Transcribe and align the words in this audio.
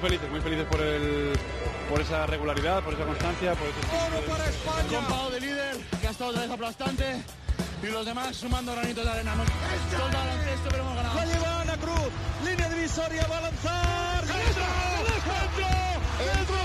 muy 0.00 0.10
felices, 0.10 0.30
muy 0.30 0.40
felices 0.40 0.66
por 0.66 0.80
el 0.80 1.32
por 1.88 2.00
esa 2.00 2.26
regularidad, 2.26 2.82
por 2.82 2.92
esa 2.92 3.04
constancia, 3.04 3.54
por 3.54 3.66
ese 3.68 4.50
España. 4.50 5.30
de 5.30 5.40
líder, 5.40 5.76
que 6.00 6.08
ha 6.08 6.10
estado 6.10 6.30
otra 6.30 6.42
vez 6.42 6.50
aplastante 6.50 7.22
y 7.82 7.86
los 7.86 8.04
demás 8.04 8.36
sumando 8.36 8.72
granitos 8.72 9.04
de 9.04 9.10
arena. 9.10 9.32
Todo 9.96 10.06
el 10.06 10.12
baloncesto, 10.12 10.68
pero 10.68 10.82
hemos 10.82 10.96
ganado. 10.96 11.14
La 11.14 11.24
lleva 11.24 11.60
Ana 11.62 11.76
Cruz, 11.78 12.10
línea 12.44 12.68
divisoria, 12.68 13.26
va 13.30 13.38
a 13.38 13.40
lanzar. 13.40 14.20
¡Dentro! 14.26 14.64
¡Dentro! 16.18 16.56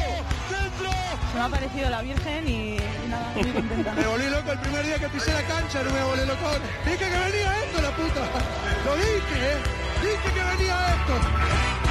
¡Dentro! 0.49 0.91
Se 1.31 1.37
me 1.37 1.43
ha 1.43 1.49
parecido 1.49 1.89
la 1.89 2.01
Virgen 2.01 2.47
y, 2.49 2.75
y 2.75 3.07
nada, 3.07 3.31
muy 3.35 3.51
contenta. 3.53 3.93
Me 3.93 4.07
volví 4.07 4.29
loco 4.29 4.51
el 4.51 4.59
primer 4.59 4.85
día 4.85 4.99
que 4.99 5.07
pisé 5.07 5.31
la 5.31 5.43
cancha, 5.43 5.83
no 5.83 5.91
me 5.91 6.03
volví 6.03 6.25
loco. 6.25 6.49
Dije 6.83 6.97
que 6.97 7.05
venía 7.05 7.63
esto, 7.63 7.81
la 7.81 7.91
puta. 7.95 8.21
Lo 8.83 8.95
dije, 8.95 9.51
¿eh? 9.51 9.57
Dije 10.01 10.33
que 10.33 10.43
venía 10.43 10.95
esto. 10.95 11.90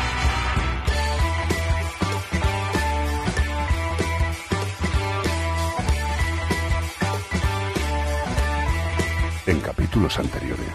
Capítulos 9.90 10.18
anteriores. 10.20 10.74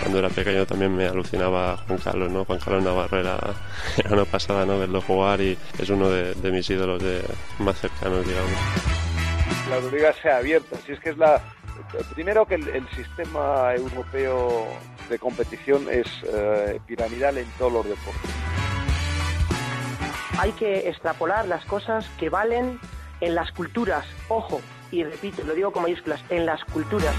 Cuando 0.00 0.18
era 0.18 0.28
pequeño 0.28 0.66
también 0.66 0.94
me 0.94 1.06
alucinaba 1.06 1.78
Juan 1.86 1.98
Carlos, 1.98 2.30
¿no? 2.30 2.44
Juan 2.44 2.58
Carlos 2.58 2.84
Navarro 2.84 3.18
era, 3.18 3.38
era 3.96 4.12
una 4.12 4.24
pasada, 4.26 4.66
¿no? 4.66 4.78
Verlo 4.78 5.00
jugar 5.00 5.40
y 5.40 5.56
es 5.78 5.88
uno 5.88 6.10
de, 6.10 6.34
de 6.34 6.50
mis 6.52 6.68
ídolos 6.68 7.02
de, 7.02 7.22
más 7.60 7.80
cercanos, 7.80 8.26
digamos. 8.26 8.52
La 9.70 9.76
Euroliga 9.76 10.12
sea 10.20 10.36
abierta, 10.36 10.76
si 10.84 10.92
es 10.92 11.00
que 11.00 11.10
es 11.10 11.16
la... 11.16 11.40
Primero 12.14 12.44
que 12.44 12.56
el, 12.56 12.68
el 12.68 12.86
sistema 12.90 13.74
europeo 13.74 14.66
de 15.08 15.18
competición 15.18 15.86
es 15.90 16.06
eh, 16.30 16.78
piramidal 16.86 17.38
en 17.38 17.46
todos 17.58 17.72
los 17.72 17.84
deportes. 17.86 18.30
Hay 20.38 20.52
que 20.52 20.90
extrapolar 20.90 21.48
las 21.48 21.64
cosas 21.64 22.06
que 22.18 22.28
valen 22.28 22.78
en 23.22 23.34
las 23.34 23.50
culturas, 23.52 24.04
ojo, 24.28 24.60
y 24.90 25.04
repito, 25.04 25.42
lo 25.44 25.54
digo 25.54 25.72
con 25.72 25.84
mayúsculas, 25.84 26.22
en 26.28 26.44
las 26.44 26.62
culturas. 26.66 27.14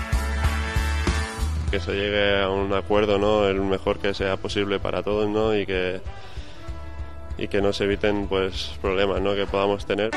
Que 1.72 1.80
se 1.80 1.94
llegue 1.94 2.42
a 2.42 2.50
un 2.50 2.74
acuerdo, 2.74 3.20
¿no? 3.20 3.48
El 3.48 3.62
mejor 3.62 4.00
que 4.00 4.16
sea 4.16 4.38
posible 4.38 4.80
para 4.80 5.04
todos, 5.04 5.30
¿no? 5.30 5.56
Y 5.56 5.68
que, 5.68 6.02
y 7.38 7.48
que 7.48 7.62
no 7.62 7.74
se 7.74 7.84
eviten, 7.84 8.28
pues, 8.28 8.72
problemas, 8.82 9.22
¿no? 9.22 9.36
Que 9.36 9.46
podamos 9.46 9.86
tener. 9.86 10.10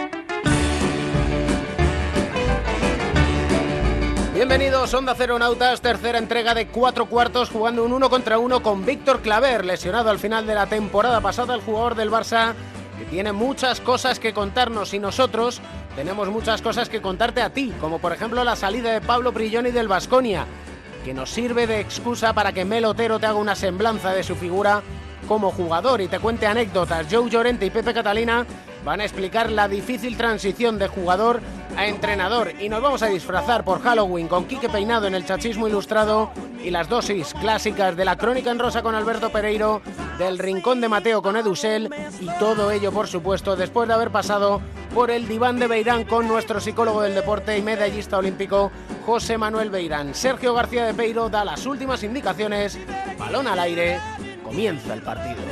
Bienvenidos, 4.32 4.94
Onda 4.94 5.14
Cero 5.14 5.38
Nautas, 5.38 5.82
tercera 5.82 6.16
entrega 6.16 6.54
de 6.54 6.68
cuatro 6.68 7.04
cuartos, 7.04 7.50
jugando 7.50 7.84
un 7.84 7.92
uno 7.92 8.08
contra 8.08 8.38
uno 8.38 8.62
con 8.62 8.86
Víctor 8.86 9.20
Claver, 9.20 9.66
lesionado 9.66 10.08
al 10.08 10.18
final 10.18 10.46
de 10.46 10.54
la 10.54 10.66
temporada 10.66 11.20
pasada, 11.20 11.54
el 11.54 11.60
jugador 11.60 11.96
del 11.96 12.10
Barça, 12.10 12.54
que 12.98 13.04
tiene 13.04 13.32
muchas 13.32 13.80
cosas 13.80 14.18
que 14.18 14.32
contarnos 14.32 14.94
y 14.94 14.98
nosotros 14.98 15.60
tenemos 15.96 16.28
muchas 16.30 16.62
cosas 16.62 16.88
que 16.88 17.02
contarte 17.02 17.42
a 17.42 17.50
ti, 17.50 17.74
como 17.78 17.98
por 17.98 18.12
ejemplo 18.12 18.42
la 18.42 18.56
salida 18.56 18.90
de 18.92 19.02
Pablo 19.02 19.32
Brilloni 19.32 19.70
del 19.70 19.86
Vasconia, 19.86 20.46
que 21.04 21.14
nos 21.14 21.30
sirve 21.30 21.66
de 21.66 21.80
excusa 21.80 22.32
para 22.32 22.52
que 22.52 22.64
Melotero 22.64 23.18
te 23.18 23.26
haga 23.26 23.38
una 23.38 23.54
semblanza 23.54 24.12
de 24.12 24.22
su 24.22 24.36
figura 24.36 24.82
como 25.28 25.50
jugador 25.50 26.00
y 26.00 26.08
te 26.08 26.18
cuente 26.18 26.46
anécdotas. 26.46 27.06
Joe 27.10 27.28
Llorente 27.28 27.66
y 27.66 27.70
Pepe 27.70 27.94
Catalina 27.94 28.46
van 28.84 29.00
a 29.00 29.04
explicar 29.04 29.50
la 29.50 29.68
difícil 29.68 30.16
transición 30.16 30.78
de 30.78 30.88
jugador 30.88 31.40
a 31.76 31.86
entrenador 31.86 32.52
y 32.60 32.68
nos 32.68 32.82
vamos 32.82 33.02
a 33.02 33.06
disfrazar 33.06 33.64
por 33.64 33.80
Halloween 33.82 34.28
con 34.28 34.44
Quique 34.44 34.68
Peinado 34.68 35.06
en 35.06 35.14
el 35.14 35.24
chachismo 35.24 35.68
ilustrado 35.68 36.30
y 36.62 36.70
las 36.70 36.88
dosis 36.88 37.34
clásicas 37.34 37.96
de 37.96 38.04
la 38.04 38.16
crónica 38.16 38.50
en 38.50 38.58
rosa 38.58 38.82
con 38.82 38.94
Alberto 38.94 39.30
Pereiro, 39.30 39.82
del 40.18 40.38
rincón 40.38 40.80
de 40.80 40.88
Mateo 40.88 41.22
con 41.22 41.36
Edusel 41.36 41.92
y 42.20 42.26
todo 42.38 42.70
ello 42.70 42.92
por 42.92 43.08
supuesto 43.08 43.56
después 43.56 43.88
de 43.88 43.94
haber 43.94 44.10
pasado 44.10 44.60
por 44.94 45.10
el 45.10 45.26
diván 45.26 45.58
de 45.58 45.66
Beirán 45.66 46.04
con 46.04 46.28
nuestro 46.28 46.60
psicólogo 46.60 47.02
del 47.02 47.14
deporte 47.14 47.56
y 47.56 47.62
medallista 47.62 48.18
olímpico 48.18 48.70
José 49.06 49.38
Manuel 49.38 49.70
Beirán. 49.70 50.14
Sergio 50.14 50.54
García 50.54 50.84
de 50.84 50.94
Peiro 50.94 51.28
da 51.28 51.44
las 51.44 51.66
últimas 51.66 52.02
indicaciones, 52.02 52.78
balón 53.18 53.46
al 53.46 53.58
aire, 53.58 53.98
comienza 54.44 54.94
el 54.94 55.02
partido. 55.02 55.42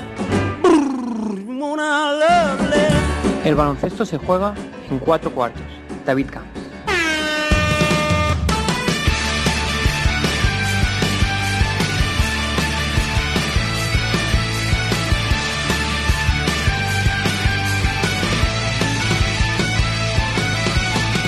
El 3.44 3.54
baloncesto 3.54 4.04
se 4.04 4.18
juega 4.18 4.54
en 4.90 4.98
cuatro 4.98 5.30
cuartos. 5.32 5.79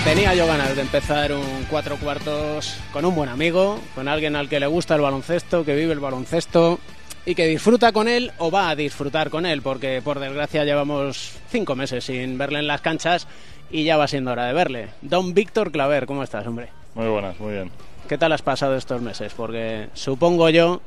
Tenía 0.04 0.34
yo 0.34 0.46
ganas 0.46 0.76
de 0.76 0.82
empezar 0.82 1.32
un 1.32 1.64
cuatro 1.70 1.96
cuartos 1.96 2.76
con 2.92 3.04
un 3.04 3.14
buen 3.14 3.30
amigo, 3.30 3.80
con 3.94 4.08
alguien 4.08 4.36
al 4.36 4.48
que 4.48 4.60
le 4.60 4.66
gusta 4.66 4.96
el 4.96 5.00
baloncesto, 5.00 5.64
que 5.64 5.74
vive 5.74 5.92
el 5.92 6.00
baloncesto 6.00 6.80
y 7.24 7.34
que 7.34 7.46
disfruta 7.46 7.92
con 7.92 8.08
él 8.08 8.32
o 8.38 8.50
va 8.50 8.68
a 8.68 8.76
disfrutar 8.76 9.30
con 9.30 9.46
él, 9.46 9.62
porque 9.62 10.02
por 10.02 10.18
desgracia 10.18 10.64
llevamos 10.64 11.32
cinco 11.50 11.76
meses 11.76 12.04
sin 12.04 12.36
verle 12.36 12.58
en 12.58 12.66
las 12.66 12.80
canchas 12.80 13.26
y 13.72 13.84
ya 13.84 13.96
va 13.96 14.06
siendo 14.06 14.30
hora 14.30 14.46
de 14.46 14.52
verle. 14.52 14.88
Don 15.00 15.34
Víctor 15.34 15.72
Claver, 15.72 16.06
¿cómo 16.06 16.22
estás, 16.22 16.46
hombre? 16.46 16.68
Muy 16.94 17.08
buenas, 17.08 17.40
muy 17.40 17.54
bien. 17.54 17.70
¿Qué 18.06 18.18
tal 18.18 18.32
has 18.32 18.42
pasado 18.42 18.76
estos 18.76 19.00
meses? 19.00 19.32
Porque 19.34 19.88
supongo 19.94 20.50
yo 20.50 20.82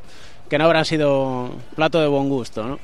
que 0.50 0.60
no 0.60 0.66
habrán 0.66 0.86
sido 0.86 1.50
plato 1.76 2.00
de 2.00 2.08
buen 2.08 2.30
gusto, 2.30 2.64
¿no? 2.64 2.80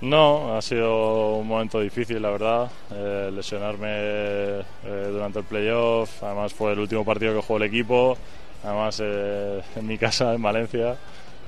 No, 0.00 0.56
ha 0.56 0.62
sido 0.62 1.36
un 1.36 1.46
momento 1.46 1.80
difícil, 1.80 2.22
la 2.22 2.30
verdad. 2.30 2.70
Eh, 2.90 3.30
lesionarme 3.34 3.88
eh, 3.90 4.62
durante 5.10 5.40
el 5.40 5.44
playoff, 5.44 6.22
además 6.22 6.54
fue 6.54 6.72
el 6.72 6.78
último 6.78 7.04
partido 7.04 7.34
que 7.34 7.42
jugó 7.42 7.58
el 7.58 7.64
equipo, 7.64 8.16
además 8.64 9.00
eh, 9.02 9.60
en 9.76 9.86
mi 9.86 9.98
casa, 9.98 10.32
en 10.32 10.40
Valencia. 10.40 10.96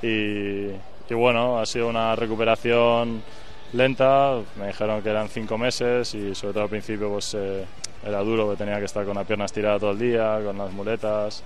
Y, 0.02 0.66
y 1.08 1.14
bueno, 1.14 1.58
ha 1.58 1.64
sido 1.64 1.88
una 1.88 2.14
recuperación 2.14 3.22
lenta. 3.72 4.40
Me 4.56 4.68
dijeron 4.68 5.02
que 5.02 5.10
eran 5.10 5.28
cinco 5.28 5.58
meses 5.58 6.14
y 6.14 6.34
sobre 6.34 6.54
todo 6.54 6.64
al 6.64 6.70
principio 6.70 7.10
pues 7.10 7.34
eh, 7.34 7.64
era 8.06 8.20
duro, 8.20 8.50
que 8.50 8.56
tenía 8.56 8.78
que 8.78 8.84
estar 8.84 9.04
con 9.04 9.16
la 9.16 9.24
pierna 9.24 9.44
estirada 9.44 9.78
todo 9.78 9.92
el 9.92 9.98
día, 9.98 10.40
con 10.44 10.58
las 10.58 10.72
muletas. 10.72 11.42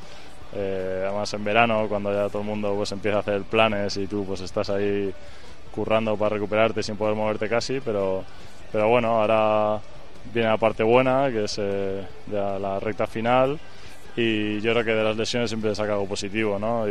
Eh, 0.54 1.02
además 1.06 1.32
en 1.34 1.44
verano, 1.44 1.86
cuando 1.88 2.12
ya 2.12 2.28
todo 2.28 2.42
el 2.42 2.48
mundo 2.48 2.74
pues 2.76 2.92
empieza 2.92 3.18
a 3.18 3.20
hacer 3.20 3.42
planes 3.42 3.96
y 3.96 4.06
tú 4.06 4.24
pues 4.24 4.40
estás 4.40 4.70
ahí 4.70 5.12
currando 5.74 6.16
para 6.16 6.36
recuperarte 6.36 6.82
sin 6.82 6.96
poder 6.96 7.16
moverte 7.16 7.48
casi, 7.48 7.80
pero, 7.80 8.24
pero 8.70 8.88
bueno, 8.88 9.20
ahora 9.20 9.80
viene 10.32 10.48
la 10.48 10.56
parte 10.56 10.84
buena, 10.84 11.28
que 11.30 11.44
es 11.44 11.56
eh, 11.58 12.04
la 12.30 12.78
recta 12.78 13.06
final 13.06 13.58
y 14.16 14.60
yo 14.60 14.72
creo 14.72 14.84
que 14.84 14.94
de 14.94 15.04
las 15.04 15.16
lesiones 15.16 15.50
siempre 15.50 15.74
saca 15.74 15.92
algo 15.92 16.06
positivo, 16.06 16.58
¿no? 16.58 16.86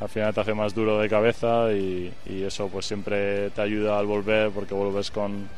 Al 0.00 0.08
final 0.08 0.34
te 0.34 0.40
hace 0.40 0.54
más 0.54 0.74
duro 0.74 0.98
de 0.98 1.08
cabeza 1.08 1.72
y, 1.72 2.12
y, 2.26 2.42
eso 2.42 2.68
pues 2.68 2.86
siempre 2.86 3.50
te 3.50 3.62
ayuda 3.62 3.98
al 3.98 4.06
volver 4.06 4.50
porque 4.50 4.74
vuelves 4.74 5.10
con 5.10 5.48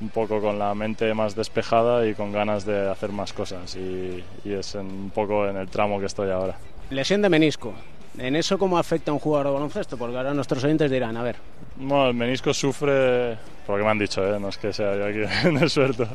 un 0.00 0.08
poco 0.10 0.40
con 0.40 0.58
la 0.58 0.74
mente 0.74 1.12
más 1.14 1.34
despejada 1.34 2.06
y 2.06 2.14
con 2.14 2.32
ganas 2.32 2.64
de 2.64 2.88
hacer 2.88 3.10
más 3.10 3.32
cosas 3.32 3.76
y, 3.76 4.22
y 4.44 4.52
es 4.52 4.74
en, 4.74 4.86
un 4.86 5.10
poco 5.10 5.46
en 5.46 5.56
el 5.56 5.68
tramo 5.68 5.98
que 6.00 6.06
estoy 6.06 6.30
ahora. 6.30 6.56
Lesión 6.90 7.20
de 7.20 7.28
menisco. 7.28 7.74
¿En 8.16 8.34
eso 8.34 8.58
cómo 8.58 8.78
afecta 8.78 9.10
a 9.10 9.14
un 9.14 9.20
jugador 9.20 9.48
de 9.48 9.52
baloncesto? 9.52 9.96
Porque 9.96 10.16
ahora 10.16 10.34
nuestros 10.34 10.64
oyentes 10.64 10.90
dirán, 10.90 11.16
a 11.16 11.22
ver. 11.22 11.36
Bueno, 11.76 12.08
el 12.08 12.14
menisco 12.14 12.52
sufre, 12.52 13.36
por 13.64 13.76
lo 13.76 13.78
que 13.78 13.84
me 13.84 13.90
han 13.90 13.98
dicho, 13.98 14.26
¿eh? 14.26 14.40
no 14.40 14.48
es 14.48 14.58
que 14.58 14.72
sea 14.72 14.96
yo 14.96 15.06
aquí 15.06 15.20
en 15.46 15.56
el 15.58 15.70
suelto, 15.70 16.08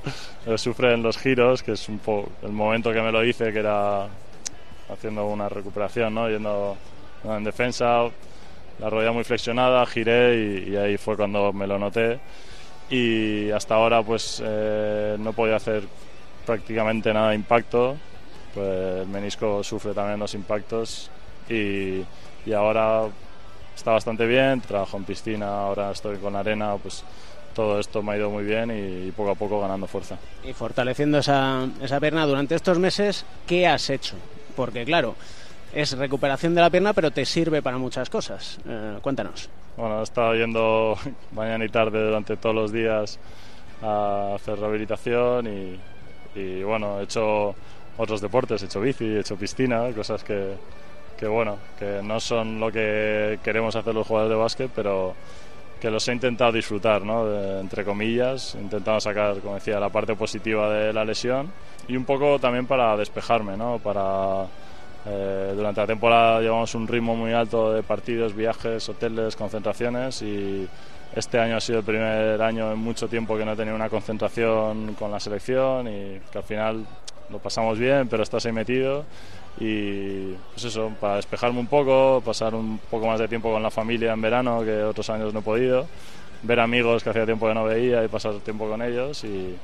pero 0.44 0.58
sufre 0.58 0.94
en 0.94 1.04
los 1.04 1.18
giros, 1.18 1.64
que 1.64 1.74
es 1.74 1.88
un 1.88 2.00
poco 2.00 2.30
el 2.42 2.52
momento 2.52 2.92
que 2.92 3.02
me 3.02 3.12
lo 3.12 3.24
hice, 3.24 3.54
que 3.54 3.60
era 3.60 4.08
haciendo 4.90 5.28
una 5.28 5.48
recuperación, 5.48 6.14
¿no? 6.14 6.30
yendo 6.30 6.76
en 7.24 7.44
defensa, 7.44 8.04
la 8.80 8.90
rodilla 8.90 9.12
muy 9.12 9.24
flexionada, 9.24 9.86
giré 9.86 10.36
y, 10.36 10.72
y, 10.72 10.76
ahí 10.78 10.98
fue 10.98 11.16
cuando 11.16 11.54
me 11.54 11.68
lo 11.68 11.80
noté. 11.80 12.20
Y 12.90 13.50
hasta 13.52 13.76
ahora 13.76 14.04
pues 14.04 14.42
eh, 14.46 15.16
no 15.20 15.34
podía 15.34 15.56
hacer 15.56 15.84
prácticamente 16.46 17.14
nada 17.14 17.30
de 17.30 17.36
impacto, 17.36 17.96
pues 18.54 19.02
el 19.02 19.08
menisco 19.08 19.64
sufre 19.64 19.94
también 19.94 20.20
los 20.20 20.34
impactos 20.34 21.10
y, 21.50 22.04
y 22.46 22.54
ahora 22.54 23.08
está 23.76 23.92
bastante 23.92 24.26
bien, 24.26 24.62
trabajo 24.62 24.98
en 24.98 25.06
piscina, 25.06 25.48
ahora 25.48 25.92
estoy 25.92 26.18
con 26.18 26.36
arena, 26.36 26.76
pues 26.82 27.04
todo 27.56 27.80
esto 27.80 28.02
me 28.02 28.14
ha 28.14 28.18
ido 28.18 28.30
muy 28.30 28.44
bien 28.44 28.72
y, 28.72 29.12
poco 29.12 29.32
a 29.32 29.36
poco 29.36 29.62
ganando 29.62 29.88
fuerza. 29.88 30.18
Y 30.44 30.54
fortaleciendo 30.54 31.20
esa, 31.20 31.68
esa 31.82 32.00
pierna 32.00 32.26
durante 32.26 32.56
estos 32.56 32.80
meses, 32.80 33.26
¿qué 33.48 33.68
has 33.68 33.90
hecho? 33.90 34.16
Porque 34.56 34.86
claro, 34.86 35.16
es 35.74 35.98
recuperación 35.98 36.54
de 36.56 36.62
la 36.62 36.70
pierna, 36.70 36.94
pero 36.94 37.12
te 37.12 37.26
sirve 37.26 37.62
para 37.62 37.78
muchas 37.78 38.10
cosas. 38.10 38.60
Eh, 38.68 38.98
cuéntanos. 39.02 39.50
Bueno, 39.76 40.00
he 40.00 40.04
estado 40.04 40.36
yendo 40.36 40.98
mañana 41.32 41.66
y 41.66 41.70
tarde 41.70 42.04
durante 42.06 42.38
todos 42.38 42.56
los 42.56 42.72
días 42.72 43.20
a 43.82 44.36
hacer 44.36 44.60
rehabilitación 44.60 45.48
y, 45.48 45.80
y, 46.40 46.64
bueno, 46.64 47.00
he 47.00 47.04
hecho 47.04 47.56
otros 47.98 48.22
deportes, 48.22 48.62
he 48.62 48.66
hecho 48.66 48.82
bici, 48.82 49.06
he 49.06 49.20
hecho 49.20 49.36
piscina, 49.36 49.92
cosas 49.96 50.24
que, 50.24 50.56
que 51.18 51.28
bueno, 51.28 51.58
que 51.78 52.02
no 52.04 52.20
son 52.20 52.60
lo 52.60 52.72
que 52.72 53.40
queremos 53.44 53.76
hacer 53.76 53.94
los 53.94 54.08
jugadores 54.08 54.36
de 54.36 54.42
básquet, 54.42 54.72
pero 54.74 55.14
que 55.84 55.92
los 55.92 56.08
he 56.08 56.14
intentado 56.14 56.54
disfrutar, 56.54 57.02
¿no? 57.04 57.60
entre 57.60 57.84
comillas, 57.84 58.56
intentando 58.56 59.02
sacar, 59.02 59.40
como 59.40 59.56
decía, 59.56 59.82
la 59.82 59.90
parte 59.90 60.16
positiva 60.16 60.70
de 60.74 60.94
la 60.94 61.04
lesión 61.04 61.52
y 61.90 61.98
un 61.98 62.06
poco 62.06 62.40
también 62.40 62.66
para 62.66 62.96
despejarme, 62.96 63.58
¿no? 63.58 63.80
Para 63.80 64.46
eh, 65.06 65.54
durante 65.56 65.82
la 65.82 65.88
temporada 65.88 66.42
llevamos 66.42 66.74
un 66.76 66.88
ritmo 66.88 67.16
muy 67.16 67.34
alto 67.34 67.74
de 67.74 67.84
partidos, 67.84 68.34
viajes, 68.34 68.88
hoteles, 68.88 69.36
concentraciones 69.36 70.22
y 70.22 70.68
este 71.16 71.40
año 71.40 71.58
ha 71.58 71.62
sido 71.62 71.80
el 71.80 71.86
primer 71.86 72.42
año 72.42 72.72
en 72.72 72.80
mucho 72.80 73.08
tiempo 73.08 73.38
que 73.38 73.46
no 73.46 73.52
he 73.52 73.56
tenido 73.56 73.76
una 73.76 73.90
concentración 73.90 74.96
con 74.96 75.12
la 75.12 75.20
selección 75.20 75.88
y 75.88 76.20
que 76.32 76.38
al 76.38 76.44
final 76.44 76.86
lo 77.30 77.40
pasamos 77.40 77.78
bien, 77.78 78.08
pero 78.08 78.24
estás 78.24 78.46
ahí 78.46 78.52
metido 78.52 79.06
y 79.60 80.34
pues 80.54 80.64
eso, 80.64 80.92
para 81.00 81.18
despejarme 81.18 81.60
un 81.60 81.68
poco, 81.68 82.22
pasar 82.26 82.56
un 82.56 82.80
poco 82.90 83.06
más 83.06 83.20
de 83.20 83.28
tiempo 83.28 83.52
con 83.52 83.62
la 83.62 83.70
familia 83.70 84.14
en 84.14 84.22
verano 84.22 84.64
que 84.64 84.84
otros 84.84 85.10
años 85.10 85.34
no 85.34 85.42
he 85.42 85.44
podido, 85.44 85.86
ver 86.44 86.60
amigos 86.60 87.04
que 87.04 87.10
hacía 87.10 87.26
tiempo 87.26 87.48
que 87.48 87.54
no 87.54 87.66
veía 87.66 88.04
y 88.04 88.08
pasar 88.08 88.36
tiempo 88.36 88.68
con 88.68 88.82
ellos 88.82 89.24
y, 89.24 89.56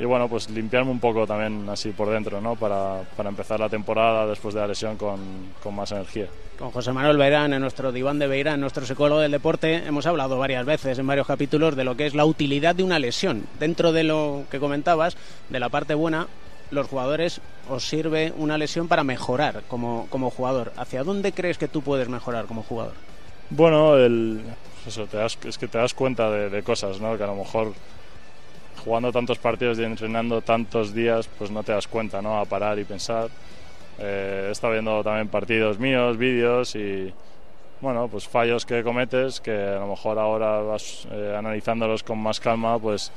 y 0.00 0.04
bueno, 0.06 0.28
pues 0.28 0.48
limpiarme 0.48 0.90
un 0.90 0.98
poco 0.98 1.26
también 1.26 1.68
así 1.68 1.90
por 1.90 2.08
dentro, 2.08 2.40
¿no? 2.40 2.56
Para, 2.56 3.02
para 3.16 3.28
empezar 3.28 3.60
la 3.60 3.68
temporada 3.68 4.26
después 4.26 4.54
de 4.54 4.60
la 4.60 4.66
lesión 4.66 4.96
con, 4.96 5.20
con, 5.62 5.76
más 5.76 5.92
energía. 5.92 6.26
Con 6.58 6.70
José 6.70 6.90
Manuel 6.92 7.18
Beirán, 7.18 7.52
en 7.52 7.60
nuestro 7.60 7.92
diván 7.92 8.18
de 8.18 8.26
Beirán, 8.26 8.60
nuestro 8.60 8.86
psicólogo 8.86 9.20
del 9.20 9.32
deporte, 9.32 9.74
hemos 9.74 10.06
hablado 10.06 10.38
varias 10.38 10.64
veces 10.64 10.98
en 10.98 11.06
varios 11.06 11.26
capítulos 11.26 11.76
de 11.76 11.84
lo 11.84 11.98
que 11.98 12.06
es 12.06 12.14
la 12.14 12.24
utilidad 12.24 12.74
de 12.74 12.82
una 12.82 12.98
lesión. 12.98 13.44
Dentro 13.58 13.92
de 13.92 14.04
lo 14.04 14.44
que 14.50 14.58
comentabas, 14.58 15.18
de 15.50 15.60
la 15.60 15.68
parte 15.68 15.92
buena, 15.92 16.28
los 16.70 16.86
jugadores 16.86 17.42
os 17.68 17.86
sirve 17.86 18.32
una 18.38 18.56
lesión 18.56 18.88
para 18.88 19.04
mejorar 19.04 19.64
como, 19.68 20.06
como 20.08 20.30
jugador. 20.30 20.72
¿Hacia 20.78 21.04
dónde 21.04 21.32
crees 21.32 21.58
que 21.58 21.68
tú 21.68 21.82
puedes 21.82 22.08
mejorar 22.08 22.46
como 22.46 22.62
jugador? 22.62 22.94
Bueno, 23.50 23.96
el, 23.98 24.40
eso, 24.86 25.06
te 25.06 25.18
das, 25.18 25.36
es 25.44 25.58
que 25.58 25.68
te 25.68 25.76
das 25.76 25.92
cuenta 25.92 26.30
de, 26.30 26.48
de 26.48 26.62
cosas, 26.62 27.00
¿no? 27.02 27.18
Que 27.18 27.24
a 27.24 27.26
lo 27.26 27.36
mejor 27.36 27.74
jugando 28.80 29.12
tantos 29.12 29.38
partidos 29.38 29.78
y 29.78 29.84
entrenando 29.84 30.40
tantos 30.40 30.92
días, 30.94 31.28
pues 31.38 31.50
no 31.50 31.62
te 31.62 31.72
das 31.72 31.86
cuenta, 31.86 32.20
¿no? 32.20 32.38
A 32.38 32.44
parar 32.44 32.78
y 32.78 32.84
pensar. 32.84 33.28
Eh, 33.98 34.46
he 34.48 34.50
estado 34.50 34.72
viendo 34.72 35.02
también 35.04 35.28
partidos 35.28 35.78
míos, 35.78 36.16
vídeos 36.16 36.74
y, 36.74 37.12
bueno, 37.80 38.08
pues 38.08 38.26
fallos 38.26 38.64
que 38.64 38.82
cometes 38.82 39.40
que 39.40 39.52
a 39.52 39.80
lo 39.80 39.88
mejor 39.88 40.18
ahora 40.18 40.60
vas 40.60 41.06
eh, 41.10 41.34
analizándolos 41.38 42.02
con 42.02 42.18
más 42.18 42.40
calma, 42.40 42.78
pues 42.78 43.12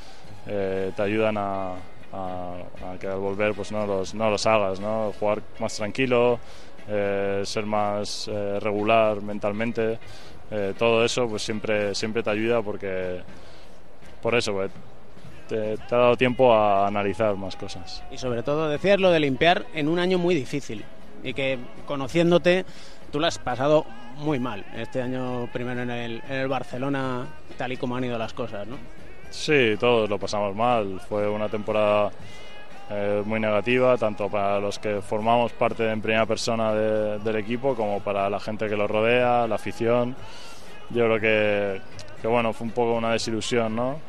eh, 0.47 0.91
te 0.95 1.01
ayudan 1.01 1.37
a, 1.37 1.71
a, 2.11 2.55
a, 2.91 2.99
que 2.99 3.07
al 3.07 3.19
volver 3.19 3.53
pues 3.53 3.71
no 3.71 3.87
los, 3.87 4.13
no 4.13 4.29
los 4.29 4.45
hagas, 4.45 4.79
¿no? 4.79 5.13
Jugar 5.19 5.41
más 5.59 5.75
tranquilo, 5.75 6.39
ser 6.85 7.65
más 7.65 8.29
regular 8.59 9.21
mentalmente. 9.21 9.97
todo 10.77 11.05
eso 11.05 11.29
pues 11.29 11.41
siempre, 11.41 11.95
siempre 11.95 12.21
te 12.21 12.29
ayuda 12.29 12.61
porque 12.61 13.21
por 14.23 14.35
eso, 14.35 14.53
pues, 14.53 14.71
te, 15.47 15.77
te, 15.77 15.95
ha 15.95 15.97
dado 15.97 16.17
tiempo 16.17 16.53
a 16.53 16.87
analizar 16.87 17.35
más 17.35 17.55
cosas. 17.55 18.03
Y 18.11 18.17
sobre 18.17 18.43
todo 18.43 18.69
decías 18.69 18.99
lo 18.99 19.11
de 19.11 19.19
limpiar 19.19 19.65
en 19.73 19.87
un 19.87 19.99
año 19.99 20.17
muy 20.17 20.35
difícil 20.35 20.83
y 21.23 21.33
que 21.33 21.57
conociéndote 21.85 22.65
tú 23.11 23.19
lo 23.19 23.27
has 23.27 23.37
pasado 23.37 23.85
muy 24.17 24.39
mal 24.39 24.65
este 24.75 25.01
año 25.01 25.47
primero 25.51 25.81
en 25.81 25.89
el, 25.89 26.21
en 26.27 26.35
el 26.35 26.47
Barcelona 26.47 27.27
tal 27.57 27.71
y 27.71 27.77
como 27.77 27.95
han 27.95 28.03
ido 28.03 28.17
las 28.17 28.33
cosas, 28.33 28.67
¿no? 28.67 28.77
Sí, 29.29 29.75
todos 29.79 30.09
lo 30.09 30.19
pasamos 30.19 30.55
mal. 30.55 31.01
Fue 31.09 31.27
una 31.27 31.49
temporada 31.49 32.11
eh, 32.91 33.23
muy 33.25 33.39
negativa, 33.39 33.97
tanto 33.97 34.29
para 34.29 34.59
los 34.59 34.77
que 34.77 35.01
formamos 35.01 35.51
parte 35.53 35.89
en 35.89 36.01
primera 36.01 36.25
persona 36.25 36.73
de, 36.73 37.19
del 37.19 37.37
equipo 37.37 37.75
como 37.75 37.99
para 37.99 38.29
la 38.29 38.39
gente 38.39 38.69
que 38.69 38.75
lo 38.75 38.87
rodea, 38.87 39.47
la 39.47 39.55
afición. 39.55 40.15
Yo 40.91 41.05
creo 41.05 41.19
que, 41.19 41.81
que 42.21 42.27
bueno, 42.27 42.53
fue 42.53 42.67
un 42.67 42.73
poco 42.73 42.93
una 42.93 43.11
desilusión, 43.11 43.75
¿no? 43.75 43.99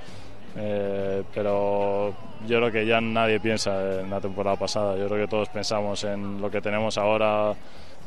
Eh, 0.57 1.23
pero 1.35 2.15
yo 2.47 2.59
creo 2.59 2.71
que 2.71 2.87
ya 2.87 3.01
nadie 3.01 3.41
piensa 3.41 4.01
en 4.01 4.11
la 4.11 4.21
temporada 4.21 4.57
pasada. 4.57 4.97
Yo 4.97 5.07
creo 5.09 5.27
que 5.27 5.31
todos 5.31 5.49
pensamos 5.49 6.05
en 6.05 6.41
lo 6.41 6.51
que 6.51 6.61
tenemos 6.61 6.97
ahora 6.97 7.55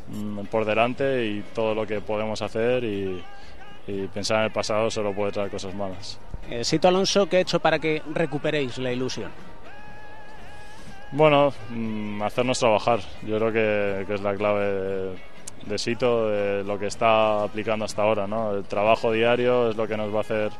mmm, 0.07 0.45
por 0.45 0.65
delante 0.65 1.25
y 1.25 1.41
todo 1.53 1.75
lo 1.75 1.85
que 1.85 1.99
podemos 2.01 2.41
hacer 2.41 2.83
y, 2.83 3.21
y, 3.87 4.07
pensar 4.07 4.39
en 4.39 4.43
el 4.45 4.51
pasado 4.51 4.89
solo 4.89 5.13
puede 5.13 5.31
traer 5.31 5.49
cosas 5.49 5.73
malas. 5.73 6.19
Eh, 6.49 6.63
Sito 6.63 6.87
Alonso, 6.87 7.27
¿qué 7.27 7.37
ha 7.37 7.39
hecho 7.41 7.59
para 7.59 7.79
que 7.79 8.01
recuperéis 8.13 8.77
la 8.77 8.91
ilusión? 8.91 9.31
Bueno, 11.11 11.53
mmm, 11.69 12.21
hacernos 12.21 12.59
trabajar. 12.59 12.99
Yo 13.25 13.37
creo 13.37 13.51
que, 13.51 14.05
que 14.05 14.13
es 14.13 14.21
la 14.21 14.35
clave 14.35 14.65
de, 14.65 15.17
de 15.65 15.77
Sito, 15.77 16.29
de 16.29 16.63
lo 16.63 16.79
que 16.79 16.87
está 16.87 17.43
aplicando 17.43 17.83
hasta 17.85 18.03
ahora. 18.03 18.27
¿no? 18.27 18.55
El 18.55 18.63
trabajo 18.63 19.11
diario 19.11 19.69
es 19.69 19.75
lo 19.75 19.87
que 19.87 19.97
nos 19.97 20.13
va 20.13 20.19
a 20.19 20.21
hacer 20.21 20.51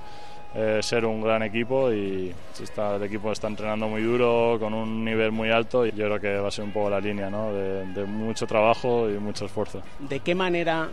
eh, 0.55 0.79
ser 0.81 1.05
un 1.05 1.21
gran 1.21 1.43
equipo 1.43 1.91
y 1.91 2.33
está, 2.61 2.95
el 2.95 3.03
equipo 3.03 3.31
está 3.31 3.47
entrenando 3.47 3.87
muy 3.87 4.01
duro, 4.01 4.57
con 4.59 4.73
un 4.73 5.03
nivel 5.03 5.31
muy 5.31 5.51
alto 5.51 5.85
y 5.85 5.91
yo 5.91 6.05
creo 6.05 6.19
que 6.19 6.37
va 6.37 6.47
a 6.47 6.51
ser 6.51 6.65
un 6.65 6.71
poco 6.71 6.89
la 6.89 6.99
línea 6.99 7.29
¿no? 7.29 7.53
de, 7.53 7.85
de 7.87 8.05
mucho 8.05 8.47
trabajo 8.47 9.09
y 9.09 9.17
mucho 9.17 9.45
esfuerzo. 9.45 9.81
¿De 9.99 10.19
qué 10.19 10.33
manera 10.33 10.89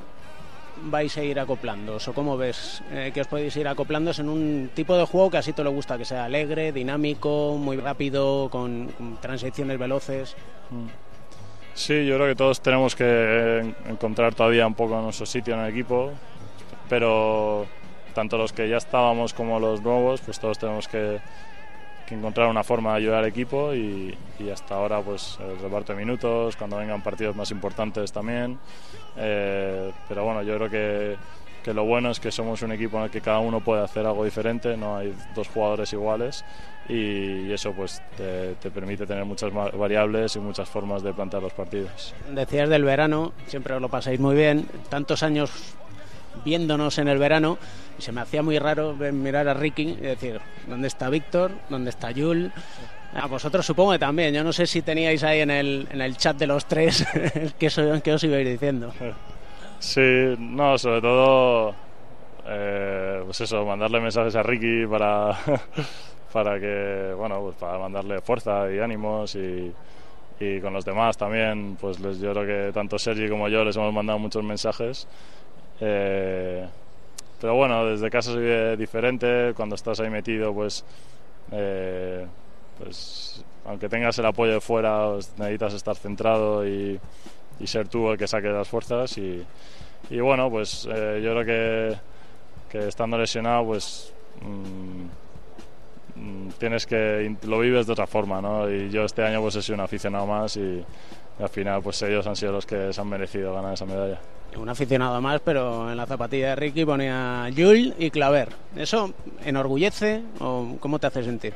vais 0.83 1.17
a 1.17 1.23
ir 1.23 1.39
acoplándoos 1.39 2.09
o 2.09 2.13
cómo 2.13 2.37
ves 2.37 2.83
eh, 2.91 3.11
que 3.15 3.21
os 3.21 3.27
podéis 3.27 3.57
ir 3.57 3.69
acoplándoos 3.69 4.19
en 4.19 4.29
un 4.29 4.71
tipo 4.75 4.97
de 4.97 5.05
juego 5.07 5.31
que 5.31 5.39
así 5.39 5.53
te 5.53 5.63
le 5.63 5.71
gusta, 5.71 5.97
que 5.99 6.05
sea 6.05 6.25
alegre, 6.25 6.73
dinámico, 6.73 7.57
muy 7.59 7.77
rápido, 7.77 8.49
con, 8.51 8.89
con 8.89 9.17
transiciones 9.21 9.79
veloces? 9.79 10.37
Mm. 10.71 10.87
Sí, 11.75 12.07
yo 12.07 12.17
creo 12.17 12.29
que 12.29 12.37
todos 12.37 12.61
tenemos 12.61 12.95
que 12.95 13.75
encontrar 13.89 14.35
todavía 14.35 14.67
un 14.67 14.75
poco 14.75 15.01
nuestro 15.01 15.27
sitio 15.27 15.55
en 15.55 15.61
el 15.61 15.71
equipo, 15.71 16.13
pero 16.89 17.67
tanto 18.15 18.39
los 18.39 18.53
que 18.53 18.69
ya 18.69 18.79
estábamos 18.79 19.35
como 19.35 19.61
los 19.61 19.83
nuevos, 19.83 20.21
pues 20.21 20.39
todos 20.39 20.59
tenemos 20.59 20.89
que, 20.89 21.21
encontrar 22.11 22.49
una 22.49 22.63
forma 22.63 22.93
de 22.93 22.99
ayudar 22.99 23.19
al 23.19 23.25
equipo 23.25 23.75
y, 23.75 24.17
hasta 24.53 24.77
ahora 24.77 25.01
pues 25.01 25.37
el 25.41 25.59
reparto 25.59 25.93
de 25.95 25.99
minutos, 25.99 26.55
cuando 26.55 26.77
vengan 26.77 27.03
partidos 27.03 27.35
más 27.35 27.51
importantes 27.51 28.13
también. 28.13 28.59
Eh, 29.17 29.91
pero 30.09 30.25
bueno, 30.25 30.43
yo 30.43 30.57
creo 30.57 30.71
que, 30.71 31.17
que, 31.65 31.75
lo 31.75 31.85
bueno 31.85 32.11
es 32.11 32.21
que 32.21 32.31
somos 32.31 32.63
un 32.63 32.71
equipo 32.71 32.99
en 32.99 33.05
el 33.05 33.11
que 33.11 33.21
cada 33.21 33.41
uno 33.41 33.61
puede 33.61 33.83
hacer 33.83 34.07
algo 34.07 34.25
diferente, 34.25 34.77
no 34.77 34.97
hay 34.97 35.13
dos 35.35 35.49
jugadores 35.49 35.93
iguales 35.93 36.45
y, 36.89 37.51
eso 37.51 37.73
pues 37.73 38.01
te, 38.17 38.55
te, 38.55 38.71
permite 38.71 39.07
tener 39.07 39.25
muchas 39.25 39.53
variables 39.53 40.37
y 40.37 40.39
muchas 40.39 40.69
formas 40.69 41.03
de 41.03 41.13
plantear 41.13 41.43
los 41.43 41.53
partidos. 41.53 42.15
Decías 42.31 42.69
del 42.69 42.85
verano, 42.85 43.33
siempre 43.47 43.81
lo 43.81 43.89
pasáis 43.89 44.21
muy 44.21 44.37
bien, 44.37 44.69
tantos 44.89 45.23
años 45.23 45.75
viéndonos 46.45 46.99
en 46.99 47.09
el 47.09 47.19
verano 47.19 47.59
y 47.99 48.03
se 48.03 48.13
me 48.13 48.21
hacía 48.21 48.43
muy 48.43 48.59
raro 48.59 48.95
mirar 48.95 49.49
a 49.49 49.55
Ricky 49.55 49.83
y 49.83 49.97
decir, 49.97 50.41
¿dónde 50.67 50.89
está 50.89 51.09
Víctor? 51.11 51.53
¿Dónde 51.69 51.91
está 51.91 52.13
Jul? 52.13 52.53
A 53.15 53.27
vosotros 53.27 53.65
supongo 53.65 53.93
que 53.93 53.99
también. 53.99 54.35
Yo 54.35 54.43
no 54.43 54.53
sé 54.53 54.67
si 54.67 54.83
teníais 54.83 55.23
ahí 55.23 55.41
en 55.41 55.51
el, 55.51 55.87
en 55.91 56.01
el 56.01 56.17
chat 56.17 56.37
de 56.37 56.47
los 56.47 56.67
tres 56.67 57.07
qué, 57.59 57.69
qué 58.03 58.13
os 58.13 58.25
ibais 58.25 58.47
diciendo. 58.47 58.93
Sí, 59.79 60.35
no, 60.39 60.77
sobre 60.79 61.01
todo, 61.01 61.75
eh, 62.47 63.23
pues 63.25 63.41
eso, 63.43 63.65
mandarle 63.65 64.01
mensajes 64.01 64.35
a 64.35 64.43
Ricky 64.43 64.87
para, 64.87 65.37
para 66.33 66.59
que, 66.59 67.13
bueno, 67.17 67.41
pues 67.41 67.57
para 67.57 67.79
mandarle 67.79 68.21
fuerza 68.21 68.71
y 68.73 68.81
ánimos 68.81 69.37
y, 69.37 69.73
y 70.41 70.61
con 70.61 70.73
los 70.73 70.85
demás 70.85 71.17
también, 71.17 71.77
pues 71.81 72.01
les, 72.01 72.19
yo 72.19 72.33
creo 72.33 72.47
que 72.47 72.73
tanto 72.73 72.99
Sergi 72.99 73.29
como 73.29 73.49
yo 73.49 73.65
les 73.65 73.77
hemos 73.77 73.93
mandado 73.93 74.19
muchos 74.19 74.43
mensajes. 74.43 75.07
Eh, 75.81 76.67
pero 77.41 77.57
bueno, 77.57 77.85
desde 77.87 78.11
casa 78.11 78.33
se 78.33 78.39
vive 78.39 78.77
diferente, 78.77 79.53
cuando 79.55 79.75
estás 79.75 80.01
ahí 80.01 80.11
metido, 80.11 80.53
pues, 80.55 80.85
eh, 81.53 82.27
pues 82.79 83.45
aunque 83.67 83.89
tengas 83.89 84.19
el 84.19 84.27
apoyo 84.27 84.53
de 84.53 84.61
fuera, 84.61 85.11
pues, 85.13 85.33
necesitas 85.39 85.75
estar 85.75 85.97
centrado 85.97 86.67
y, 86.67 87.01
ser 87.65 87.89
tú 87.89 88.11
el 88.11 88.19
que 88.19 88.27
saque 88.27 88.49
las 88.49 88.69
fuerzas. 88.69 89.17
Y, 89.19 89.45
bueno, 90.21 90.51
pues 90.51 90.87
eh, 90.91 91.21
yo 91.23 91.33
creo 91.33 91.45
que, 91.45 91.97
que, 92.71 92.89
estando 92.89 93.17
lesionado, 93.17 93.65
pues 93.67 94.13
mmm, 94.43 95.07
tienes 96.59 96.87
que 96.87 97.37
lo 97.43 97.61
vives 97.61 97.87
de 97.87 97.93
otra 97.93 98.07
forma, 98.07 98.41
¿no? 98.41 98.71
Y 98.71 98.91
yo 98.91 99.05
este 99.05 99.23
año 99.23 99.41
pues 99.41 99.57
he 99.57 99.63
sido 99.63 99.75
un 99.75 99.81
aficionado 99.81 100.27
más 100.27 100.57
y, 100.57 100.85
y 101.39 101.43
al 101.43 101.49
final 101.49 101.83
pues 101.83 102.01
ellos 102.03 102.27
han 102.27 102.37
sido 102.37 102.53
los 102.53 102.67
que 102.67 102.93
se 102.93 103.01
han 103.01 103.09
merecido 103.09 103.55
ganar 103.55 103.75
esa 103.75 103.87
medalla 103.87 104.21
un 104.57 104.69
aficionado 104.69 105.21
más, 105.21 105.41
pero 105.41 105.91
en 105.91 105.97
la 105.97 106.07
zapatilla 106.07 106.51
de 106.51 106.57
Ricky 106.57 106.85
ponía 106.85 107.49
Jules 107.55 107.95
y 107.99 108.11
Claver. 108.11 108.51
¿Eso 108.77 109.13
enorgullece 109.45 110.23
o 110.41 110.77
cómo 110.81 110.99
te 110.99 111.07
hace 111.07 111.25
sentir? 111.25 111.55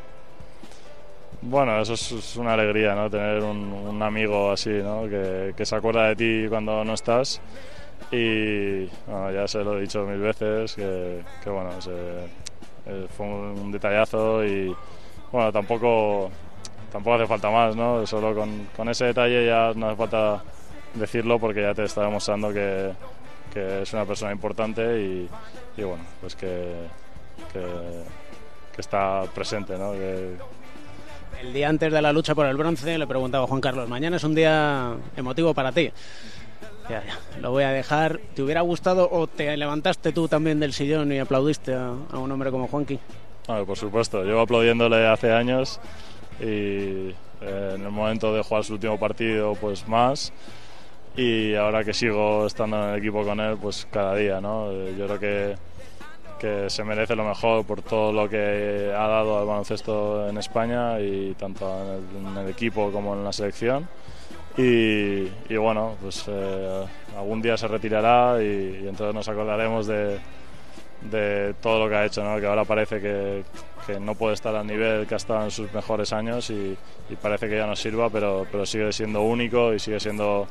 Bueno, 1.40 1.80
eso 1.80 1.94
es, 1.94 2.36
una 2.36 2.54
alegría, 2.54 2.94
¿no? 2.94 3.08
Tener 3.08 3.42
un, 3.42 3.72
un 3.72 4.02
amigo 4.02 4.50
así, 4.50 4.70
¿no? 4.70 5.02
Que, 5.08 5.54
que, 5.56 5.64
se 5.64 5.76
acuerda 5.76 6.08
de 6.08 6.16
ti 6.16 6.48
cuando 6.48 6.84
no 6.84 6.94
estás. 6.94 7.40
Y 8.10 8.86
bueno, 9.06 9.30
ya 9.32 9.46
se 9.46 9.62
lo 9.62 9.78
he 9.78 9.82
dicho 9.82 10.04
mil 10.04 10.18
veces, 10.18 10.74
que, 10.74 11.22
que 11.42 11.50
bueno, 11.50 11.80
se, 11.80 11.92
eh, 12.86 13.06
fue 13.16 13.26
un 13.26 13.70
detallazo 13.70 14.44
y 14.44 14.74
bueno, 15.30 15.52
tampoco, 15.52 16.30
tampoco 16.92 17.16
hace 17.16 17.26
falta 17.26 17.50
más, 17.50 17.76
¿no? 17.76 18.06
Solo 18.06 18.34
con, 18.34 18.68
con 18.76 18.88
ese 18.88 19.06
detalle 19.06 19.46
ya 19.46 19.72
no 19.74 19.88
hace 19.88 19.96
falta 19.96 20.42
decirlo 20.94 21.38
porque 21.38 21.62
ya 21.62 21.74
te 21.74 21.84
está 21.84 22.02
demostrando 22.02 22.52
que, 22.52 22.92
que 23.52 23.82
es 23.82 23.92
una 23.92 24.04
persona 24.04 24.32
importante 24.32 24.82
y, 25.00 25.28
y 25.76 25.82
bueno, 25.82 26.04
pues 26.20 26.34
que, 26.34 26.74
que, 27.52 27.62
que 28.74 28.80
está 28.80 29.24
presente, 29.34 29.76
¿no? 29.78 29.92
Que, 29.92 30.36
El 31.42 31.52
día 31.52 31.68
antes 31.68 31.92
de 31.92 32.02
la 32.02 32.12
lucha 32.12 32.34
por 32.34 32.46
el 32.46 32.56
bronce 32.56 32.98
le 32.98 33.06
preguntaba 33.06 33.44
a 33.44 33.46
Juan 33.46 33.60
Carlos, 33.60 33.88
mañana 33.88 34.16
es 34.16 34.24
un 34.24 34.34
día 34.34 34.94
emotivo 35.16 35.54
para 35.54 35.72
ti. 35.72 35.90
Ya, 36.88 37.04
ya, 37.04 37.40
lo 37.40 37.50
voy 37.50 37.64
a 37.64 37.70
dejar. 37.70 38.18
¿Te 38.34 38.42
hubiera 38.42 38.62
gustado 38.62 39.10
o 39.12 39.26
te 39.26 39.54
levantaste 39.58 40.10
tú 40.12 40.26
también 40.26 40.58
del 40.58 40.72
sillón 40.72 41.12
y 41.12 41.18
aplaudiste 41.18 41.74
a, 41.74 41.92
a 42.10 42.18
un 42.18 42.32
hombre 42.32 42.50
como 42.50 42.66
Juanqui? 42.66 42.98
Bueno, 43.46 43.66
por 43.66 43.76
supuesto, 43.76 44.24
llevo 44.24 44.40
aplaudiéndole 44.40 45.06
hace 45.06 45.30
años 45.30 45.80
y 46.40 47.14
eh, 47.40 47.72
en 47.74 47.82
el 47.82 47.90
momento 47.90 48.32
de 48.32 48.42
jugar 48.42 48.64
su 48.64 48.74
último 48.74 48.98
partido, 48.98 49.54
pues 49.60 49.86
más. 49.88 50.32
Y 51.16 51.54
ahora 51.54 51.82
que 51.84 51.92
sigo 51.92 52.46
estando 52.46 52.76
en 52.82 52.90
el 52.90 52.98
equipo 52.98 53.24
con 53.24 53.40
él, 53.40 53.56
pues 53.60 53.86
cada 53.90 54.14
día, 54.14 54.40
¿no? 54.40 54.70
Eh, 54.70 54.94
Yo 54.96 55.06
creo 55.06 55.18
que, 55.18 55.56
que 56.38 56.70
se 56.70 56.84
merece 56.84 57.16
lo 57.16 57.24
mejor 57.24 57.64
por 57.64 57.82
todo 57.82 58.12
lo 58.12 58.28
que 58.28 58.92
ha 58.94 59.06
dado 59.08 59.38
al 59.40 59.46
baloncesto 59.46 60.28
en 60.28 60.38
España 60.38 61.00
y 61.00 61.34
tanto 61.34 61.68
en 61.82 61.88
el, 62.26 62.26
en 62.32 62.36
el 62.38 62.48
equipo 62.50 62.92
como 62.92 63.14
en 63.14 63.24
la 63.24 63.32
selección. 63.32 63.88
Y, 64.56 65.28
y 65.48 65.56
bueno, 65.56 65.96
pues 66.00 66.24
eh, 66.28 66.84
algún 67.16 67.40
día 67.42 67.56
se 67.56 67.68
retirará 67.68 68.42
y, 68.42 68.80
y 68.84 68.88
entonces 68.88 69.14
nos 69.14 69.28
acordaremos 69.28 69.86
de, 69.86 70.18
de 71.02 71.54
todo 71.60 71.80
lo 71.84 71.88
que 71.88 71.94
ha 71.96 72.04
hecho, 72.04 72.24
¿no? 72.24 72.40
que 72.40 72.46
ahora 72.46 72.64
parece 72.64 73.00
que, 73.00 73.44
que 73.88 73.98
no 73.98 74.14
puede 74.14 74.34
estar 74.34 74.54
al 74.54 74.66
nivel 74.66 75.06
que 75.06 75.14
ha 75.14 75.16
estado 75.16 75.44
en 75.44 75.50
sus 75.50 75.72
mejores 75.72 76.12
años 76.12 76.50
y, 76.50 76.76
y 77.08 77.16
parece 77.16 77.48
que 77.48 77.56
ya 77.56 77.66
no 77.66 77.74
sirva, 77.74 78.10
pero, 78.10 78.46
pero 78.52 78.66
sigue 78.66 78.92
siendo 78.92 79.22
único 79.22 79.72
y 79.72 79.78
sigue 79.78 79.98
siendo 79.98 80.46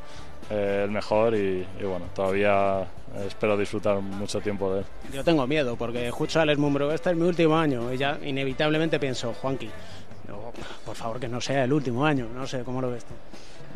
eh, 0.50 0.82
el 0.84 0.90
mejor 0.90 1.34
y, 1.34 1.64
y 1.80 1.84
bueno, 1.84 2.06
todavía 2.14 2.84
espero 3.26 3.56
disfrutar 3.56 4.00
mucho 4.00 4.40
tiempo 4.40 4.74
de 4.74 4.80
él. 4.80 4.86
Yo 5.12 5.22
tengo 5.22 5.46
miedo 5.46 5.76
porque 5.76 6.08
escucho 6.08 6.40
a 6.40 6.42
Alex 6.42 6.58
Mumbro, 6.58 6.90
este 6.92 7.10
es 7.10 7.16
mi 7.16 7.28
último 7.28 7.56
año 7.56 7.92
y 7.92 7.96
ya 7.96 8.18
inevitablemente 8.24 8.98
pienso, 8.98 9.32
Juanqui, 9.34 9.70
no, 10.26 10.52
por 10.84 10.96
favor 10.96 11.20
que 11.20 11.28
no 11.28 11.40
sea 11.40 11.62
el 11.62 11.72
último 11.72 12.04
año, 12.04 12.26
no 12.34 12.44
sé 12.46 12.64
cómo 12.64 12.82
lo 12.82 12.90
ves 12.90 13.04
tú. 13.04 13.14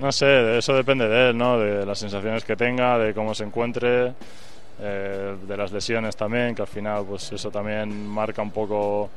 No 0.01 0.11
sé, 0.11 0.59
eso 0.59 0.75
depende 0.75 1.07
de 1.07 1.31
él, 1.31 1.39
¿no? 1.39 1.59
de 1.59 1.87
las 1.87 2.01
sensaciones 2.01 2.45
que 2.45 2.57
tenga, 2.57 2.99
de 2.99 3.15
cómo 3.15 3.33
se 3.33 3.45
encuentre, 3.45 4.13
eh, 4.81 5.37
de 5.47 5.57
las 5.57 5.71
lesiones 5.71 6.17
también, 6.17 6.55
que 6.55 6.63
al 6.63 6.69
final 6.69 7.05
pues 7.09 7.31
eso 7.31 7.51
también 7.51 8.09
marca 8.09 8.43
un 8.43 8.51
poco 8.51 9.09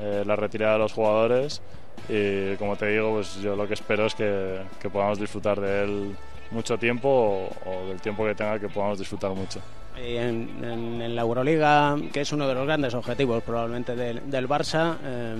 eh, 0.00 0.22
la 0.26 0.36
retirada 0.36 0.74
de 0.74 0.78
los 0.80 0.92
jugadores 0.92 1.60
y 2.08 2.56
como 2.56 2.76
te 2.76 2.86
digo, 2.86 3.12
pues 3.12 3.40
yo 3.42 3.54
lo 3.56 3.68
que 3.68 3.74
espero 3.74 4.06
es 4.06 4.14
que, 4.14 4.58
que 4.80 4.88
podamos 4.90 5.18
disfrutar 5.18 5.60
de 5.60 5.84
él 5.84 6.16
mucho 6.50 6.78
tiempo 6.78 7.08
o, 7.08 7.70
o 7.70 7.88
del 7.88 8.00
tiempo 8.00 8.24
que 8.24 8.34
tenga 8.34 8.58
que 8.58 8.68
podamos 8.68 8.98
disfrutar 8.98 9.30
mucho. 9.32 9.60
Y 9.96 10.16
en, 10.16 10.64
en- 10.64 11.02
en 11.02 11.14
la 11.14 11.22
Euroliga, 11.22 11.96
que 12.12 12.22
es 12.22 12.32
uno 12.32 12.48
de 12.48 12.54
los 12.54 12.64
grandes 12.66 12.94
objetivos 12.94 13.42
probablemente 13.42 13.94
del, 13.94 14.30
del 14.30 14.48
Barça, 14.48 14.96
eh, 15.04 15.36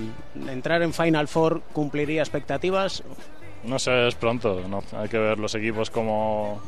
entrar 0.48 0.82
en 0.82 0.92
Final 0.92 1.28
Four 1.28 1.62
cumpliría 1.72 2.20
expectativas. 2.22 3.02
No 3.64 3.78
sé, 3.78 4.08
es 4.08 4.14
pronto, 4.14 4.60
¿no? 4.68 4.82
hay 4.98 5.08
que 5.08 5.18
ver 5.18 5.38
los 5.38 5.54
equipos 5.54 5.90
cómo, 5.90 6.60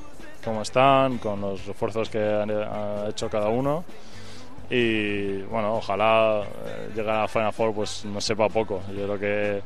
cómo 0.45 0.63
están, 0.63 1.19
con 1.19 1.41
los 1.41 1.67
refuerzos 1.67 2.09
que 2.09 2.19
ha 2.19 3.07
hecho 3.09 3.29
cada 3.29 3.49
uno. 3.49 3.85
Y 4.75 5.43
bueno, 5.43 5.75
ojalá 5.75 6.45
eh, 6.65 6.91
llegar 6.97 7.25
a 7.25 7.29
Final 7.29 7.53
Four 7.53 7.75
pues 7.75 8.07
nos 8.07 8.25
sepa 8.25 8.49
poco. 8.49 8.81
Yo 8.97 9.05
creo 9.05 9.19
que, 9.19 9.63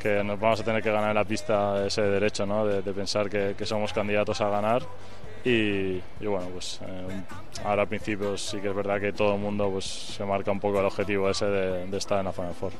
que 0.00 0.22
nos 0.22 0.38
vamos 0.38 0.60
a 0.60 0.62
tener 0.62 0.80
que 0.80 0.92
ganar 0.92 1.08
en 1.08 1.16
la 1.16 1.24
pista 1.24 1.84
ese 1.84 2.02
derecho, 2.02 2.46
¿no? 2.46 2.64
de, 2.64 2.92
pensar 2.92 3.28
que, 3.28 3.56
somos 3.66 3.92
candidatos 3.92 4.40
a 4.40 4.48
ganar. 4.48 4.82
Y, 5.44 6.00
y 6.20 6.26
bueno, 6.26 6.46
pues 6.52 6.78
eh, 6.86 7.22
ahora 7.64 7.82
al 7.82 7.88
principio 7.88 8.38
sí 8.38 8.60
que 8.60 8.68
es 8.68 8.74
verdad 8.74 9.00
que 9.00 9.12
todo 9.12 9.34
el 9.34 9.40
mundo 9.40 9.68
pues, 9.68 9.86
se 9.86 10.24
marca 10.24 10.52
un 10.52 10.60
poco 10.60 10.78
el 10.78 10.86
objetivo 10.86 11.28
ese 11.28 11.46
de, 11.46 11.86
de 11.86 11.98
estar 11.98 12.20
en 12.20 12.26
la 12.26 12.32
Final 12.32 12.54
Four. 12.54 12.72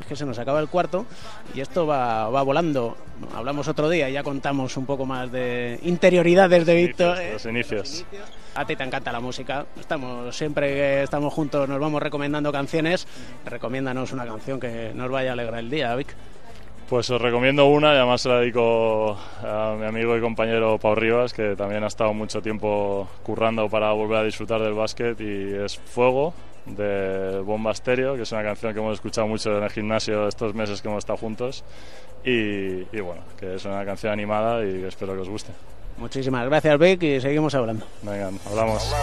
Es 0.00 0.06
que 0.06 0.16
se 0.16 0.26
nos 0.26 0.38
acaba 0.38 0.60
el 0.60 0.68
cuarto 0.68 1.06
y 1.54 1.60
esto 1.60 1.86
va, 1.86 2.28
va 2.28 2.42
volando. 2.42 2.96
Hablamos 3.34 3.68
otro 3.68 3.88
día 3.88 4.08
y 4.08 4.12
ya 4.12 4.22
contamos 4.22 4.76
un 4.76 4.86
poco 4.86 5.06
más 5.06 5.30
de 5.32 5.78
interioridades 5.82 6.66
de 6.66 6.74
Víctor. 6.74 7.18
¿eh? 7.18 7.32
Los 7.34 7.46
inicios. 7.46 8.04
A 8.54 8.64
ti 8.64 8.76
te 8.76 8.84
encanta 8.84 9.12
la 9.12 9.20
música. 9.20 9.66
Estamos 9.78 10.34
siempre 10.36 10.68
que 10.74 11.02
estamos 11.02 11.32
juntos 11.32 11.68
nos 11.68 11.80
vamos 11.80 12.02
recomendando 12.02 12.52
canciones. 12.52 13.06
Recomiéndanos 13.44 14.12
una 14.12 14.26
canción 14.26 14.60
que 14.60 14.92
nos 14.94 15.10
vaya 15.10 15.30
a 15.30 15.32
alegrar 15.32 15.60
el 15.60 15.70
día, 15.70 15.94
Vic. 15.94 16.14
Pues 16.88 17.10
os 17.10 17.20
recomiendo 17.20 17.66
una 17.66 17.94
y 17.94 17.96
además 17.96 18.20
se 18.20 18.28
la 18.28 18.38
dedico 18.38 19.18
a 19.42 19.74
mi 19.76 19.86
amigo 19.86 20.16
y 20.16 20.20
compañero 20.20 20.78
Pau 20.78 20.94
Rivas, 20.94 21.32
que 21.32 21.56
también 21.56 21.82
ha 21.82 21.88
estado 21.88 22.14
mucho 22.14 22.40
tiempo 22.40 23.08
currando 23.24 23.68
para 23.68 23.90
volver 23.90 24.18
a 24.18 24.22
disfrutar 24.22 24.60
del 24.60 24.74
básquet 24.74 25.20
y 25.20 25.52
es 25.54 25.76
Fuego 25.78 26.32
de 26.66 27.40
Bomba 27.40 27.72
Stereo, 27.74 28.16
que 28.16 28.22
es 28.22 28.32
una 28.32 28.42
canción 28.42 28.72
que 28.72 28.80
hemos 28.80 28.94
escuchado 28.94 29.26
mucho 29.26 29.56
en 29.56 29.62
el 29.64 29.70
gimnasio 29.70 30.28
estos 30.28 30.54
meses 30.54 30.82
que 30.82 30.88
hemos 30.88 30.98
estado 30.98 31.16
juntos 31.16 31.64
y, 32.24 32.82
y 32.96 33.00
bueno, 33.00 33.22
que 33.38 33.54
es 33.54 33.64
una 33.64 33.84
canción 33.84 34.12
animada 34.12 34.64
y 34.64 34.80
que 34.80 34.88
espero 34.88 35.14
que 35.14 35.20
os 35.20 35.28
guste. 35.28 35.52
Muchísimas 35.98 36.44
gracias, 36.46 36.78
Vic, 36.78 37.02
y 37.02 37.20
seguimos 37.20 37.54
hablando. 37.54 37.86
Venga, 38.02 38.30
hablamos. 38.50 38.94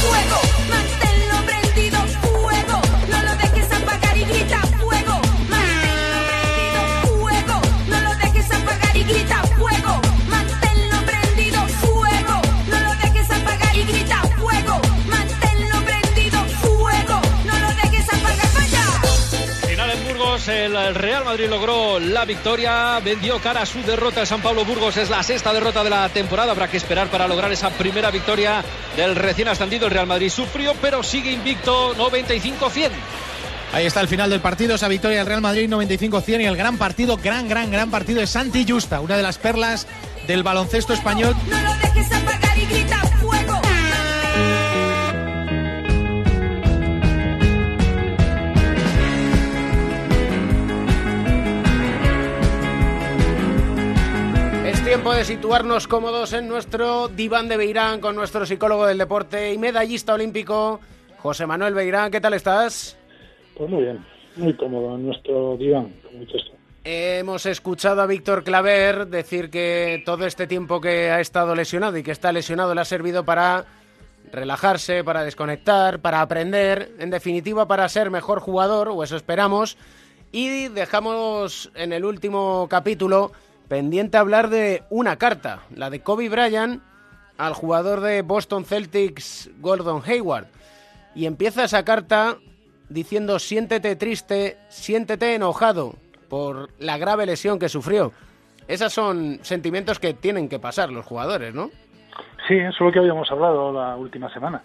Fuego, 0.00 0.38
manténlo 0.68 1.36
prendido, 1.46 1.98
fuego, 2.22 2.80
no 3.10 3.22
lo 3.22 3.32
dejes 3.36 3.72
apagar 3.72 4.16
y 4.16 4.24
grita 4.24 4.61
el 20.48 20.76
el 20.76 20.94
Real 20.94 21.24
Madrid 21.24 21.48
logró 21.48 21.98
la 22.00 22.24
victoria, 22.24 22.98
vendió 23.00 23.38
cara 23.38 23.62
a 23.62 23.66
su 23.66 23.82
derrota 23.82 24.20
el 24.20 24.26
San 24.26 24.40
Pablo 24.40 24.64
Burgos, 24.64 24.96
es 24.96 25.10
la 25.10 25.22
sexta 25.22 25.52
derrota 25.52 25.84
de 25.84 25.90
la 25.90 26.08
temporada, 26.08 26.52
habrá 26.52 26.68
que 26.68 26.76
esperar 26.76 27.08
para 27.08 27.28
lograr 27.28 27.52
esa 27.52 27.70
primera 27.70 28.10
victoria 28.10 28.64
del 28.96 29.14
recién 29.14 29.48
ascendido. 29.48 29.86
El 29.86 29.92
Real 29.92 30.06
Madrid 30.06 30.30
sufrió, 30.30 30.74
pero 30.80 31.02
sigue 31.02 31.32
invicto 31.32 31.94
95-100. 31.96 32.90
Ahí 33.72 33.86
está 33.86 34.00
el 34.00 34.08
final 34.08 34.30
del 34.30 34.40
partido, 34.40 34.74
esa 34.74 34.88
victoria 34.88 35.18
del 35.18 35.26
Real 35.26 35.40
Madrid 35.40 35.68
95-100 35.68 36.42
y 36.42 36.44
el 36.44 36.56
gran 36.56 36.76
partido, 36.76 37.16
gran, 37.16 37.48
gran, 37.48 37.70
gran 37.70 37.90
partido 37.90 38.20
de 38.20 38.26
Santi 38.26 38.66
Justa, 38.68 39.00
una 39.00 39.16
de 39.16 39.22
las 39.22 39.38
perlas 39.38 39.86
del 40.26 40.42
baloncesto 40.42 40.92
español. 40.92 41.34
Tiempo 54.92 55.14
de 55.14 55.24
situarnos 55.24 55.88
cómodos 55.88 56.34
en 56.34 56.48
nuestro 56.48 57.08
diván 57.08 57.48
de 57.48 57.56
Beirán 57.56 57.98
con 57.98 58.14
nuestro 58.14 58.44
psicólogo 58.44 58.84
del 58.84 58.98
deporte 58.98 59.50
y 59.50 59.56
medallista 59.56 60.12
olímpico, 60.12 60.80
José 61.16 61.46
Manuel 61.46 61.72
Beirán. 61.72 62.10
¿Qué 62.10 62.20
tal 62.20 62.34
estás? 62.34 62.98
Pues 63.56 63.70
muy 63.70 63.84
bien, 63.84 64.04
muy 64.36 64.52
cómodo 64.54 64.94
en 64.96 65.06
nuestro 65.06 65.56
diván. 65.56 65.94
Hemos 66.84 67.46
escuchado 67.46 68.02
a 68.02 68.06
Víctor 68.06 68.44
Claver 68.44 69.06
decir 69.06 69.48
que 69.48 70.02
todo 70.04 70.26
este 70.26 70.46
tiempo 70.46 70.78
que 70.78 71.10
ha 71.10 71.20
estado 71.20 71.54
lesionado 71.54 71.96
y 71.96 72.02
que 72.02 72.10
está 72.10 72.30
lesionado 72.30 72.74
le 72.74 72.82
ha 72.82 72.84
servido 72.84 73.24
para 73.24 73.64
relajarse, 74.30 75.02
para 75.04 75.24
desconectar, 75.24 76.00
para 76.00 76.20
aprender, 76.20 76.92
en 76.98 77.08
definitiva 77.08 77.66
para 77.66 77.88
ser 77.88 78.10
mejor 78.10 78.40
jugador, 78.40 78.90
o 78.90 79.02
eso 79.02 79.16
esperamos. 79.16 79.78
Y 80.32 80.68
dejamos 80.68 81.70
en 81.76 81.94
el 81.94 82.04
último 82.04 82.66
capítulo 82.68 83.32
pendiente 83.76 84.18
hablar 84.18 84.50
de 84.50 84.82
una 84.90 85.16
carta, 85.16 85.60
la 85.74 85.88
de 85.88 86.00
Kobe 86.02 86.28
Bryant 86.28 86.82
al 87.38 87.54
jugador 87.54 88.00
de 88.00 88.20
Boston 88.20 88.66
Celtics, 88.66 89.48
Gordon 89.60 90.02
Hayward. 90.04 90.44
Y 91.14 91.24
empieza 91.24 91.64
esa 91.64 91.82
carta 91.82 92.36
diciendo 92.90 93.38
siéntete 93.38 93.96
triste, 93.96 94.58
siéntete 94.68 95.34
enojado 95.34 95.94
por 96.28 96.68
la 96.80 96.98
grave 96.98 97.24
lesión 97.24 97.58
que 97.58 97.70
sufrió. 97.70 98.12
Esos 98.68 98.92
son 98.92 99.38
sentimientos 99.40 99.98
que 99.98 100.12
tienen 100.12 100.50
que 100.50 100.58
pasar 100.58 100.90
los 100.90 101.06
jugadores, 101.06 101.54
¿no? 101.54 101.70
Sí, 102.46 102.56
eso 102.58 102.68
es 102.68 102.80
lo 102.82 102.92
que 102.92 102.98
habíamos 102.98 103.30
hablado 103.30 103.72
la 103.72 103.96
última 103.96 104.30
semana, 104.34 104.62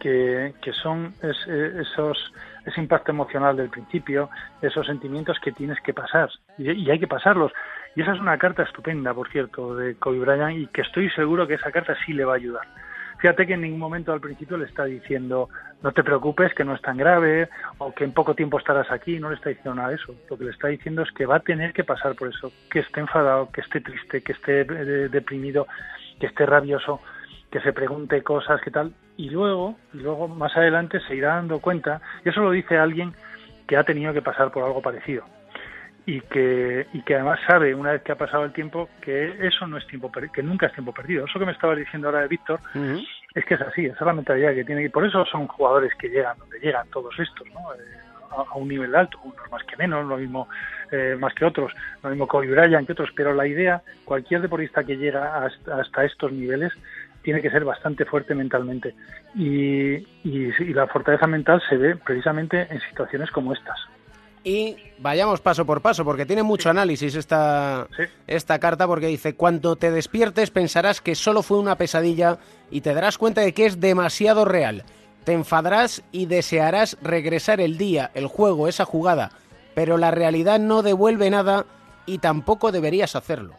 que, 0.00 0.52
que 0.60 0.72
son 0.74 1.14
es- 1.22 1.46
eh, 1.48 1.80
esos 1.80 2.18
ese 2.66 2.80
impacto 2.80 3.10
emocional 3.10 3.56
del 3.56 3.68
principio, 3.70 4.28
esos 4.62 4.86
sentimientos 4.86 5.38
que 5.42 5.52
tienes 5.52 5.78
que 5.82 5.92
pasar 5.94 6.30
y 6.58 6.90
hay 6.90 6.98
que 6.98 7.06
pasarlos. 7.06 7.52
Y 7.96 8.02
esa 8.02 8.12
es 8.12 8.20
una 8.20 8.38
carta 8.38 8.64
estupenda, 8.64 9.14
por 9.14 9.30
cierto, 9.30 9.76
de 9.76 9.94
Kobe 9.96 10.18
Bryant 10.18 10.58
y 10.58 10.66
que 10.66 10.82
estoy 10.82 11.10
seguro 11.10 11.46
que 11.46 11.54
esa 11.54 11.70
carta 11.70 11.96
sí 12.04 12.12
le 12.12 12.24
va 12.24 12.32
a 12.32 12.36
ayudar. 12.36 12.66
fíjate 13.18 13.46
que 13.46 13.54
en 13.54 13.62
ningún 13.62 13.78
momento 13.78 14.12
al 14.12 14.20
principio 14.20 14.56
le 14.56 14.66
está 14.66 14.84
diciendo 14.84 15.48
no 15.82 15.92
te 15.92 16.02
preocupes, 16.02 16.52
que 16.54 16.64
no 16.64 16.74
es 16.74 16.80
tan 16.80 16.96
grave, 16.96 17.48
o 17.78 17.94
que 17.94 18.04
en 18.04 18.12
poco 18.12 18.34
tiempo 18.34 18.58
estarás 18.58 18.90
aquí, 18.90 19.20
no 19.20 19.28
le 19.28 19.36
está 19.36 19.50
diciendo 19.50 19.74
nada 19.74 19.90
de 19.90 19.96
eso. 19.96 20.14
Lo 20.30 20.38
que 20.38 20.44
le 20.44 20.50
está 20.50 20.68
diciendo 20.68 21.02
es 21.02 21.10
que 21.12 21.26
va 21.26 21.36
a 21.36 21.40
tener 21.40 21.72
que 21.72 21.84
pasar 21.84 22.14
por 22.14 22.28
eso, 22.28 22.50
que 22.70 22.80
esté 22.80 23.00
enfadado, 23.00 23.50
que 23.52 23.60
esté 23.60 23.80
triste, 23.80 24.22
que 24.22 24.32
esté 24.32 24.62
eh, 24.62 25.08
deprimido, 25.10 25.66
que 26.18 26.26
esté 26.26 26.46
rabioso, 26.46 27.00
que 27.50 27.60
se 27.60 27.72
pregunte 27.72 28.22
cosas, 28.22 28.60
que 28.62 28.70
tal, 28.70 28.94
y 29.18 29.28
luego, 29.28 29.76
y 29.92 29.98
luego 29.98 30.26
más 30.26 30.56
adelante 30.56 31.00
se 31.00 31.14
irá 31.14 31.34
dando 31.36 31.60
cuenta, 31.60 32.00
y 32.24 32.30
eso 32.30 32.40
lo 32.40 32.50
dice 32.50 32.78
alguien 32.78 33.14
que 33.68 33.76
ha 33.76 33.84
tenido 33.84 34.12
que 34.14 34.22
pasar 34.22 34.50
por 34.50 34.64
algo 34.64 34.80
parecido 34.80 35.24
y 36.06 36.20
que, 36.20 36.86
y 36.92 37.02
que 37.02 37.14
además 37.14 37.40
sabe, 37.46 37.74
una 37.74 37.92
vez 37.92 38.02
que 38.02 38.12
ha 38.12 38.16
pasado 38.16 38.44
el 38.44 38.52
tiempo, 38.52 38.90
que 39.00 39.46
eso 39.46 39.66
no 39.66 39.78
es 39.78 39.86
tiempo 39.86 40.10
que 40.32 40.42
nunca 40.42 40.66
es 40.66 40.72
tiempo 40.72 40.92
perdido. 40.92 41.24
Eso 41.24 41.38
que 41.38 41.46
me 41.46 41.52
estaba 41.52 41.74
diciendo 41.74 42.08
ahora 42.08 42.20
de 42.20 42.28
Víctor 42.28 42.60
es 43.34 43.44
que 43.44 43.54
es 43.54 43.60
así, 43.62 43.86
esa 43.86 43.96
es 44.00 44.06
la 44.06 44.12
mentalidad 44.12 44.54
que 44.54 44.64
tiene 44.64 44.84
y 44.84 44.88
por 44.90 45.06
eso 45.06 45.24
son 45.26 45.46
jugadores 45.46 45.94
que 45.94 46.08
llegan 46.08 46.38
donde 46.38 46.58
llegan 46.60 46.88
todos 46.90 47.18
estos, 47.18 47.46
¿no? 47.48 47.72
Eh, 47.74 47.78
a, 48.30 48.56
un 48.56 48.68
nivel 48.68 48.94
alto, 48.94 49.18
unos 49.24 49.50
más 49.50 49.62
que 49.64 49.76
menos, 49.76 50.06
lo 50.06 50.16
mismo 50.16 50.48
eh, 50.90 51.16
más 51.18 51.32
que 51.34 51.44
otros, 51.44 51.72
lo 52.02 52.10
mismo 52.10 52.26
Kobe 52.26 52.48
Bryant 52.48 52.86
que 52.86 52.92
otros, 52.92 53.10
pero 53.16 53.32
la 53.32 53.46
idea, 53.46 53.82
cualquier 54.04 54.42
deportista 54.42 54.84
que 54.84 54.96
llega 54.96 55.44
hasta, 55.44 55.80
hasta 55.80 56.04
estos 56.04 56.32
niveles 56.32 56.72
tiene 57.22 57.40
que 57.40 57.50
ser 57.50 57.64
bastante 57.64 58.04
fuerte 58.04 58.34
mentalmente 58.34 58.94
y, 59.34 59.94
y, 59.94 60.52
y 60.58 60.74
la 60.74 60.86
fortaleza 60.86 61.26
mental 61.26 61.62
se 61.68 61.76
ve 61.78 61.96
precisamente 61.96 62.66
en 62.70 62.80
situaciones 62.80 63.30
como 63.30 63.54
estas 63.54 63.78
y 64.44 64.76
vayamos 64.98 65.40
paso 65.40 65.64
por 65.64 65.80
paso, 65.80 66.04
porque 66.04 66.26
tiene 66.26 66.42
mucho 66.42 66.68
análisis 66.68 67.16
esta, 67.16 67.88
esta 68.26 68.58
carta, 68.58 68.86
porque 68.86 69.06
dice, 69.06 69.34
cuando 69.34 69.74
te 69.76 69.90
despiertes 69.90 70.50
pensarás 70.50 71.00
que 71.00 71.14
solo 71.14 71.42
fue 71.42 71.58
una 71.58 71.76
pesadilla 71.76 72.38
y 72.70 72.82
te 72.82 72.92
darás 72.92 73.16
cuenta 73.16 73.40
de 73.40 73.54
que 73.54 73.64
es 73.64 73.80
demasiado 73.80 74.44
real. 74.44 74.84
Te 75.24 75.32
enfadarás 75.32 76.04
y 76.12 76.26
desearás 76.26 76.98
regresar 77.02 77.60
el 77.60 77.78
día, 77.78 78.10
el 78.12 78.26
juego, 78.26 78.68
esa 78.68 78.84
jugada, 78.84 79.30
pero 79.74 79.96
la 79.96 80.10
realidad 80.10 80.60
no 80.60 80.82
devuelve 80.82 81.30
nada 81.30 81.64
y 82.04 82.18
tampoco 82.18 82.70
deberías 82.70 83.16
hacerlo. 83.16 83.54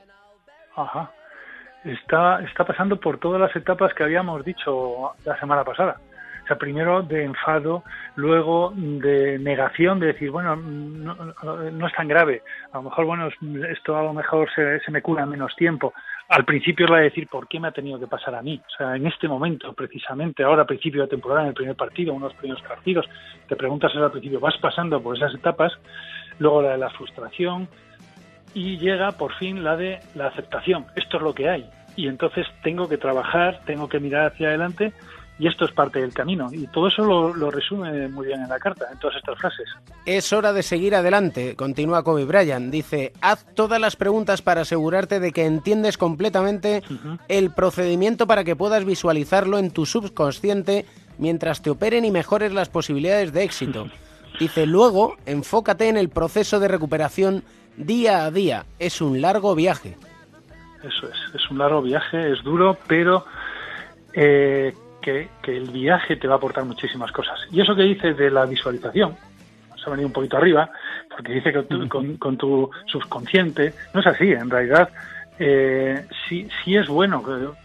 Ajá. 0.75 1.11
Está, 1.83 2.41
está 2.41 2.65
pasando 2.65 2.99
por 2.99 3.19
todas 3.19 3.41
las 3.41 3.55
etapas 3.55 3.93
que 3.93 4.03
habíamos 4.03 4.45
dicho 4.45 5.13
la 5.23 5.39
semana 5.39 5.63
pasada. 5.63 5.97
O 6.45 6.47
sea, 6.47 6.57
primero 6.59 7.01
de 7.01 7.23
enfado, 7.23 7.83
luego 8.15 8.71
de 8.75 9.39
negación, 9.39 9.99
de 9.99 10.07
decir, 10.07 10.29
bueno, 10.29 10.55
no, 10.55 11.87
es 11.87 11.93
tan 11.95 12.07
grave, 12.07 12.43
a 12.71 12.77
lo 12.77 12.83
mejor, 12.83 13.05
bueno, 13.05 13.29
esto 13.67 13.97
a 13.97 14.03
lo 14.03 14.13
mejor 14.13 14.47
se, 14.53 14.91
me 14.91 15.01
cura 15.01 15.23
en 15.23 15.29
menos 15.29 15.55
tiempo. 15.55 15.91
Al 16.29 16.45
principio 16.45 16.85
es 16.85 16.91
la 16.91 16.97
de 16.97 17.03
decir, 17.05 17.27
¿por 17.27 17.47
qué 17.47 17.59
me 17.59 17.69
ha 17.69 17.71
tenido 17.71 17.99
que 17.99 18.05
pasar 18.05 18.35
a 18.35 18.43
mí? 18.43 18.61
O 18.63 18.77
sea, 18.77 18.95
en 18.95 19.07
este 19.07 19.27
momento, 19.27 19.73
precisamente, 19.73 20.43
ahora 20.43 20.61
a 20.61 20.67
principio 20.67 21.01
de 21.01 21.07
temporada, 21.07 21.41
en 21.41 21.47
el 21.47 21.53
primer 21.55 21.75
partido, 21.75 22.13
unos 22.13 22.35
primeros 22.35 22.61
partidos, 22.61 23.07
te 23.47 23.55
preguntas 23.55 23.91
al 23.95 24.11
principio, 24.11 24.39
vas 24.39 24.57
pasando 24.59 25.01
por 25.01 25.17
esas 25.17 25.33
etapas, 25.33 25.73
luego 26.37 26.61
la 26.61 26.73
de 26.73 26.77
la 26.77 26.91
frustración, 26.91 27.67
y 28.53 28.77
llega 28.77 29.13
por 29.13 29.33
fin 29.33 29.63
la 29.63 29.75
de 29.77 29.99
la 30.13 30.27
aceptación. 30.27 30.85
Esto 30.95 31.17
es 31.17 31.23
lo 31.23 31.33
que 31.33 31.49
hay. 31.49 31.67
Y 31.95 32.07
entonces 32.07 32.45
tengo 32.61 32.87
que 32.87 32.99
trabajar, 32.99 33.61
tengo 33.65 33.89
que 33.89 33.99
mirar 33.99 34.27
hacia 34.27 34.49
adelante 34.49 34.93
y 35.37 35.47
esto 35.47 35.65
es 35.65 35.71
parte 35.71 35.99
del 35.99 36.13
camino. 36.13 36.47
Y 36.51 36.67
todo 36.67 36.87
eso 36.87 37.03
lo, 37.03 37.51
resume 37.51 38.07
muy 38.07 38.27
bien 38.27 38.41
en 38.41 38.49
la 38.49 38.59
carta, 38.59 38.87
en 38.91 38.99
todas 38.99 39.17
estas 39.17 39.37
frases. 39.37 39.67
Es 40.05 40.31
hora 40.31 40.53
de 40.53 40.63
seguir 40.63 40.95
adelante, 40.95 41.55
continúa 41.55 42.03
Kobe 42.03 42.25
Bryant. 42.25 42.71
Dice, 42.71 43.11
haz 43.21 43.45
todas 43.53 43.79
las 43.79 43.95
preguntas 43.95 44.41
para 44.41 44.61
asegurarte 44.61 45.19
de 45.19 45.31
que 45.31 45.45
entiendes 45.45 45.97
completamente 45.97 46.83
el 47.27 47.51
procedimiento 47.51 48.27
para 48.27 48.43
que 48.43 48.55
puedas 48.55 48.85
visualizarlo 48.85 49.57
en 49.57 49.71
tu 49.71 49.85
subconsciente 49.85 50.85
mientras 51.17 51.61
te 51.61 51.69
operen 51.69 52.05
y 52.05 52.11
mejores 52.11 52.53
las 52.53 52.69
posibilidades 52.69 53.33
de 53.33 53.43
éxito. 53.43 53.87
Dice, 54.39 54.65
luego, 54.65 55.15
enfócate 55.25 55.87
en 55.87 55.97
el 55.97 56.09
proceso 56.09 56.59
de 56.59 56.67
recuperación 56.67 57.43
día 57.77 58.25
a 58.25 58.31
día. 58.31 58.65
Es 58.79 59.01
un 59.01 59.21
largo 59.21 59.55
viaje. 59.55 59.97
Eso 60.83 61.07
es, 61.07 61.35
es 61.35 61.49
un 61.49 61.57
largo 61.57 61.81
viaje, 61.81 62.31
es 62.31 62.43
duro, 62.43 62.77
pero 62.87 63.25
eh, 64.13 64.73
que, 65.05 65.29
el 65.47 65.69
viaje 65.69 66.15
te 66.15 66.27
va 66.27 66.35
a 66.35 66.37
aportar 66.37 66.65
muchísimas 66.65 67.11
cosas. 67.11 67.39
Y 67.51 67.61
eso 67.61 67.75
que 67.75 67.83
dices 67.83 68.17
de 68.17 68.31
la 68.31 68.45
visualización, 68.45 69.15
se 69.75 69.85
ha 69.85 69.89
venido 69.89 70.07
un 70.07 70.13
poquito 70.13 70.37
arriba, 70.37 70.69
porque 71.09 71.33
dice 71.33 71.53
que 71.53 71.87
con, 71.87 72.37
tu 72.37 72.69
subconsciente, 72.87 73.73
no 73.93 73.99
es 73.99 74.07
así, 74.07 74.31
en 74.31 74.49
realidad 74.49 74.89
eh, 75.37 76.05
sí, 76.27 76.47
sí 76.63 76.75
es 76.75 76.87
bueno, 76.87 77.23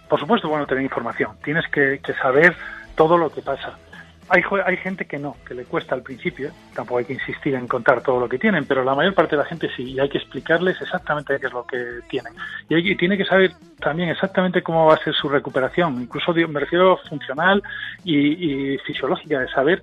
por 0.08 0.20
supuesto 0.20 0.48
bueno 0.48 0.66
tener 0.66 0.84
información, 0.84 1.30
tienes 1.42 1.66
que 1.68 2.00
saber 2.20 2.54
todo 2.94 3.16
lo 3.16 3.30
que 3.30 3.40
pasa, 3.40 3.78
hay, 4.30 4.42
hay 4.64 4.76
gente 4.76 5.04
que 5.06 5.18
no, 5.18 5.36
que 5.46 5.54
le 5.54 5.64
cuesta 5.64 5.94
al 5.94 6.02
principio, 6.02 6.52
tampoco 6.74 6.98
hay 6.98 7.04
que 7.04 7.14
insistir 7.14 7.54
en 7.54 7.66
contar 7.66 8.00
todo 8.00 8.20
lo 8.20 8.28
que 8.28 8.38
tienen, 8.38 8.64
pero 8.64 8.84
la 8.84 8.94
mayor 8.94 9.12
parte 9.12 9.36
de 9.36 9.42
la 9.42 9.48
gente 9.48 9.68
sí, 9.76 9.92
y 9.92 10.00
hay 10.00 10.08
que 10.08 10.18
explicarles 10.18 10.80
exactamente 10.80 11.38
qué 11.40 11.46
es 11.46 11.52
lo 11.52 11.66
que 11.66 12.00
tienen. 12.08 12.32
Y, 12.68 12.74
hay, 12.74 12.96
tiene 12.96 13.16
que 13.16 13.24
saber 13.24 13.52
también 13.80 14.08
exactamente 14.08 14.62
cómo 14.62 14.86
va 14.86 14.94
a 14.94 15.04
ser 15.04 15.14
su 15.14 15.28
recuperación, 15.28 16.00
incluso 16.00 16.32
me 16.32 16.60
refiero 16.60 16.98
funcional 17.08 17.62
y, 18.04 18.78
fisiológica, 18.78 19.40
de 19.40 19.48
saber 19.48 19.82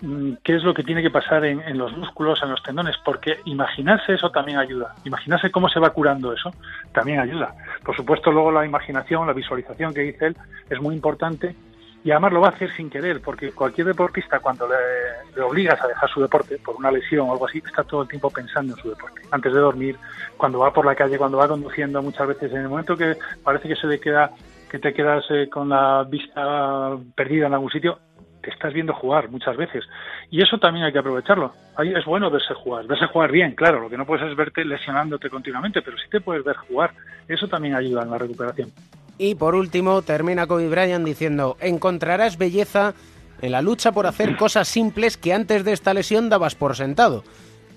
mm, 0.00 0.34
qué 0.44 0.54
es 0.54 0.62
lo 0.62 0.72
que 0.72 0.84
tiene 0.84 1.02
que 1.02 1.10
pasar 1.10 1.44
en, 1.44 1.60
en, 1.60 1.76
los 1.76 1.96
músculos, 1.96 2.40
en 2.42 2.50
los 2.50 2.62
tendones, 2.62 2.96
porque 3.04 3.40
imaginarse 3.46 4.14
eso 4.14 4.30
también 4.30 4.58
ayuda. 4.58 4.94
Imaginarse 5.04 5.50
cómo 5.50 5.68
se 5.68 5.80
va 5.80 5.90
curando 5.90 6.32
eso 6.32 6.54
también 6.92 7.18
ayuda. 7.18 7.52
Por 7.84 7.96
supuesto, 7.96 8.30
luego 8.30 8.52
la 8.52 8.64
imaginación, 8.64 9.26
la 9.26 9.32
visualización 9.32 9.92
que 9.92 10.02
dice 10.02 10.26
él, 10.26 10.36
es 10.70 10.80
muy 10.80 10.94
importante 10.94 11.56
y 12.04 12.10
además 12.10 12.32
lo 12.32 12.40
va 12.40 12.48
a 12.48 12.50
hacer 12.50 12.74
sin 12.74 12.88
querer, 12.88 13.20
porque 13.20 13.52
cualquier 13.52 13.88
deportista 13.88 14.38
cuando 14.38 14.68
le, 14.68 15.42
obligas 15.42 15.80
a 15.82 15.88
dejar 15.88 16.08
su 16.08 16.20
deporte 16.20 16.58
por 16.58 16.76
una 16.76 16.90
lesión 16.90 17.28
o 17.28 17.32
algo 17.32 17.46
así, 17.46 17.58
está 17.58 17.82
todo 17.82 18.02
el 18.02 18.08
tiempo 18.08 18.30
pensando 18.30 18.74
en 18.74 18.80
su 18.80 18.90
deporte. 18.90 19.22
Antes 19.30 19.52
de 19.52 19.60
dormir, 19.60 19.96
cuando 20.36 20.60
va 20.60 20.72
por 20.72 20.86
la 20.86 20.94
calle, 20.94 21.18
cuando 21.18 21.38
va 21.38 21.48
conduciendo, 21.48 22.02
muchas 22.02 22.28
veces 22.28 22.52
en 22.52 22.62
el 22.62 22.68
momento 22.68 22.96
que 22.96 23.16
parece 23.42 23.68
que 23.68 23.76
se 23.76 23.86
le 23.86 23.98
queda, 23.98 24.30
que 24.70 24.78
te 24.78 24.94
quedas 24.94 25.24
eh, 25.30 25.48
con 25.50 25.68
la 25.68 26.04
vista 26.08 26.96
perdida 27.14 27.48
en 27.48 27.54
algún 27.54 27.70
sitio, 27.70 27.98
te 28.40 28.50
estás 28.50 28.72
viendo 28.72 28.94
jugar 28.94 29.28
muchas 29.28 29.56
veces. 29.56 29.84
Y 30.30 30.42
eso 30.42 30.58
también 30.58 30.86
hay 30.86 30.92
que 30.92 31.00
aprovecharlo. 31.00 31.52
Es 31.78 32.04
bueno 32.04 32.30
verse 32.30 32.54
jugar, 32.54 32.86
verse 32.86 33.06
jugar 33.06 33.32
bien, 33.32 33.54
claro, 33.54 33.80
lo 33.80 33.90
que 33.90 33.96
no 33.96 34.06
puedes 34.06 34.30
es 34.30 34.36
verte 34.36 34.64
lesionándote 34.64 35.28
continuamente, 35.28 35.82
pero 35.82 35.98
sí 35.98 36.08
te 36.10 36.20
puedes 36.20 36.44
ver 36.44 36.56
jugar. 36.56 36.92
Eso 37.26 37.48
también 37.48 37.74
ayuda 37.74 38.02
en 38.02 38.10
la 38.10 38.18
recuperación. 38.18 38.70
Y 39.18 39.34
por 39.34 39.56
último, 39.56 40.02
termina 40.02 40.46
Kobe 40.46 40.68
Bryant 40.68 41.04
diciendo, 41.04 41.56
encontrarás 41.60 42.38
belleza 42.38 42.94
en 43.42 43.52
la 43.52 43.62
lucha 43.62 43.92
por 43.92 44.06
hacer 44.06 44.36
cosas 44.36 44.68
simples 44.68 45.16
que 45.16 45.34
antes 45.34 45.64
de 45.64 45.72
esta 45.72 45.92
lesión 45.92 46.28
dabas 46.28 46.54
por 46.54 46.76
sentado. 46.76 47.24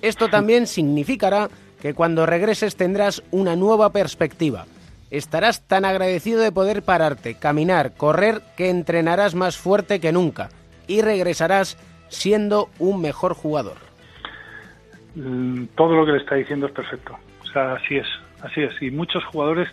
Esto 0.03 0.29
también 0.29 0.67
significará 0.67 1.49
que 1.81 1.93
cuando 1.95 2.27
regreses 2.27 2.75
tendrás 2.75 3.23
una 3.31 3.55
nueva 3.55 3.91
perspectiva. 3.91 4.65
Estarás 5.09 5.67
tan 5.67 5.83
agradecido 5.83 6.39
de 6.41 6.51
poder 6.51 6.83
pararte, 6.83 7.35
caminar, 7.35 7.93
correr, 7.95 8.41
que 8.55 8.69
entrenarás 8.69 9.35
más 9.35 9.57
fuerte 9.57 9.99
que 9.99 10.11
nunca 10.11 10.49
y 10.87 11.01
regresarás 11.01 11.77
siendo 12.07 12.69
un 12.79 13.01
mejor 13.01 13.33
jugador. 13.33 13.77
Mm, 15.15 15.65
todo 15.75 15.95
lo 15.95 16.05
que 16.05 16.13
le 16.13 16.19
está 16.19 16.35
diciendo 16.35 16.67
es 16.67 16.71
perfecto. 16.71 17.17
O 17.41 17.45
sea, 17.47 17.73
así 17.73 17.97
es, 17.97 18.07
así 18.41 18.61
es. 18.61 18.81
Y 18.81 18.91
muchos 18.91 19.25
jugadores 19.25 19.67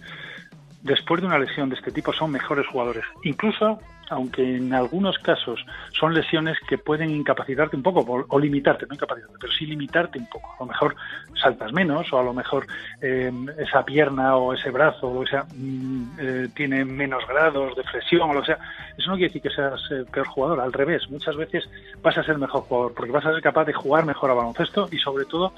después 0.82 1.20
de 1.20 1.26
una 1.26 1.38
lesión 1.38 1.68
de 1.68 1.76
este 1.76 1.90
tipo 1.90 2.12
son 2.12 2.30
mejores 2.30 2.66
jugadores. 2.66 3.04
Incluso, 3.24 3.80
aunque 4.10 4.56
en 4.56 4.72
algunos 4.72 5.18
casos 5.18 5.64
son 5.92 6.14
lesiones 6.14 6.56
que 6.68 6.78
pueden 6.78 7.10
incapacitarte 7.10 7.76
un 7.76 7.82
poco 7.82 8.26
o 8.28 8.38
limitarte, 8.38 8.86
no 8.86 8.94
incapacitarte, 8.94 9.36
pero 9.40 9.52
sí 9.52 9.66
limitarte 9.66 10.18
un 10.18 10.26
poco. 10.26 10.54
A 10.54 10.62
lo 10.62 10.66
mejor 10.66 10.96
saltas 11.40 11.72
menos 11.72 12.12
o 12.12 12.18
a 12.18 12.22
lo 12.22 12.32
mejor 12.32 12.66
eh, 13.00 13.32
esa 13.58 13.84
pierna 13.84 14.36
o 14.36 14.54
ese 14.54 14.70
brazo 14.70 15.10
o 15.10 15.26
sea, 15.26 15.44
mm, 15.54 16.02
eh, 16.18 16.48
tiene 16.54 16.84
menos 16.84 17.26
grados 17.26 17.76
de 17.76 17.82
flexión 17.82 18.30
o 18.30 18.34
lo 18.34 18.44
sea. 18.44 18.58
Eso 18.96 19.10
no 19.10 19.16
quiere 19.16 19.28
decir 19.28 19.42
que 19.42 19.50
seas 19.50 19.80
eh, 19.90 20.04
peor 20.10 20.26
jugador, 20.26 20.60
al 20.60 20.72
revés. 20.72 21.08
Muchas 21.10 21.36
veces 21.36 21.68
vas 22.02 22.16
a 22.16 22.22
ser 22.22 22.38
mejor 22.38 22.62
jugador 22.62 22.94
porque 22.94 23.12
vas 23.12 23.26
a 23.26 23.32
ser 23.32 23.42
capaz 23.42 23.64
de 23.64 23.72
jugar 23.72 24.04
mejor 24.04 24.30
a 24.30 24.34
baloncesto 24.34 24.88
y 24.90 24.98
sobre 24.98 25.24
todo 25.24 25.52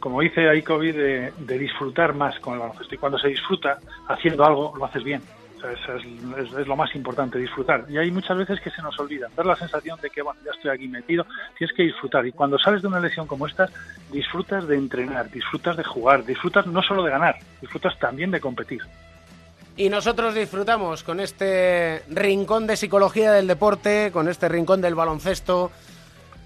como 0.00 0.20
dice 0.20 0.48
ahí 0.48 0.62
COVID, 0.62 0.94
de, 0.94 1.58
disfrutar 1.58 2.14
más 2.14 2.38
con 2.40 2.54
el 2.54 2.60
baloncesto. 2.60 2.94
Y 2.94 2.98
cuando 2.98 3.18
se 3.18 3.28
disfruta 3.28 3.78
haciendo 4.08 4.44
algo, 4.44 4.74
lo 4.76 4.84
haces 4.84 5.02
bien. 5.02 5.22
eso 5.58 5.96
es, 5.96 6.66
lo 6.66 6.76
más 6.76 6.94
importante, 6.94 7.38
disfrutar. 7.38 7.84
Y 7.88 7.98
hay 7.98 8.10
muchas 8.10 8.36
veces 8.38 8.60
que 8.60 8.70
se 8.70 8.82
nos 8.82 8.98
olvida, 8.98 9.28
dar 9.36 9.46
la 9.46 9.56
sensación 9.56 9.98
de 10.00 10.10
que, 10.10 10.22
bueno, 10.22 10.40
ya 10.44 10.52
estoy 10.52 10.70
aquí 10.70 10.88
metido, 10.88 11.26
tienes 11.56 11.74
que 11.76 11.82
disfrutar. 11.82 12.26
Y 12.26 12.32
cuando 12.32 12.58
sales 12.58 12.82
de 12.82 12.88
una 12.88 13.00
lesión 13.00 13.26
como 13.26 13.46
esta, 13.46 13.68
disfrutas 14.12 14.66
de 14.68 14.76
entrenar, 14.76 15.30
disfrutas 15.30 15.76
de 15.76 15.84
jugar, 15.84 16.24
disfrutas 16.24 16.66
no 16.66 16.82
solo 16.82 17.02
de 17.02 17.10
ganar, 17.10 17.36
disfrutas 17.60 17.98
también 17.98 18.30
de 18.30 18.40
competir. 18.40 18.82
Y 19.76 19.90
nosotros 19.90 20.34
disfrutamos 20.34 21.04
con 21.04 21.20
este 21.20 22.02
rincón 22.08 22.66
de 22.66 22.76
psicología 22.76 23.30
del 23.30 23.46
deporte, 23.46 24.10
con 24.12 24.28
este 24.28 24.48
rincón 24.48 24.80
del 24.80 24.96
baloncesto. 24.96 25.70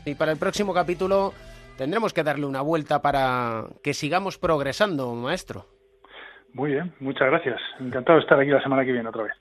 Y 0.04 0.14
para 0.14 0.32
el 0.32 0.38
próximo 0.38 0.74
capítulo 0.74 1.32
tendremos 1.76 2.12
que 2.12 2.22
darle 2.22 2.46
una 2.46 2.60
vuelta 2.60 3.02
para 3.02 3.66
que 3.82 3.94
sigamos 3.94 4.38
progresando, 4.38 5.14
maestro. 5.14 5.66
Muy 6.52 6.72
bien, 6.72 6.94
muchas 7.00 7.28
gracias. 7.28 7.60
Encantado 7.80 8.18
de 8.18 8.22
estar 8.22 8.38
aquí 8.38 8.50
la 8.50 8.62
semana 8.62 8.84
que 8.84 8.92
viene 8.92 9.08
otra 9.08 9.24
vez. 9.24 9.32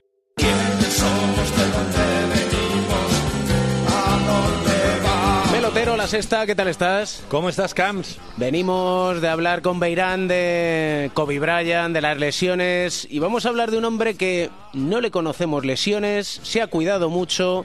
Melotero, 5.52 5.96
la 5.96 6.06
sexta, 6.06 6.46
¿qué 6.46 6.54
tal 6.54 6.68
estás? 6.68 7.24
¿Cómo 7.28 7.48
estás, 7.48 7.74
Camps? 7.74 8.18
Venimos 8.36 9.20
de 9.20 9.28
hablar 9.28 9.62
con 9.62 9.78
Beirán, 9.78 10.26
de 10.26 11.10
Kobe 11.14 11.38
Bryant, 11.38 11.94
de 11.94 12.00
las 12.00 12.18
lesiones, 12.18 13.06
y 13.10 13.18
vamos 13.18 13.46
a 13.46 13.50
hablar 13.50 13.70
de 13.70 13.78
un 13.78 13.84
hombre 13.84 14.16
que 14.16 14.50
no 14.72 15.00
le 15.00 15.10
conocemos 15.10 15.64
lesiones, 15.64 16.26
se 16.26 16.62
ha 16.62 16.66
cuidado 16.66 17.10
mucho 17.10 17.64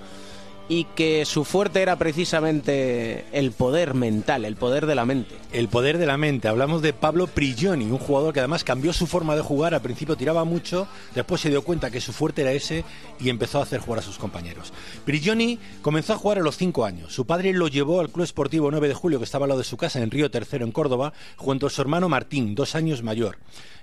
y 0.69 0.83
que 0.95 1.25
su 1.25 1.45
fuerte 1.45 1.81
era 1.81 1.95
precisamente 1.95 3.25
el 3.31 3.51
poder 3.51 3.93
mental, 3.93 4.45
el 4.45 4.55
poder 4.55 4.85
de 4.85 4.95
la 4.95 5.05
mente. 5.05 5.35
El 5.53 5.69
poder 5.69 5.97
de 5.97 6.05
la 6.05 6.17
mente. 6.17 6.47
Hablamos 6.47 6.81
de 6.81 6.93
Pablo 6.93 7.27
Prigioni, 7.27 7.85
un 7.85 7.97
jugador 7.97 8.33
que 8.33 8.39
además 8.39 8.63
cambió 8.63 8.91
su 8.91 9.07
forma 9.07 9.35
de 9.35 9.41
jugar. 9.41 9.73
Al 9.73 9.81
principio 9.81 10.17
tiraba 10.17 10.43
mucho, 10.43 10.87
después 11.15 11.41
se 11.41 11.49
dio 11.49 11.63
cuenta 11.63 11.89
que 11.89 12.01
su 12.01 12.11
fuerte 12.11 12.41
era 12.41 12.51
ese 12.51 12.83
y 13.19 13.29
empezó 13.29 13.59
a 13.59 13.63
hacer 13.63 13.79
jugar 13.79 13.99
a 13.99 14.03
sus 14.03 14.17
compañeros. 14.17 14.73
Prigioni 15.05 15.57
comenzó 15.81 16.13
a 16.13 16.17
jugar 16.17 16.39
a 16.39 16.41
los 16.41 16.57
5 16.57 16.85
años. 16.85 17.13
Su 17.13 17.25
padre 17.25 17.53
lo 17.53 17.67
llevó 17.67 18.01
al 18.01 18.09
Club 18.09 18.25
Esportivo 18.25 18.69
9 18.69 18.89
de 18.89 18.93
Julio, 18.93 19.19
que 19.19 19.25
estaba 19.25 19.45
al 19.45 19.49
lado 19.49 19.59
de 19.59 19.65
su 19.65 19.77
casa, 19.77 20.01
en 20.01 20.11
Río 20.11 20.29
Tercero, 20.29 20.65
en 20.65 20.71
Córdoba, 20.71 21.13
junto 21.37 21.67
a 21.67 21.69
su 21.69 21.81
hermano 21.81 22.09
Martín, 22.09 22.55
dos 22.55 22.75
años 22.75 23.03
mayor. 23.03 23.37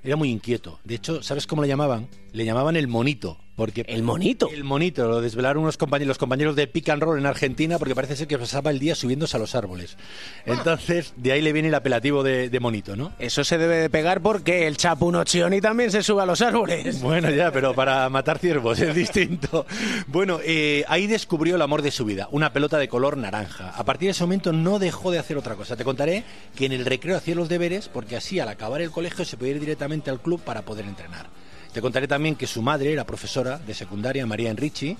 Era 0.04 0.16
muy 0.16 0.30
inquieto. 0.30 0.78
De 0.84 0.94
hecho, 0.94 1.22
¿sabes 1.22 1.46
cómo 1.46 1.62
le 1.62 1.68
llamaban? 1.68 2.08
Le 2.32 2.44
llamaban 2.44 2.76
el 2.76 2.88
monito. 2.88 3.38
Porque 3.56 3.84
el 3.86 4.02
monito. 4.02 4.48
El 4.50 4.64
monito, 4.64 5.06
lo 5.06 5.20
desvelaron 5.20 5.62
unos 5.62 5.76
compañeros, 5.76 6.08
los 6.08 6.18
compañeros 6.18 6.56
de 6.56 6.66
pick 6.66 6.88
and 6.88 7.00
roll 7.00 7.18
en 7.20 7.26
Argentina, 7.26 7.78
porque 7.78 7.94
parece 7.94 8.16
ser 8.16 8.26
que 8.26 8.36
pasaba 8.36 8.72
el 8.72 8.80
día 8.80 8.96
subiéndose 8.96 9.36
a 9.36 9.40
los 9.40 9.54
árboles. 9.54 9.96
Entonces, 10.44 11.14
de 11.16 11.30
ahí 11.30 11.40
le 11.40 11.52
viene 11.52 11.68
el 11.68 11.74
apelativo 11.74 12.24
de, 12.24 12.50
de 12.50 12.60
monito, 12.60 12.96
¿no? 12.96 13.12
Eso 13.20 13.44
se 13.44 13.56
debe 13.56 13.76
de 13.76 13.90
pegar 13.90 14.22
porque 14.22 14.66
el 14.66 14.76
Chapunocchioni 14.76 15.60
también 15.60 15.92
se 15.92 16.02
sube 16.02 16.22
a 16.22 16.26
los 16.26 16.40
árboles. 16.40 17.00
Bueno, 17.00 17.30
ya, 17.30 17.52
pero 17.52 17.74
para 17.74 18.08
matar 18.08 18.40
ciervos 18.40 18.80
es 18.80 18.92
distinto. 18.92 19.66
Bueno, 20.08 20.40
eh, 20.44 20.84
ahí 20.88 21.06
descubrió 21.06 21.54
el 21.54 21.62
amor 21.62 21.82
de 21.82 21.92
su 21.92 22.04
vida, 22.04 22.28
una 22.32 22.52
pelota 22.52 22.78
de 22.78 22.88
color 22.88 23.16
naranja. 23.16 23.70
A 23.70 23.84
partir 23.84 24.08
de 24.08 24.12
ese 24.12 24.24
momento 24.24 24.52
no 24.52 24.80
dejó 24.80 25.12
de 25.12 25.20
hacer 25.20 25.38
otra 25.38 25.54
cosa. 25.54 25.76
Te 25.76 25.84
contaré 25.84 26.24
que 26.56 26.66
en 26.66 26.72
el 26.72 26.84
recreo 26.84 27.16
hacía 27.16 27.36
los 27.36 27.48
deberes 27.48 27.88
porque 27.88 28.16
así 28.16 28.40
al 28.40 28.48
acabar 28.48 28.80
el 28.80 28.90
colegio 28.90 29.24
se 29.24 29.36
podía 29.36 29.52
ir 29.52 29.60
directamente 29.60 29.93
al 30.10 30.20
club 30.20 30.40
para 30.40 30.62
poder 30.62 30.86
entrenar. 30.86 31.26
Te 31.72 31.80
contaré 31.80 32.06
también 32.06 32.36
que 32.36 32.46
su 32.46 32.62
madre 32.62 32.92
era 32.92 33.04
profesora 33.04 33.58
de 33.58 33.74
secundaria, 33.74 34.24
María 34.26 34.50
Enrichi, 34.50 34.96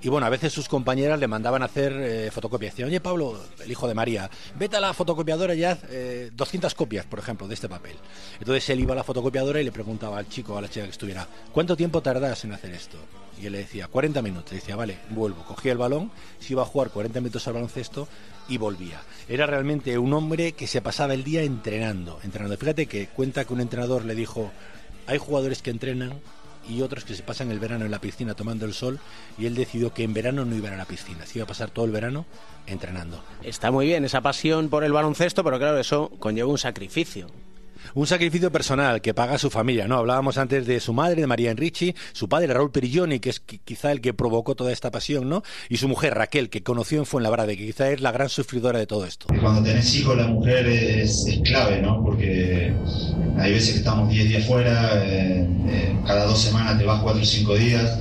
y 0.00 0.08
bueno, 0.08 0.26
a 0.26 0.30
veces 0.30 0.52
sus 0.52 0.68
compañeras 0.68 1.18
le 1.18 1.26
mandaban 1.26 1.62
hacer 1.62 1.92
eh, 1.92 2.30
fotocopias. 2.30 2.72
Decían, 2.72 2.88
oye 2.88 3.00
Pablo, 3.00 3.38
el 3.62 3.70
hijo 3.70 3.88
de 3.88 3.94
María, 3.94 4.30
vete 4.58 4.76
a 4.76 4.80
la 4.80 4.92
fotocopiadora 4.92 5.54
y 5.54 5.64
haz 5.64 5.80
eh, 5.88 6.30
200 6.34 6.74
copias, 6.74 7.06
por 7.06 7.18
ejemplo, 7.18 7.48
de 7.48 7.54
este 7.54 7.68
papel. 7.68 7.96
Entonces 8.38 8.68
él 8.70 8.80
iba 8.80 8.92
a 8.92 8.96
la 8.96 9.04
fotocopiadora 9.04 9.60
y 9.60 9.64
le 9.64 9.72
preguntaba 9.72 10.18
al 10.18 10.28
chico 10.28 10.54
o 10.54 10.58
a 10.58 10.62
la 10.62 10.68
chica 10.68 10.84
que 10.84 10.92
estuviera, 10.92 11.26
¿cuánto 11.52 11.76
tiempo 11.76 12.02
tardas 12.02 12.44
en 12.44 12.52
hacer 12.52 12.72
esto? 12.72 12.98
Y 13.40 13.46
él 13.46 13.52
le 13.52 13.58
decía, 13.58 13.88
40 13.88 14.22
minutos. 14.22 14.52
Le 14.52 14.58
decía, 14.58 14.76
vale, 14.76 14.98
vuelvo. 15.10 15.44
Cogía 15.44 15.72
el 15.72 15.78
balón, 15.78 16.10
se 16.38 16.52
iba 16.52 16.62
a 16.62 16.66
jugar 16.66 16.90
40 16.90 17.20
minutos 17.20 17.46
al 17.46 17.54
baloncesto 17.54 18.08
y 18.48 18.58
volvía. 18.58 19.00
Era 19.28 19.46
realmente 19.46 19.98
un 19.98 20.12
hombre 20.12 20.52
que 20.52 20.66
se 20.66 20.82
pasaba 20.82 21.14
el 21.14 21.24
día 21.24 21.42
entrenando. 21.42 22.18
entrenando. 22.22 22.56
Fíjate 22.56 22.86
que 22.86 23.08
cuenta 23.08 23.44
que 23.44 23.52
un 23.52 23.60
entrenador 23.60 24.04
le 24.04 24.14
dijo, 24.14 24.50
hay 25.06 25.18
jugadores 25.18 25.62
que 25.62 25.70
entrenan 25.70 26.14
y 26.68 26.82
otros 26.82 27.04
que 27.04 27.14
se 27.14 27.22
pasan 27.22 27.50
el 27.50 27.58
verano 27.58 27.84
en 27.84 27.90
la 27.90 28.00
piscina 28.00 28.34
tomando 28.34 28.64
el 28.64 28.72
sol 28.72 28.98
y 29.38 29.46
él 29.46 29.54
decidió 29.54 29.92
que 29.92 30.02
en 30.02 30.14
verano 30.14 30.44
no 30.44 30.56
iba 30.56 30.70
a 30.70 30.76
la 30.76 30.86
piscina, 30.86 31.26
se 31.26 31.38
iba 31.38 31.44
a 31.44 31.48
pasar 31.48 31.70
todo 31.70 31.84
el 31.84 31.90
verano 31.90 32.24
entrenando. 32.66 33.22
Está 33.42 33.70
muy 33.70 33.86
bien 33.86 34.04
esa 34.04 34.22
pasión 34.22 34.68
por 34.68 34.84
el 34.84 34.92
baloncesto, 34.92 35.44
pero 35.44 35.58
claro, 35.58 35.78
eso 35.78 36.10
conlleva 36.18 36.48
un 36.48 36.58
sacrificio. 36.58 37.26
Un 37.94 38.08
sacrificio 38.08 38.50
personal 38.50 39.00
que 39.00 39.14
paga 39.14 39.38
su 39.38 39.50
familia, 39.50 39.86
¿no? 39.86 39.96
Hablábamos 39.96 40.36
antes 40.36 40.66
de 40.66 40.80
su 40.80 40.92
madre, 40.92 41.20
de 41.20 41.26
María 41.28 41.52
Enrichi, 41.52 41.94
su 42.12 42.28
padre, 42.28 42.52
Raúl 42.52 42.72
Perilloni, 42.72 43.20
que 43.20 43.30
es 43.30 43.40
quizá 43.40 43.92
el 43.92 44.00
que 44.00 44.12
provocó 44.12 44.56
toda 44.56 44.72
esta 44.72 44.90
pasión, 44.90 45.28
¿no? 45.28 45.44
Y 45.68 45.76
su 45.76 45.88
mujer, 45.88 46.14
Raquel, 46.14 46.50
que 46.50 46.64
conoció 46.64 46.98
en 46.98 47.06
Fuenlabrada, 47.06 47.54
que 47.54 47.66
quizá 47.66 47.90
es 47.90 48.00
la 48.00 48.10
gran 48.10 48.28
sufridora 48.28 48.80
de 48.80 48.86
todo 48.86 49.06
esto. 49.06 49.26
Cuando 49.40 49.62
tenés 49.62 49.94
hijos, 49.94 50.16
la 50.16 50.26
mujer 50.26 50.66
es, 50.66 51.24
es 51.26 51.38
clave, 51.42 51.80
¿no? 51.80 52.02
Porque 52.02 52.74
hay 53.38 53.52
veces 53.52 53.72
que 53.74 53.78
estamos 53.78 54.08
10 54.08 54.28
días 54.28 54.46
fuera, 54.46 55.04
eh, 55.04 55.46
eh, 55.68 55.96
cada 56.04 56.24
dos 56.24 56.42
semanas 56.42 56.76
te 56.78 56.84
vas 56.84 57.00
4 57.00 57.22
o 57.22 57.24
5 57.24 57.54
días. 57.54 57.98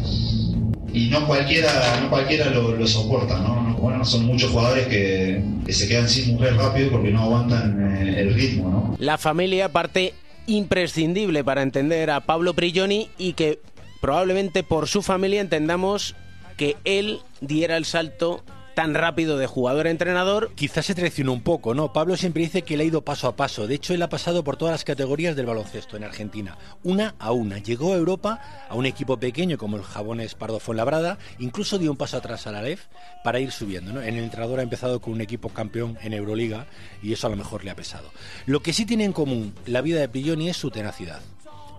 Y 0.94 1.10
no 1.10 1.26
cualquiera, 1.26 2.00
no 2.02 2.10
cualquiera 2.10 2.50
lo, 2.52 2.86
soporta, 2.88 3.40
¿no? 3.40 3.76
Bueno, 3.76 4.06
son 4.06 4.26
muchos 4.26 4.52
jugadores 4.52 4.88
que, 4.88 5.44
que, 5.66 5.74
se 5.74 5.88
quedan 5.88 6.08
sin 6.08 6.36
mujer 6.36 6.56
rápido 6.56 6.92
porque 6.92 7.10
no 7.10 7.24
aguantan 7.24 8.08
eh, 8.08 8.22
el 8.22 8.34
ritmo, 8.34 8.70
¿no? 8.70 8.96
La 9.00 9.18
familia 9.18 9.70
parte 9.70 10.14
imprescindible 10.46 11.44
para 11.44 11.62
entender 11.62 12.12
a 12.12 12.22
Pablo 12.22 12.54
Prigioni 12.54 13.10
y 13.18 13.34
que 13.34 13.60
probablemente 14.02 14.64
por 14.64 14.88
su 14.88 15.02
familia 15.02 15.42
entendamos 15.42 16.16
que 16.58 16.76
él 16.84 17.20
diera 17.42 17.78
el 17.78 17.86
salto 17.86 18.44
tan 18.74 18.94
rápido 18.94 19.38
de 19.38 19.48
jugador 19.48 19.88
a 19.88 19.92
entrenador. 19.92 20.52
Quizás 20.56 20.86
se 20.86 20.96
traicionó 20.96 21.34
un 21.34 21.42
poco, 21.42 21.74
¿no? 21.74 21.94
Pablo 21.94 22.18
siempre 22.18 22.44
dice 22.44 22.64
que 22.64 22.74
él 22.74 22.82
ha 22.82 22.86
ido 22.86 23.02
paso 23.04 23.28
a 23.28 23.36
paso. 23.36 23.68
De 23.68 23.76
hecho, 23.76 23.94
él 23.94 24.02
ha 24.02 24.10
pasado 24.10 24.44
por 24.44 24.58
todas 24.58 24.74
las 24.74 24.84
categorías 24.84 25.36
del 25.36 25.46
baloncesto 25.46 25.98
en 25.98 26.04
Argentina, 26.04 26.58
una 26.84 27.16
a 27.20 27.32
una. 27.32 27.60
Llegó 27.60 27.94
a 27.94 27.98
Europa 27.98 28.42
a 28.70 28.76
un 28.76 28.86
equipo 28.86 29.18
pequeño 29.18 29.58
como 29.58 29.78
el 29.78 29.84
Jabones 29.84 30.36
Pardo 30.36 30.60
Fuenlabrada, 30.60 31.18
incluso 31.40 31.78
dio 31.78 31.92
un 31.92 31.98
paso 31.98 32.18
atrás 32.18 32.48
a 32.48 32.52
la 32.52 32.62
LEF 32.62 32.86
para 33.24 33.40
ir 33.40 33.52
subiendo, 33.52 33.94
¿no? 33.94 34.02
En 34.02 34.18
el 34.18 34.24
entrenador 34.24 34.60
ha 34.60 34.64
empezado 34.64 35.00
con 35.00 35.14
un 35.14 35.22
equipo 35.22 35.50
campeón 35.50 35.98
en 36.02 36.14
Euroliga 36.14 36.66
y 37.02 37.14
eso 37.14 37.28
a 37.28 37.30
lo 37.30 37.36
mejor 37.36 37.64
le 37.64 37.72
ha 37.72 37.76
pesado. 37.76 38.12
Lo 38.46 38.62
que 38.62 38.74
sí 38.74 38.86
tiene 38.86 39.06
en 39.06 39.14
común 39.14 39.54
la 39.66 39.82
vida 39.82 40.00
de 40.00 40.10
Prigioni 40.10 40.50
es 40.50 40.58
su 40.58 40.72
tenacidad. 40.72 41.22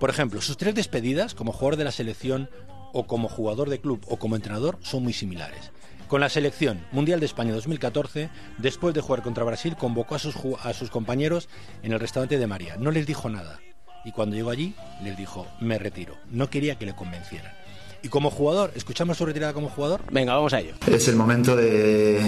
Por 0.00 0.11
ejemplo, 0.11 0.40
sus 0.40 0.57
tres 0.57 0.74
despedidas 0.74 1.35
como 1.35 1.52
jugador 1.52 1.76
de 1.76 1.85
la 1.85 1.92
selección 1.92 2.48
o 2.92 3.07
como 3.07 3.28
jugador 3.28 3.70
de 3.70 3.80
club 3.80 4.00
o 4.09 4.18
como 4.18 4.37
entrenador 4.37 4.78
son 4.83 5.02
muy 5.02 5.12
similares. 5.12 5.70
Con 6.14 6.20
la 6.20 6.29
selección 6.29 6.79
Mundial 6.92 7.18
de 7.18 7.27
España 7.27 7.53
2014, 7.53 8.31
después 8.59 8.94
de 8.94 9.00
jugar 9.00 9.22
contra 9.22 9.42
Brasil, 9.42 9.74
convocó 9.77 10.14
a 10.14 10.20
sus, 10.20 10.37
a 10.62 10.72
sus 10.72 10.88
compañeros 10.88 11.48
en 11.83 11.90
el 11.90 11.98
restaurante 11.98 12.38
de 12.38 12.46
María. 12.46 12.77
No 12.77 12.92
les 12.92 13.05
dijo 13.05 13.29
nada. 13.29 13.59
Y 14.05 14.12
cuando 14.12 14.37
llegó 14.37 14.50
allí, 14.50 14.77
les 15.03 15.16
dijo, 15.16 15.44
me 15.61 15.77
retiro. 15.77 16.14
No 16.31 16.50
quería 16.50 16.77
que 16.77 16.87
le 16.87 16.94
convencieran. 16.94 17.53
Y 18.05 18.11
como 18.11 18.31
jugador, 18.31 18.70
¿escuchamos 18.77 19.18
su 19.18 19.27
retirada 19.27 19.55
como 19.55 19.68
jugador? 19.70 20.03
Venga, 20.12 20.35
vamos 20.35 20.53
a 20.53 20.61
ello. 20.61 20.74
Es 20.87 21.09
el 21.09 21.16
momento 21.16 21.57
de, 21.57 22.20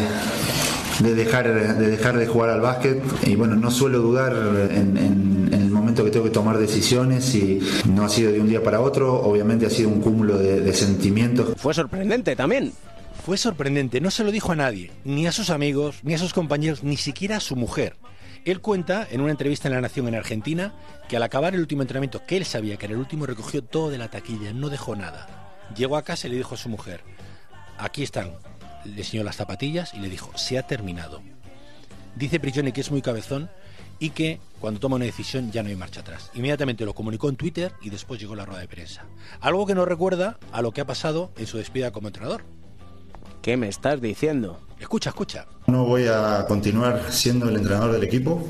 de, 0.98 1.14
dejar, 1.14 1.78
de 1.78 1.88
dejar 1.88 2.16
de 2.16 2.26
jugar 2.26 2.50
al 2.50 2.60
básquet. 2.60 3.00
Y 3.24 3.36
bueno, 3.36 3.54
no 3.54 3.70
suelo 3.70 4.00
dudar 4.00 4.32
en, 4.68 4.96
en, 4.96 5.48
en, 5.52 5.62
el 5.62 5.70
momento 5.70 6.04
que 6.04 6.10
tengo 6.10 6.24
que 6.24 6.32
tomar 6.32 6.58
decisiones 6.58 7.32
y 7.36 7.60
no 7.84 8.04
ha 8.04 8.08
sido 8.08 8.32
de 8.32 8.40
un 8.40 8.48
día 8.48 8.64
para 8.64 8.80
otro. 8.80 9.14
Obviamente 9.14 9.64
ha 9.64 9.70
sido 9.70 9.90
un 9.90 10.00
cúmulo 10.00 10.38
de, 10.38 10.60
de 10.60 10.74
sentimientos. 10.74 11.54
Fue 11.56 11.72
sorprendente 11.72 12.34
también. 12.34 12.72
Fue 13.26 13.38
sorprendente, 13.38 14.00
no 14.00 14.12
se 14.12 14.22
lo 14.22 14.30
dijo 14.30 14.52
a 14.52 14.54
nadie, 14.54 14.92
ni 15.02 15.26
a 15.26 15.32
sus 15.32 15.50
amigos, 15.50 15.96
ni 16.04 16.14
a 16.14 16.18
sus 16.18 16.32
compañeros, 16.32 16.84
ni 16.84 16.96
siquiera 16.96 17.38
a 17.38 17.40
su 17.40 17.56
mujer. 17.56 17.96
Él 18.44 18.60
cuenta 18.60 19.04
en 19.10 19.20
una 19.20 19.32
entrevista 19.32 19.66
en 19.66 19.74
La 19.74 19.80
Nación 19.80 20.06
en 20.06 20.14
Argentina 20.14 20.72
que 21.08 21.16
al 21.16 21.24
acabar 21.24 21.52
el 21.52 21.58
último 21.58 21.82
entrenamiento, 21.82 22.24
que 22.24 22.36
él 22.36 22.44
sabía 22.44 22.76
que 22.76 22.86
era 22.86 22.94
el 22.94 23.00
último, 23.00 23.26
recogió 23.26 23.64
todo 23.64 23.90
de 23.90 23.98
la 23.98 24.12
taquilla, 24.12 24.52
no 24.52 24.68
dejó 24.68 24.94
nada. 24.94 25.58
Llegó 25.76 25.96
a 25.96 26.04
casa 26.04 26.28
y 26.28 26.30
le 26.30 26.36
dijo 26.36 26.54
a 26.54 26.56
su 26.56 26.68
mujer, 26.68 27.00
aquí 27.78 28.04
están. 28.04 28.30
Le 28.84 28.98
enseñó 28.98 29.24
las 29.24 29.34
zapatillas 29.34 29.92
y 29.92 29.98
le 29.98 30.08
dijo, 30.08 30.30
se 30.38 30.56
ha 30.56 30.68
terminado. 30.68 31.20
Dice 32.14 32.38
Prigioni 32.38 32.70
que 32.70 32.82
es 32.82 32.92
muy 32.92 33.02
cabezón 33.02 33.50
y 33.98 34.10
que 34.10 34.38
cuando 34.60 34.78
toma 34.78 34.96
una 34.96 35.04
decisión 35.04 35.50
ya 35.50 35.64
no 35.64 35.68
hay 35.68 35.74
marcha 35.74 36.02
atrás. 36.02 36.30
Inmediatamente 36.34 36.84
lo 36.84 36.94
comunicó 36.94 37.28
en 37.28 37.34
Twitter 37.34 37.72
y 37.82 37.90
después 37.90 38.20
llegó 38.20 38.36
la 38.36 38.44
rueda 38.44 38.60
de 38.60 38.68
prensa. 38.68 39.04
Algo 39.40 39.66
que 39.66 39.74
nos 39.74 39.88
recuerda 39.88 40.38
a 40.52 40.62
lo 40.62 40.70
que 40.70 40.80
ha 40.80 40.86
pasado 40.86 41.32
en 41.36 41.48
su 41.48 41.58
despedida 41.58 41.90
como 41.90 42.06
entrenador. 42.06 42.44
¿Qué 43.46 43.56
me 43.56 43.68
estás 43.68 44.00
diciendo? 44.00 44.58
Escucha, 44.80 45.10
escucha. 45.10 45.46
No 45.68 45.84
voy 45.84 46.08
a 46.08 46.44
continuar 46.48 47.12
siendo 47.12 47.48
el 47.48 47.54
entrenador 47.54 47.92
del 47.92 48.02
equipo. 48.02 48.44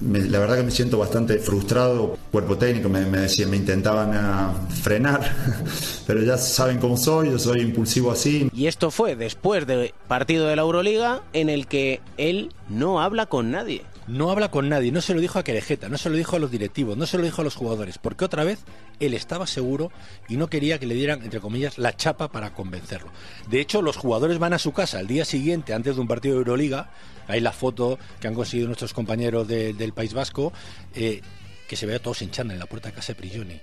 Me, 0.00 0.22
la 0.22 0.40
verdad 0.40 0.56
que 0.56 0.64
me 0.64 0.72
siento 0.72 0.98
bastante 0.98 1.38
frustrado. 1.38 2.18
Cuerpo 2.32 2.58
técnico 2.58 2.88
me, 2.88 3.06
me, 3.06 3.18
decía, 3.18 3.46
me 3.46 3.56
intentaban 3.56 4.10
uh, 4.10 4.72
frenar, 4.82 5.36
pero 6.08 6.20
ya 6.24 6.36
saben 6.36 6.78
cómo 6.78 6.96
soy, 6.96 7.30
yo 7.30 7.38
soy 7.38 7.60
impulsivo 7.60 8.10
así. 8.10 8.50
Y 8.52 8.66
esto 8.66 8.90
fue 8.90 9.14
después 9.14 9.68
del 9.68 9.94
partido 10.08 10.48
de 10.48 10.56
la 10.56 10.62
Euroliga 10.62 11.22
en 11.32 11.48
el 11.48 11.68
que 11.68 12.00
él 12.16 12.52
no 12.68 13.00
habla 13.00 13.26
con 13.26 13.52
nadie. 13.52 13.84
No 14.08 14.30
habla 14.30 14.50
con 14.50 14.70
nadie, 14.70 14.90
no 14.90 15.02
se 15.02 15.12
lo 15.12 15.20
dijo 15.20 15.38
a 15.38 15.44
Querejeta, 15.44 15.90
no 15.90 15.98
se 15.98 16.08
lo 16.08 16.16
dijo 16.16 16.36
a 16.36 16.38
los 16.38 16.50
directivos, 16.50 16.96
no 16.96 17.04
se 17.04 17.18
lo 17.18 17.24
dijo 17.24 17.42
a 17.42 17.44
los 17.44 17.54
jugadores, 17.54 17.98
porque 17.98 18.24
otra 18.24 18.42
vez 18.42 18.60
él 19.00 19.12
estaba 19.12 19.46
seguro 19.46 19.92
y 20.28 20.38
no 20.38 20.48
quería 20.48 20.78
que 20.78 20.86
le 20.86 20.94
dieran, 20.94 21.22
entre 21.22 21.40
comillas, 21.40 21.76
la 21.76 21.94
chapa 21.94 22.32
para 22.32 22.54
convencerlo. 22.54 23.10
De 23.50 23.60
hecho, 23.60 23.82
los 23.82 23.98
jugadores 23.98 24.38
van 24.38 24.54
a 24.54 24.58
su 24.58 24.72
casa 24.72 24.98
al 24.98 25.06
día 25.06 25.26
siguiente, 25.26 25.74
antes 25.74 25.96
de 25.96 26.00
un 26.00 26.08
partido 26.08 26.36
de 26.36 26.38
Euroliga, 26.38 26.90
hay 27.26 27.40
la 27.40 27.52
foto 27.52 27.98
que 28.18 28.28
han 28.28 28.34
conseguido 28.34 28.66
nuestros 28.68 28.94
compañeros 28.94 29.46
de, 29.46 29.74
del 29.74 29.92
País 29.92 30.14
Vasco, 30.14 30.54
eh, 30.94 31.20
que 31.68 31.76
se 31.76 31.84
ve 31.84 31.96
a 31.96 32.02
todos 32.02 32.22
hinchando 32.22 32.54
en 32.54 32.58
la 32.58 32.66
puerta 32.66 32.88
de 32.88 32.94
casa 32.94 33.12
de 33.12 33.18
Prigioni. 33.18 33.60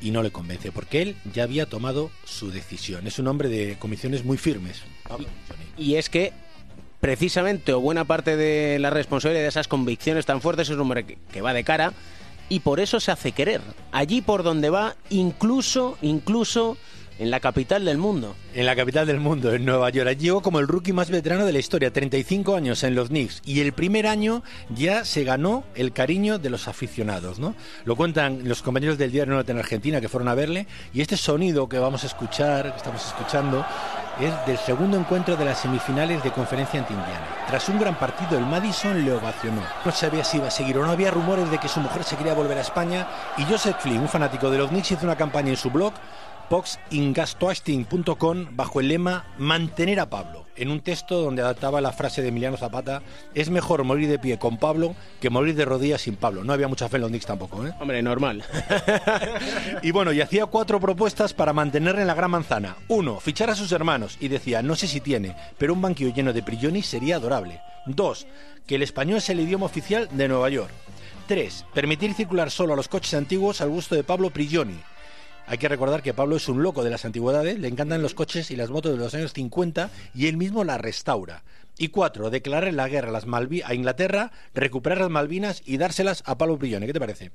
Y 0.00 0.12
no 0.12 0.22
le 0.22 0.30
convence, 0.30 0.70
porque 0.70 1.02
él 1.02 1.16
ya 1.34 1.42
había 1.42 1.66
tomado 1.66 2.12
su 2.24 2.52
decisión. 2.52 3.08
Es 3.08 3.18
un 3.18 3.26
hombre 3.26 3.48
de 3.48 3.76
comisiones 3.76 4.24
muy 4.24 4.38
firmes. 4.38 4.82
Y 5.76 5.96
es 5.96 6.08
que 6.08 6.32
precisamente 7.00 7.72
o 7.72 7.80
buena 7.80 8.04
parte 8.04 8.36
de 8.36 8.78
la 8.78 8.90
responsabilidad 8.90 9.42
de 9.42 9.48
esas 9.48 9.68
convicciones 9.68 10.26
tan 10.26 10.40
fuertes 10.40 10.68
es 10.68 10.74
un 10.74 10.82
hombre 10.82 11.04
que, 11.04 11.40
va 11.40 11.52
de 11.52 11.64
cara 11.64 11.92
y 12.48 12.60
por 12.60 12.80
eso 12.80 13.00
se 13.00 13.10
hace 13.10 13.32
querer. 13.32 13.60
Allí 13.92 14.20
por 14.20 14.42
donde 14.42 14.70
va, 14.70 14.96
incluso, 15.08 15.96
incluso 16.02 16.76
en 17.20 17.30
la 17.30 17.38
capital 17.38 17.84
del 17.84 17.98
mundo. 17.98 18.34
En 18.54 18.66
la 18.66 18.74
capital 18.74 19.06
del 19.06 19.20
mundo, 19.20 19.52
en 19.52 19.64
Nueva 19.64 19.90
York. 19.90 20.16
Llegó 20.18 20.40
como 20.40 20.58
el 20.58 20.66
rookie 20.66 20.92
más 20.92 21.10
veterano 21.10 21.44
de 21.44 21.52
la 21.52 21.58
historia, 21.58 21.92
35 21.92 22.56
años 22.56 22.82
en 22.82 22.94
los 22.94 23.08
Knicks. 23.08 23.42
Y 23.44 23.60
el 23.60 23.72
primer 23.72 24.06
año 24.06 24.42
ya 24.70 25.04
se 25.04 25.22
ganó 25.22 25.64
el 25.74 25.92
cariño 25.92 26.38
de 26.38 26.48
los 26.48 26.66
aficionados, 26.66 27.38
¿no? 27.38 27.54
Lo 27.84 27.94
cuentan 27.94 28.48
los 28.48 28.62
compañeros 28.62 28.96
del 28.96 29.12
diario 29.12 29.34
Norte 29.34 29.52
en 29.52 29.58
Argentina 29.58 30.00
que 30.00 30.08
fueron 30.08 30.28
a 30.28 30.34
verle. 30.34 30.66
Y 30.94 31.02
este 31.02 31.18
sonido 31.18 31.68
que 31.68 31.78
vamos 31.78 32.04
a 32.04 32.06
escuchar, 32.06 32.72
que 32.72 32.78
estamos 32.78 33.06
escuchando, 33.06 33.66
es 34.26 34.46
del 34.46 34.58
segundo 34.58 34.96
encuentro 34.96 35.36
de 35.36 35.44
las 35.44 35.58
semifinales 35.58 36.22
de 36.22 36.30
conferencia 36.30 36.80
ante 36.80 36.92
Indiana. 36.92 37.26
Tras 37.48 37.68
un 37.68 37.78
gran 37.78 37.94
partido, 37.94 38.38
el 38.38 38.46
Madison 38.46 39.04
le 39.04 39.12
ovacionó. 39.12 39.62
No 39.84 39.92
sabía 39.92 40.24
si 40.24 40.36
iba 40.36 40.48
a 40.48 40.50
seguir 40.50 40.78
o 40.78 40.84
no. 40.84 40.90
Había 40.90 41.10
rumores 41.10 41.50
de 41.50 41.58
que 41.58 41.68
su 41.68 41.80
mujer 41.80 42.04
se 42.04 42.16
quería 42.16 42.34
volver 42.34 42.58
a 42.58 42.62
España. 42.62 43.06
Y 43.36 43.44
Joseph 43.44 43.76
Flynn, 43.80 44.00
un 44.00 44.08
fanático 44.08 44.50
de 44.50 44.58
los 44.58 44.68
Knicks, 44.68 44.92
hizo 44.92 45.04
una 45.04 45.16
campaña 45.16 45.50
en 45.50 45.56
su 45.56 45.70
blog 45.70 45.92
poxingastoasting.com 46.50 48.46
bajo 48.50 48.80
el 48.80 48.88
lema 48.88 49.24
Mantener 49.38 50.00
a 50.00 50.10
Pablo, 50.10 50.46
en 50.56 50.72
un 50.72 50.80
texto 50.80 51.22
donde 51.22 51.42
adaptaba 51.42 51.80
la 51.80 51.92
frase 51.92 52.22
de 52.22 52.28
Emiliano 52.28 52.56
Zapata, 52.56 53.02
es 53.34 53.50
mejor 53.50 53.84
morir 53.84 54.08
de 54.08 54.18
pie 54.18 54.36
con 54.36 54.58
Pablo 54.58 54.96
que 55.20 55.30
morir 55.30 55.54
de 55.54 55.64
rodillas 55.64 56.00
sin 56.02 56.16
Pablo. 56.16 56.42
No 56.42 56.52
había 56.52 56.66
mucha 56.66 56.88
fe 56.88 56.96
en 56.96 57.02
los 57.02 57.10
Knicks 57.10 57.26
tampoco, 57.26 57.64
¿eh? 57.64 57.72
Hombre, 57.78 58.02
normal. 58.02 58.42
y 59.82 59.92
bueno, 59.92 60.12
y 60.12 60.20
hacía 60.20 60.46
cuatro 60.46 60.80
propuestas 60.80 61.32
para 61.34 61.52
mantenerle 61.52 62.00
en 62.00 62.08
la 62.08 62.14
gran 62.14 62.32
manzana. 62.32 62.76
Uno, 62.88 63.20
fichar 63.20 63.48
a 63.50 63.54
sus 63.54 63.70
hermanos 63.70 64.16
y 64.18 64.26
decía, 64.26 64.60
no 64.60 64.74
sé 64.74 64.88
si 64.88 65.00
tiene, 65.00 65.36
pero 65.56 65.72
un 65.72 65.80
banquillo 65.80 66.12
lleno 66.12 66.32
de 66.32 66.42
Prigioni 66.42 66.82
sería 66.82 67.16
adorable. 67.16 67.60
Dos, 67.86 68.26
que 68.66 68.74
el 68.74 68.82
español 68.82 69.18
es 69.18 69.30
el 69.30 69.38
idioma 69.38 69.66
oficial 69.66 70.08
de 70.10 70.26
Nueva 70.26 70.48
York. 70.48 70.72
Tres, 71.28 71.64
permitir 71.72 72.12
circular 72.12 72.50
solo 72.50 72.72
a 72.72 72.76
los 72.76 72.88
coches 72.88 73.14
antiguos 73.14 73.60
al 73.60 73.68
gusto 73.68 73.94
de 73.94 74.02
Pablo 74.02 74.30
Prigioni. 74.30 74.80
Hay 75.50 75.58
que 75.58 75.66
recordar 75.66 76.00
que 76.00 76.14
Pablo 76.14 76.36
es 76.36 76.48
un 76.48 76.62
loco 76.62 76.84
de 76.84 76.90
las 76.90 77.04
antigüedades, 77.04 77.58
le 77.58 77.66
encantan 77.66 78.02
los 78.02 78.14
coches 78.14 78.52
y 78.52 78.56
las 78.56 78.70
motos 78.70 78.92
de 78.92 78.98
los 78.98 79.12
años 79.16 79.32
50 79.32 79.90
y 80.14 80.28
él 80.28 80.36
mismo 80.36 80.62
las 80.62 80.80
restaura. 80.80 81.42
Y 81.76 81.88
cuatro, 81.88 82.30
declarar 82.30 82.72
la 82.72 82.86
guerra 82.86 83.18
a, 83.18 83.74
Inglaterra, 83.74 84.30
recuperar 84.54 85.00
las 85.00 85.10
Malvinas 85.10 85.62
y 85.66 85.76
dárselas 85.76 86.22
a 86.24 86.38
Pablo 86.38 86.56
Prigioni. 86.56 86.86
¿Qué 86.86 86.92
te 86.92 87.00
parece? 87.00 87.32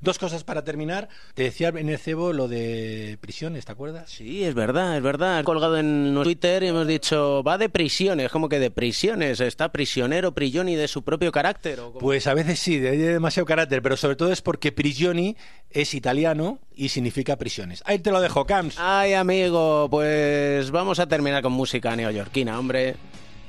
Dos 0.00 0.18
cosas 0.18 0.44
para 0.44 0.62
terminar. 0.62 1.08
Te 1.34 1.44
decía 1.44 1.68
en 1.68 1.88
el 1.88 1.98
cebo 1.98 2.32
lo 2.32 2.46
de 2.46 3.18
prisiones, 3.20 3.64
¿te 3.64 3.72
acuerdas? 3.72 4.10
Sí, 4.10 4.44
es 4.44 4.54
verdad, 4.54 4.96
es 4.96 5.02
verdad. 5.02 5.40
He 5.40 5.44
colgado 5.44 5.78
en 5.78 6.18
Twitter 6.22 6.62
y 6.62 6.68
hemos 6.68 6.86
dicho, 6.86 7.42
va 7.42 7.58
de 7.58 7.68
prisiones, 7.68 8.30
como 8.30 8.48
que 8.48 8.58
de 8.58 8.70
prisiones. 8.70 9.40
Está 9.40 9.72
prisionero 9.72 10.32
Prigioni 10.32 10.76
de 10.76 10.88
su 10.88 11.02
propio 11.02 11.32
carácter. 11.32 11.80
¿o? 11.80 11.92
Pues 11.92 12.26
a 12.26 12.34
veces 12.34 12.58
sí, 12.58 12.78
de 12.78 12.96
demasiado 12.96 13.46
carácter, 13.46 13.82
pero 13.82 13.96
sobre 13.96 14.16
todo 14.16 14.30
es 14.30 14.42
porque 14.42 14.72
Prigioni 14.72 15.36
es 15.70 15.94
italiano 15.94 16.58
y 16.74 16.90
significa 16.90 17.36
prisiones. 17.36 17.82
Ahí 17.86 17.98
te 17.98 18.10
lo 18.10 18.20
dejo, 18.20 18.46
Camps. 18.46 18.76
Ay, 18.78 19.14
amigo, 19.14 19.88
pues 19.90 20.70
vamos 20.70 21.00
a 21.00 21.06
terminar 21.06 21.42
con 21.42 21.52
música 21.52 21.94
neoyorquina, 21.96 22.58
hombre. 22.58 22.96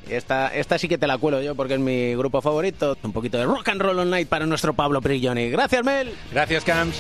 Esta, 0.07 0.47
esta 0.47 0.77
sí 0.77 0.87
que 0.87 0.97
te 0.97 1.07
la 1.07 1.17
cuelo 1.17 1.41
yo 1.41 1.55
porque 1.55 1.75
es 1.75 1.79
mi 1.79 2.15
grupo 2.15 2.41
favorito. 2.41 2.97
Un 3.03 3.11
poquito 3.11 3.37
de 3.37 3.45
rock 3.45 3.69
and 3.69 3.81
roll 3.81 3.99
all 3.99 4.09
night 4.09 4.27
para 4.27 4.45
nuestro 4.45 4.73
Pablo 4.73 5.01
Prigioni. 5.01 5.49
Gracias, 5.49 5.83
Mel. 5.83 6.13
Gracias, 6.31 6.63
Camps. 6.63 6.97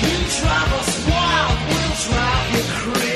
You 0.00 0.14
drive 0.42 0.72
us 0.74 1.06
wild, 1.06 1.58
we'll 1.68 1.94
drive 2.06 2.52
you 2.54 2.62
crazy. 2.92 3.07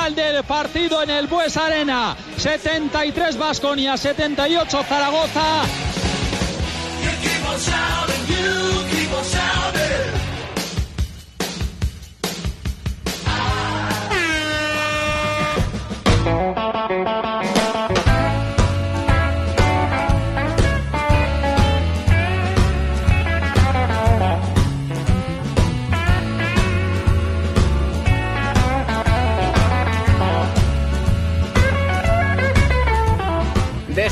Final 0.00 0.14
del 0.14 0.44
partido 0.44 1.02
en 1.02 1.10
el 1.10 1.26
Bues 1.26 1.58
Arena. 1.58 2.16
73 2.38 3.36
Vasconia, 3.36 3.98
78 3.98 4.82
Zaragoza. 4.84 5.64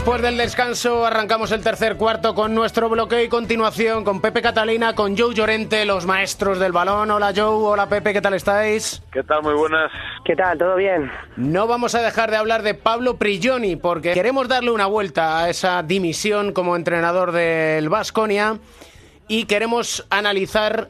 Después 0.08 0.22
del 0.22 0.38
descanso 0.38 1.04
arrancamos 1.04 1.52
el 1.52 1.62
tercer 1.62 1.98
cuarto 1.98 2.34
con 2.34 2.54
nuestro 2.54 2.88
bloqueo 2.88 3.22
y 3.22 3.28
continuación 3.28 4.04
con 4.04 4.22
Pepe 4.22 4.40
Catalina, 4.40 4.94
con 4.94 5.14
Joe 5.18 5.34
Llorente, 5.34 5.84
los 5.84 6.06
maestros 6.06 6.58
del 6.58 6.72
balón. 6.72 7.10
Hola 7.10 7.34
Joe, 7.36 7.44
hola 7.44 7.90
Pepe, 7.90 8.14
¿qué 8.14 8.22
tal 8.22 8.32
estáis? 8.32 9.02
¿Qué 9.12 9.22
tal? 9.22 9.42
Muy 9.42 9.52
buenas. 9.52 9.92
¿Qué 10.24 10.34
tal? 10.34 10.56
¿Todo 10.56 10.76
bien? 10.76 11.12
No 11.36 11.66
vamos 11.66 11.94
a 11.94 12.00
dejar 12.00 12.30
de 12.30 12.38
hablar 12.38 12.62
de 12.62 12.72
Pablo 12.72 13.18
Prigioni 13.18 13.76
porque 13.76 14.14
queremos 14.14 14.48
darle 14.48 14.70
una 14.70 14.86
vuelta 14.86 15.40
a 15.40 15.50
esa 15.50 15.82
dimisión 15.82 16.54
como 16.54 16.74
entrenador 16.74 17.32
del 17.32 17.90
Vasconia 17.90 18.56
y 19.28 19.44
queremos 19.44 20.06
analizar 20.08 20.88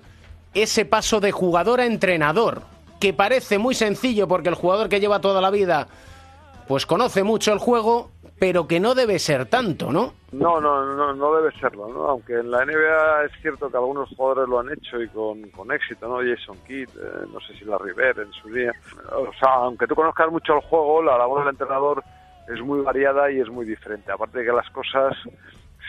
ese 0.55 0.85
paso 0.85 1.19
de 1.19 1.33
jugador 1.33 1.81
a 1.81 1.87
entrenador, 1.87 2.63
que 3.01 3.13
parece 3.13 3.59
muy 3.59 3.75
sencillo 3.75 4.29
porque 4.29 4.49
el 4.49 4.55
jugador 4.55 4.89
que 4.89 5.01
lleva 5.01 5.21
toda 5.21 5.41
la 5.41 5.51
vida 5.51 5.89
pues 6.69 6.85
conoce 6.85 7.25
mucho 7.25 7.53
el 7.55 7.59
juego, 7.59 8.11
pero 8.39 8.67
que 8.67 8.81
no 8.81 8.95
debe 8.95 9.19
ser 9.19 9.47
tanto, 9.47 9.91
¿no? 9.91 10.15
No, 10.31 10.61
no, 10.61 10.85
no, 10.95 11.15
no 11.15 11.35
debe 11.35 11.51
serlo, 11.59 11.89
¿no? 11.89 12.07
Aunque 12.07 12.35
en 12.35 12.51
la 12.51 12.65
NBA 12.65 13.25
es 13.25 13.33
cierto 13.41 13.71
que 13.71 13.77
algunos 13.77 14.09
jugadores 14.11 14.49
lo 14.49 14.61
han 14.61 14.71
hecho 14.73 15.01
y 15.01 15.09
con, 15.09 15.43
con 15.51 15.73
éxito, 15.73 16.07
¿no? 16.07 16.19
Jason 16.19 16.57
Kidd, 16.67 16.89
eh, 16.89 17.27
no 17.33 17.41
sé 17.41 17.55
si 17.55 17.65
la 17.65 17.79
River 17.79 18.21
en 18.21 18.33
su 18.33 18.49
día. 18.51 18.73
O 19.13 19.33
sea, 19.41 19.55
aunque 19.55 19.87
tú 19.87 19.95
conozcas 19.95 20.31
mucho 20.31 20.55
el 20.55 20.61
juego, 20.61 21.03
la 21.03 21.19
labor 21.19 21.41
del 21.41 21.51
entrenador 21.51 22.05
es 22.47 22.61
muy 22.61 22.81
variada 22.81 23.31
y 23.31 23.41
es 23.41 23.49
muy 23.49 23.67
diferente. 23.67 24.13
Aparte 24.13 24.41
de 24.41 24.45
que 24.45 24.53
las 24.53 24.69
cosas 24.71 25.17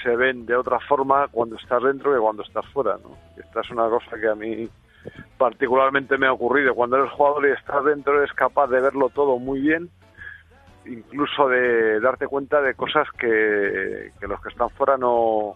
se 0.02 0.16
ven 0.16 0.46
de 0.46 0.56
otra 0.56 0.80
forma 0.80 1.28
cuando 1.28 1.58
estás 1.58 1.84
dentro 1.84 2.14
que 2.14 2.20
cuando 2.20 2.44
estás 2.44 2.66
fuera, 2.68 2.98
¿no? 3.04 3.18
Esta 3.38 3.62
es 3.62 3.70
una 3.70 3.90
cosa 3.90 4.18
que 4.20 4.28
a 4.28 4.36
mí 4.36 4.70
particularmente 5.38 6.18
me 6.18 6.28
ha 6.28 6.34
ocurrido. 6.34 6.74
Cuando 6.74 6.98
eres 6.98 7.12
jugador 7.12 7.48
y 7.48 7.52
estás 7.52 7.84
dentro 7.84 8.18
eres 8.18 8.34
capaz 8.34 8.68
de 8.68 8.82
verlo 8.82 9.10
todo 9.10 9.38
muy 9.38 9.60
bien 9.60 9.90
incluso 10.90 11.48
de 11.48 12.00
darte 12.00 12.28
cuenta 12.28 12.62
de 12.62 12.74
cosas 12.74 13.08
que, 13.18 14.12
los 14.22 14.42
que 14.42 14.50
están 14.50 14.70
fuera 14.72 14.98
no, 14.98 15.56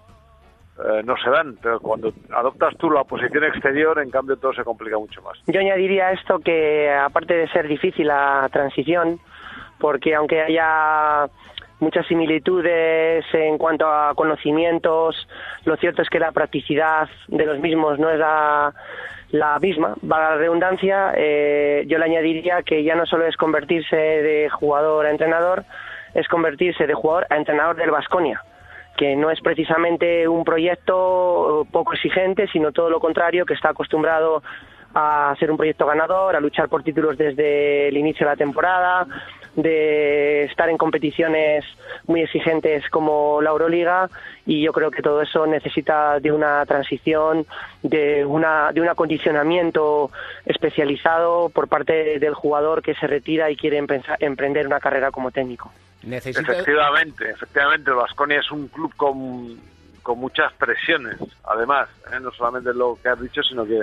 eh, 0.78 1.02
no 1.04 1.16
se 1.18 1.30
dan. 1.30 1.58
Pero 1.62 1.80
cuando 1.80 2.14
adoptas 2.32 2.76
tú 2.78 2.90
la 2.90 3.04
posición 3.04 3.44
exterior, 3.44 4.00
en 4.00 4.12
cambio 4.12 4.38
todo 4.38 4.54
se 4.54 4.64
complica 4.64 4.98
mucho 4.98 5.22
más. 5.22 5.38
Yo 5.48 5.60
añadiría 5.60 6.12
esto 6.12 6.40
que, 6.40 6.92
aparte 6.92 7.34
de 7.34 7.48
ser 7.50 7.68
difícil 7.68 8.08
la 8.08 8.48
transición, 8.52 9.20
porque 9.80 10.16
aunque 10.16 10.42
haya 10.42 11.28
muchas 11.80 12.08
similitudes 12.08 13.26
en 13.34 13.58
cuanto 13.58 13.88
a 13.88 14.14
conocimientos, 14.16 15.28
lo 15.66 15.76
cierto 15.76 16.02
es 16.02 16.10
que 16.10 16.20
la 16.20 16.32
practicidad 16.32 17.10
de 17.28 17.46
los 17.46 17.60
mismos 17.60 18.00
no 18.00 18.10
es 18.10 18.20
la, 18.20 18.74
la 19.34 19.58
misma, 19.58 19.96
para 20.08 20.30
la 20.30 20.36
redundancia, 20.36 21.12
eh, 21.18 21.86
yo 21.88 21.98
le 21.98 22.06
añadiría 22.06 22.62
que 22.62 22.84
ya 22.84 22.94
no 22.94 23.08
solo 23.08 23.26
es 23.26 23.36
convertirse 23.36 23.96
de 23.96 24.48
jugador 24.52 25.08
a 25.08 25.10
entrenador, 25.10 25.64
es 26.14 26.28
convertirse 26.28 26.86
de 26.86 26.94
jugador 26.94 27.26
a 27.32 27.38
entrenador 27.38 27.76
del 27.76 27.90
Vasconia, 27.90 28.44
que 28.96 29.16
no 29.16 29.32
es 29.32 29.42
precisamente 29.42 30.28
un 30.28 30.44
proyecto 30.44 31.66
poco 31.72 31.94
exigente, 31.94 32.48
sino 32.50 32.72
todo 32.72 32.92
lo 32.92 33.00
contrario, 33.00 33.44
que 33.48 33.56
está 33.56 33.70
acostumbrado 33.70 34.44
a 34.94 35.36
ser 35.40 35.50
un 35.50 35.58
proyecto 35.58 35.88
ganador, 35.88 36.36
a 36.36 36.40
luchar 36.40 36.70
por 36.70 36.84
títulos 36.84 37.18
desde 37.18 37.88
el 37.88 37.98
inicio 37.98 38.28
de 38.28 38.34
la 38.34 38.38
temporada, 38.38 39.08
de 39.56 40.44
estar 40.46 40.70
en 40.70 40.78
competiciones 40.78 41.64
muy 42.08 42.22
exigentes 42.22 42.90
como 42.90 43.42
la 43.42 43.52
Euroliga 43.52 44.10
y 44.46 44.62
yo 44.64 44.74
creo 44.74 44.90
que 44.92 45.02
todo 45.02 45.22
eso 45.22 45.46
necesita 45.46 46.20
de 46.20 46.32
una 46.32 46.66
transición, 46.66 47.46
de 47.84 48.26
una 48.26 48.72
de 48.72 48.82
un 48.82 48.90
acondicionamiento 48.90 50.10
especializado 50.46 51.50
por 51.50 51.68
parte 51.68 52.20
del 52.20 52.34
jugador 52.34 52.82
que 52.82 52.96
se 52.96 53.08
retira 53.08 53.50
y 53.52 53.56
quiere 53.56 53.78
empezar- 53.78 54.18
emprender 54.20 54.66
una 54.66 54.80
carrera 54.80 55.12
como 55.12 55.32
técnico. 55.32 55.72
Efectivamente, 56.06 57.30
efectivamente, 57.30 57.92
el 57.92 57.96
Vasconia 57.96 58.40
es 58.40 58.52
un 58.52 58.68
club 58.68 58.94
con, 58.96 59.58
con 60.02 60.20
muchas 60.20 60.52
presiones, 60.54 61.16
además, 61.46 61.88
¿eh? 62.12 62.20
no 62.20 62.32
solamente 62.32 62.74
lo 62.74 62.98
que 63.02 63.08
has 63.10 63.22
dicho, 63.22 63.42
sino 63.44 63.66
que 63.66 63.82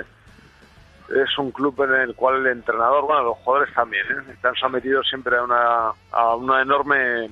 es 1.15 1.37
un 1.37 1.51
club 1.51 1.81
en 1.83 1.93
el 2.01 2.15
cual 2.15 2.37
el 2.45 2.47
entrenador, 2.47 3.05
bueno, 3.05 3.23
los 3.23 3.37
jugadores 3.39 3.73
también, 3.73 4.05
¿eh? 4.07 4.31
están 4.33 4.55
sometidos 4.55 5.07
siempre 5.07 5.37
a 5.37 5.43
una, 5.43 5.91
a 6.11 6.35
una 6.35 6.61
enorme 6.61 7.29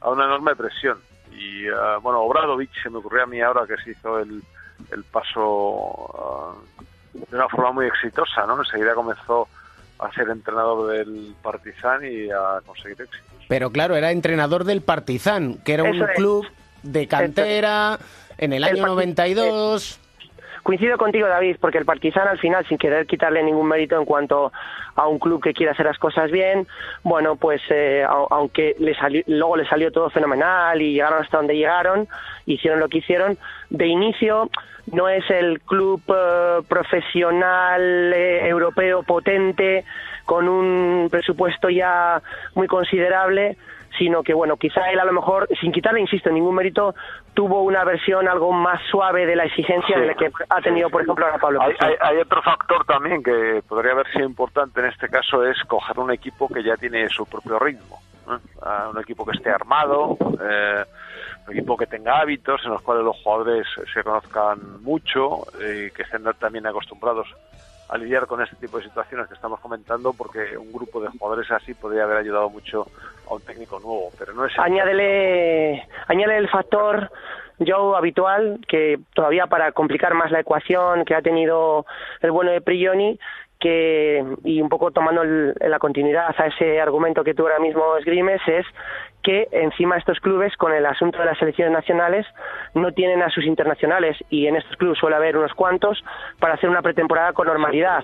a 0.00 0.10
una 0.10 0.24
enorme 0.24 0.54
presión. 0.56 0.98
Y 1.30 1.66
eh, 1.66 1.72
bueno, 2.02 2.20
Obradovic 2.22 2.70
se 2.82 2.90
me 2.90 2.98
ocurrió 2.98 3.22
a 3.22 3.26
mí 3.26 3.40
ahora 3.40 3.66
que 3.66 3.76
se 3.82 3.92
hizo 3.92 4.18
el, 4.18 4.42
el 4.90 5.04
paso 5.04 6.10
ah, 6.18 6.54
de 7.12 7.36
una 7.36 7.48
forma 7.48 7.72
muy 7.72 7.86
exitosa, 7.86 8.46
¿no? 8.46 8.58
Enseguida 8.58 8.94
comenzó 8.94 9.48
a 9.98 10.12
ser 10.12 10.28
entrenador 10.28 10.90
del 10.90 11.34
Partizan 11.42 12.04
y 12.04 12.30
a 12.30 12.60
conseguir 12.66 13.02
éxito. 13.02 13.24
Pero 13.48 13.70
claro, 13.70 13.94
era 13.96 14.10
entrenador 14.10 14.64
del 14.64 14.82
Partizan, 14.82 15.58
que 15.64 15.74
era 15.74 15.84
un 15.84 16.02
es. 16.02 16.16
club 16.16 16.46
de 16.82 17.06
cantera 17.06 17.98
en 18.38 18.52
el 18.52 18.64
El 18.64 18.64
año 18.64 18.82
Partizan, 18.82 18.96
92. 18.96 20.00
Coincido 20.62 20.96
contigo, 20.96 21.26
David, 21.26 21.56
porque 21.60 21.78
el 21.78 21.84
Partizan 21.84 22.28
al 22.28 22.38
final, 22.38 22.64
sin 22.68 22.78
querer 22.78 23.04
quitarle 23.06 23.42
ningún 23.42 23.66
mérito 23.66 23.98
en 23.98 24.04
cuanto 24.04 24.52
a 24.94 25.08
un 25.08 25.18
club 25.18 25.42
que 25.42 25.52
quiere 25.54 25.72
hacer 25.72 25.86
las 25.86 25.98
cosas 25.98 26.30
bien, 26.30 26.68
bueno, 27.02 27.34
pues 27.34 27.60
eh, 27.70 28.04
au- 28.08 28.28
aunque 28.30 28.76
le 28.78 28.94
salió- 28.94 29.24
luego 29.26 29.56
le 29.56 29.66
salió 29.66 29.90
todo 29.90 30.08
fenomenal 30.10 30.80
y 30.80 30.92
llegaron 30.92 31.20
hasta 31.20 31.38
donde 31.38 31.56
llegaron, 31.56 32.06
hicieron 32.46 32.78
lo 32.78 32.88
que 32.88 32.98
hicieron, 32.98 33.36
de 33.70 33.86
inicio 33.86 34.50
no 34.92 35.08
es 35.08 35.28
el 35.30 35.60
club 35.62 36.00
eh, 36.08 36.60
profesional 36.68 38.12
eh, 38.14 38.46
europeo 38.48 39.02
potente 39.02 39.84
con 40.24 40.48
un 40.48 41.08
presupuesto 41.10 41.68
ya 41.70 42.22
muy 42.54 42.68
considerable, 42.68 43.56
sino 43.98 44.22
que 44.22 44.34
bueno, 44.34 44.56
quizá 44.56 44.90
él 44.90 44.98
a 45.00 45.04
lo 45.04 45.12
mejor, 45.12 45.48
sin 45.60 45.72
quitarle, 45.72 46.00
insisto, 46.00 46.30
ningún 46.30 46.54
mérito, 46.54 46.94
tuvo 47.34 47.62
una 47.62 47.84
versión 47.84 48.28
algo 48.28 48.52
más 48.52 48.80
suave 48.90 49.26
de 49.26 49.36
la 49.36 49.44
exigencia 49.44 49.98
de 49.98 50.06
la 50.06 50.14
que 50.14 50.30
ha 50.48 50.60
tenido, 50.60 50.88
por 50.90 51.02
ejemplo, 51.02 51.24
ahora 51.26 51.38
Pablo. 51.38 51.62
Hay, 51.62 51.74
hay- 51.80 51.96
hay 52.00 52.18
otro 52.18 52.42
factor 52.42 52.84
también 52.84 53.22
que 53.22 53.62
podría 53.68 53.92
haber 53.92 54.10
sido 54.12 54.24
importante 54.26 54.80
en 54.80 54.86
este 54.86 55.08
caso 55.08 55.44
es 55.44 55.56
coger 55.64 55.98
un 55.98 56.10
equipo 56.10 56.48
que 56.48 56.62
ya 56.62 56.76
tiene 56.76 57.08
su 57.08 57.26
propio 57.26 57.58
ritmo. 57.58 58.00
Ah, 58.62 58.88
un 58.92 59.00
equipo 59.00 59.26
que 59.26 59.32
esté 59.36 59.50
armado, 59.50 60.16
eh, 60.40 60.84
un 61.46 61.52
equipo 61.52 61.76
que 61.76 61.86
tenga 61.86 62.20
hábitos 62.20 62.60
en 62.64 62.70
los 62.70 62.80
cuales 62.80 63.04
los 63.04 63.16
jugadores 63.20 63.66
se 63.92 64.02
conozcan 64.04 64.80
mucho 64.82 65.40
y 65.58 65.90
que 65.90 66.02
estén 66.02 66.22
también 66.38 66.66
acostumbrados 66.66 67.26
a 67.92 67.98
lidiar 67.98 68.26
con 68.26 68.40
este 68.40 68.56
tipo 68.56 68.78
de 68.78 68.84
situaciones 68.84 69.28
que 69.28 69.34
estamos 69.34 69.60
comentando 69.60 70.14
porque 70.14 70.56
un 70.56 70.72
grupo 70.72 71.00
de 71.00 71.08
jugadores 71.08 71.50
así 71.50 71.74
podría 71.74 72.04
haber 72.04 72.16
ayudado 72.16 72.48
mucho 72.48 72.86
a 73.28 73.34
un 73.34 73.42
técnico 73.42 73.78
nuevo, 73.80 74.12
pero 74.18 74.32
no 74.32 74.46
es 74.46 74.52
el 74.56 74.64
Añádele, 74.64 75.86
añádele 76.08 76.38
el 76.38 76.48
factor 76.48 77.10
Joe 77.58 77.96
habitual, 77.96 78.58
que 78.66 78.98
todavía 79.14 79.46
para 79.46 79.72
complicar 79.72 80.14
más 80.14 80.30
la 80.30 80.40
ecuación 80.40 81.04
que 81.04 81.14
ha 81.14 81.20
tenido 81.22 81.84
el 82.22 82.30
bueno 82.30 82.50
de 82.50 82.62
Prigioni, 82.62 83.18
que, 83.60 84.24
y 84.42 84.60
un 84.60 84.68
poco 84.68 84.90
tomando 84.90 85.22
el- 85.22 85.54
la 85.60 85.78
continuidad 85.78 86.34
a 86.36 86.46
ese 86.46 86.80
argumento 86.80 87.22
que 87.22 87.34
tú 87.34 87.42
ahora 87.42 87.60
mismo 87.60 87.96
esgrimes, 87.98 88.40
es 88.48 88.66
que 89.22 89.48
encima 89.52 89.96
estos 89.96 90.20
clubes, 90.20 90.56
con 90.56 90.72
el 90.72 90.84
asunto 90.86 91.18
de 91.18 91.26
las 91.26 91.38
selecciones 91.38 91.72
nacionales, 91.72 92.26
no 92.74 92.92
tienen 92.92 93.22
a 93.22 93.30
sus 93.30 93.44
internacionales, 93.44 94.16
y 94.30 94.46
en 94.46 94.56
estos 94.56 94.76
clubes 94.76 94.98
suele 94.98 95.16
haber 95.16 95.36
unos 95.36 95.54
cuantos, 95.54 96.02
para 96.38 96.54
hacer 96.54 96.68
una 96.68 96.82
pretemporada 96.82 97.32
con 97.32 97.46
normalidad. 97.46 98.02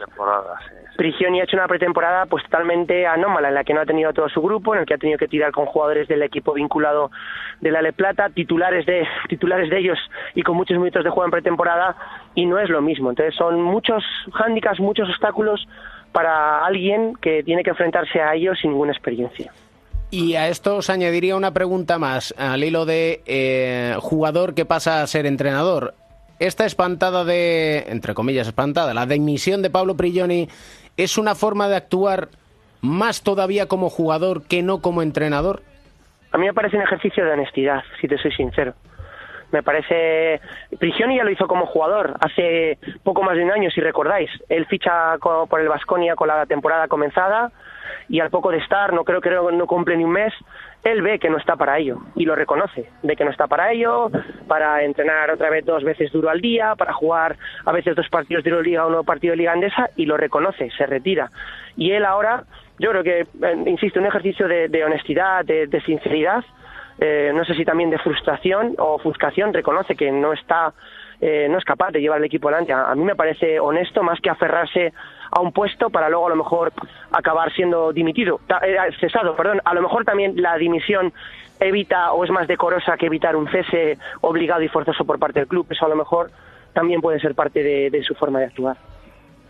Prigioni 0.97 1.41
ha 1.41 1.45
hecho 1.45 1.57
una 1.57 1.69
pretemporada 1.69 2.27
pues 2.27 2.43
totalmente 2.43 3.07
anómala 3.07 3.49
en 3.49 3.55
la 3.55 3.63
que 3.63 3.73
no 3.73 3.81
ha 3.81 3.87
tenido 3.87 4.11
a 4.11 4.13
todo 4.13 4.29
su 4.29 4.43
grupo, 4.43 4.75
en 4.75 4.81
el 4.81 4.87
que 4.87 4.95
ha 4.95 4.99
tenido 4.99 5.17
que 5.17 5.29
tirar 5.29 5.53
con 5.53 5.67
jugadores 5.67 6.09
del 6.09 6.23
equipo 6.23 6.55
vinculado 6.55 7.13
de 7.61 7.71
la 7.71 7.83
Le 7.83 7.93
Plata, 7.93 8.31
titulares 8.31 8.85
de 8.85 9.07
titulares 9.29 9.71
de 9.71 9.79
ellos 9.79 9.99
y 10.35 10.43
con 10.43 10.57
muchos 10.57 10.77
minutos 10.77 11.05
de 11.05 11.11
juego 11.11 11.27
en 11.27 11.31
pretemporada 11.31 11.95
y 12.35 12.47
no 12.47 12.59
es 12.59 12.69
lo 12.69 12.83
mismo. 12.83 13.11
Entonces 13.11 13.37
son 13.37 13.63
muchos 13.63 14.03
hándicaps, 14.33 14.81
muchos 14.81 15.09
obstáculos 15.09 15.69
para 16.11 16.65
alguien 16.65 17.15
que 17.21 17.45
tiene 17.45 17.63
que 17.63 17.71
enfrentarse 17.71 18.21
a 18.21 18.35
ellos 18.35 18.59
sin 18.61 18.73
ninguna 18.73 18.91
experiencia. 18.91 19.53
Y 20.11 20.37
a 20.37 20.49
esto 20.49 20.77
os 20.77 20.89
añadiría 20.89 21.37
una 21.37 21.53
pregunta 21.53 21.99
más, 21.99 22.35
al 22.39 22.65
hilo 22.65 22.87
de 22.87 23.21
eh, 23.27 23.95
jugador 24.01 24.55
que 24.55 24.65
pasa 24.65 25.03
a 25.03 25.07
ser 25.07 25.27
entrenador. 25.27 25.95
Esta 26.39 26.65
espantada 26.65 27.25
de, 27.25 27.85
entre 27.89 28.15
comillas, 28.15 28.47
espantada, 28.47 28.95
la 28.95 29.05
dimisión 29.05 29.61
de 29.61 29.69
Pablo 29.69 29.97
Prigioni, 29.97 30.49
¿es 30.97 31.19
una 31.19 31.35
forma 31.35 31.69
de 31.69 31.77
actuar 31.77 32.29
más 32.81 33.23
todavía 33.23 33.67
como 33.67 33.91
jugador 33.91 34.47
que 34.47 34.63
no 34.63 34.81
como 34.81 35.03
entrenador? 35.03 35.63
A 36.33 36.39
mí 36.39 36.47
me 36.47 36.55
parece 36.55 36.77
un 36.77 36.85
ejercicio 36.85 37.25
de 37.25 37.33
honestidad, 37.33 37.83
si 38.01 38.09
te 38.09 38.17
soy 38.17 38.33
sincero. 38.33 38.75
Me 39.51 39.63
parece. 39.63 40.41
Prigioni 40.79 41.17
ya 41.17 41.25
lo 41.25 41.31
hizo 41.31 41.47
como 41.47 41.67
jugador 41.67 42.17
hace 42.21 42.79
poco 43.03 43.23
más 43.23 43.37
de 43.37 43.45
un 43.45 43.51
año, 43.51 43.71
si 43.71 43.81
recordáis. 43.81 44.31
Él 44.49 44.67
ficha 44.67 45.17
por 45.19 45.61
el 45.61 45.69
Vasconia 45.69 46.15
con 46.17 46.29
la 46.29 46.45
temporada 46.47 46.87
comenzada 46.87 47.51
y 48.09 48.21
al 48.21 48.31
poco 48.31 48.51
de 48.51 48.59
estar, 48.59 48.93
no 48.93 49.05
creo 49.05 49.21
que 49.21 49.31
no, 49.31 49.67
cumple 49.67 49.97
ni 49.97 50.05
un 50.05 50.13
mes, 50.13 50.33
él 50.85 51.03
ve 51.03 51.19
que 51.19 51.29
no 51.29 51.37
está 51.39 51.57
para 51.57 51.79
ello 51.79 51.99
y 52.17 52.25
lo 52.25 52.35
reconoce. 52.35 52.89
Ve 53.03 53.17
que 53.17 53.25
no 53.25 53.31
está 53.31 53.47
para 53.47 53.71
ello, 53.73 54.11
para 54.47 54.83
entrenar 54.85 55.31
otra 55.31 55.51
vez 55.51 55.65
dos 55.65 55.85
veces 55.85 56.11
duro 56.13 56.31
al 56.31 56.41
día, 56.41 56.75
para 56.77 56.93
jugar 56.93 57.37
a 57.65 57.73
veces 57.73 57.95
dos 57.97 58.09
partidos 58.09 58.45
de 58.45 58.51
Euroliga 58.51 58.87
o 58.87 58.89
uno 58.89 59.05
partido 59.05 59.33
de 59.33 59.37
Liga 59.39 59.53
Andesa 59.53 59.91
y 59.97 60.07
lo 60.07 60.17
reconoce, 60.17 60.71
se 60.71 60.87
retira. 60.87 61.31
Y 61.77 61.91
él 61.93 62.05
ahora, 62.05 62.45
yo 62.79 62.91
creo 62.91 63.03
que, 63.05 63.27
insisto, 63.67 64.01
un 64.01 64.07
ejercicio 64.07 64.49
de, 64.49 64.69
de 64.69 64.85
honestidad, 64.85 65.45
de- 65.45 65.67
de 65.67 65.81
sinceridad 65.83 66.45
eh, 67.01 67.31
no 67.33 67.45
sé 67.45 67.55
si 67.55 67.65
también 67.65 67.91
de 67.91 67.99
frustración 67.99 68.75
o 68.77 68.95
ofuscación, 68.95 69.55
reconoce 69.55 69.95
que 69.95 70.11
no 70.11 70.33
está, 70.33 70.73
eh, 71.21 71.47
no 71.49 71.59
es 71.59 71.65
capaz 71.65 71.93
de 71.93 72.01
llevar 72.01 72.19
el 72.19 72.25
equipo 72.25 72.49
adelante. 72.49 72.73
A, 72.73 72.91
a 72.91 72.95
mí 72.97 73.05
me 73.05 73.15
parece 73.15 73.61
honesto 73.61 74.03
más 74.03 74.21
que 74.21 74.31
aferrarse 74.31 74.93
a 75.31 75.41
un 75.41 75.53
puesto 75.53 75.91
para 75.91 76.09
luego 76.09 76.27
a 76.27 76.31
lo 76.31 76.37
mejor 76.37 76.73
acabar 77.13 77.53
siendo 77.53 77.93
dimitido, 77.93 78.41
eh, 78.63 78.77
cesado, 79.01 79.35
perdón. 79.37 79.61
A 79.65 79.75
lo 79.75 79.83
mejor 79.83 80.05
también 80.05 80.41
la 80.41 80.57
dimisión 80.57 81.13
evita 81.61 82.13
o 82.13 82.25
es 82.25 82.31
más 82.31 82.47
decorosa 82.47 82.97
que 82.97 83.07
evitar 83.07 83.37
un 83.37 83.49
cese 83.49 83.99
obligado 84.21 84.63
y 84.63 84.69
forzoso 84.69 85.05
por 85.05 85.19
parte 85.19 85.41
del 85.41 85.49
club. 85.49 85.67
Eso 85.71 85.87
a 85.87 85.89
lo 85.89 85.97
mejor 85.97 86.31
también 86.73 87.01
puede 87.01 87.21
ser 87.21 87.35
parte 87.35 87.63
de, 87.63 87.91
de 87.91 88.03
su 88.03 88.15
forma 88.15 88.41
de 88.41 88.47
actuar. 88.47 88.77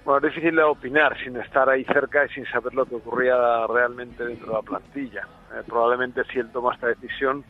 Bueno, 0.05 0.27
es 0.27 0.35
difícil 0.35 0.57
de 0.57 0.63
opinar 0.63 1.19
sin 1.23 1.37
estar 1.37 1.69
ahí 1.69 1.85
cerca 1.85 2.25
y 2.25 2.29
sin 2.31 2.47
saber 2.47 2.73
lo 2.73 2.87
que 2.87 2.95
ocurría 2.95 3.67
realmente 3.67 4.25
dentro 4.25 4.47
de 4.47 4.53
la 4.55 4.63
plantilla. 4.63 5.29
Eh, 5.55 5.63
probablemente 5.67 6.23
si 6.33 6.39
él 6.39 6.51
toma 6.51 6.75
esta 6.75 6.87
decisión 6.87 7.45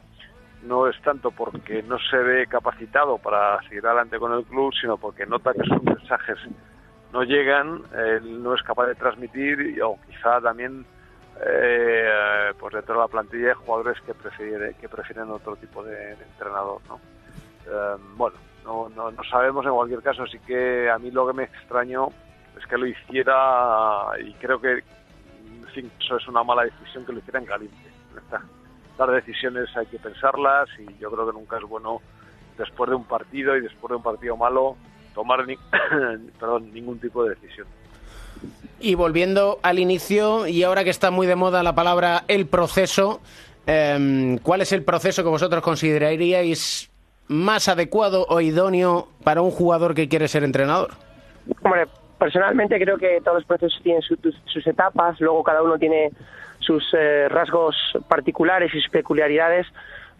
no 0.65 0.89
es 0.89 1.01
tanto 1.03 1.31
porque 1.31 1.83
no 1.85 1.99
se 2.11 2.17
ve 2.17 2.47
capacitado 2.49 3.19
para 3.19 3.61
seguir 3.63 3.87
adelante 3.87 4.19
con 4.19 4.33
el 4.33 4.45
club, 4.45 4.73
sino 4.81 4.97
porque 4.97 5.25
nota 5.25 5.53
que 5.53 5.63
sus 5.63 5.83
mensajes 5.85 6.37
no 7.13 7.23
llegan, 7.23 7.83
él 7.97 8.43
no 8.43 8.55
es 8.55 8.63
capaz 8.63 8.87
de 8.87 8.95
transmitir 8.95 9.81
o 9.83 9.99
quizá 10.07 10.41
también 10.41 10.85
eh, 11.45 12.53
pues 12.59 12.75
dentro 12.75 12.95
de 12.95 13.01
la 13.01 13.09
plantilla 13.09 13.49
hay 13.49 13.55
jugadores 13.55 14.01
que 14.03 14.15
prefieren, 14.15 14.75
que 14.75 14.89
prefieren 14.89 15.31
otro 15.31 15.57
tipo 15.57 15.83
de, 15.83 16.13
entrenador. 16.13 16.81
¿no? 16.89 17.01
Eh, 17.67 17.97
bueno, 18.17 18.37
no, 18.65 18.89
no, 18.89 19.11
no 19.11 19.25
sabemos 19.25 19.65
en 19.65 19.73
cualquier 19.73 20.03
caso, 20.03 20.27
sí 20.27 20.39
que 20.41 20.91
a 20.91 20.99
mí 20.99 21.11
lo 21.11 21.27
que 21.27 21.33
me 21.33 21.45
extrañó 21.45 22.09
es 22.59 22.67
que 22.67 22.77
lo 22.77 22.87
hiciera 22.87 24.09
y 24.21 24.33
creo 24.35 24.61
que 24.61 24.83
fin, 25.73 25.91
eso 26.01 26.17
es 26.17 26.29
una 26.29 26.43
mala 26.43 26.65
decisión 26.65 27.05
que 27.05 27.13
lo 27.13 27.19
hiciera 27.19 27.39
en. 27.41 27.47
Esta- 28.17 28.43
Las 28.99 29.11
decisiones 29.11 29.75
hay 29.77 29.87
que 29.87 29.99
pensarlas 29.99 30.69
y 30.79 30.99
yo 30.99 31.11
creo 31.11 31.27
que 31.27 31.33
nunca 31.33 31.57
es 31.59 31.65
bueno 31.65 32.01
después 32.57 32.91
de 32.91 32.97
un 32.97 33.05
partido 33.05 33.57
y 33.57 33.61
después 33.61 33.91
de 33.91 33.97
un 33.97 34.03
partido 34.03 34.37
malo 34.37 34.77
tomar 35.19 35.45
ni- 35.49 35.57
perdón, 36.39 36.73
ningún 36.73 37.01
tipo 37.01 37.25
de 37.25 37.35
decisión. 37.35 37.67
Y 38.79 38.95
volviendo 38.95 39.59
al 39.65 39.81
inicio, 39.81 40.47
y 40.47 40.63
ahora 40.63 40.85
que 40.85 40.91
está 40.91 41.11
muy 41.11 41.27
de 41.27 41.35
moda 41.35 41.65
la 41.65 41.75
palabra 41.75 42.23
el 42.29 42.47
proceso, 42.47 43.21
em, 43.67 44.39
¿cuál 44.39 44.61
es 44.61 44.71
el 44.71 44.85
proceso 44.85 45.25
que 45.25 45.29
vosotros 45.29 45.61
consideraríais 45.63 46.89
más 47.27 47.67
adecuado 47.69 48.27
o 48.29 48.41
idóneo 48.41 49.09
para 49.25 49.43
un 49.43 49.51
jugador 49.51 49.95
que 49.97 50.09
quiere 50.09 50.29
ser 50.29 50.45
entrenador? 50.45 50.91
Hombre, 51.65 51.87
personalmente 52.17 52.79
creo 52.79 52.97
que 52.97 53.21
todos 53.25 53.39
los 53.39 53.45
procesos 53.45 53.81
tienen 53.83 54.03
su- 54.03 54.17
sus 54.47 54.67
etapas, 54.69 55.21
luego 55.21 55.43
cada 55.43 55.61
uno 55.63 55.77
tiene 55.77 56.11
sus 56.61 56.85
eh, 56.97 57.29
rasgos 57.29 57.75
particulares 58.09 58.73
y 58.73 58.81
sus 58.81 58.91
peculiaridades. 58.91 59.67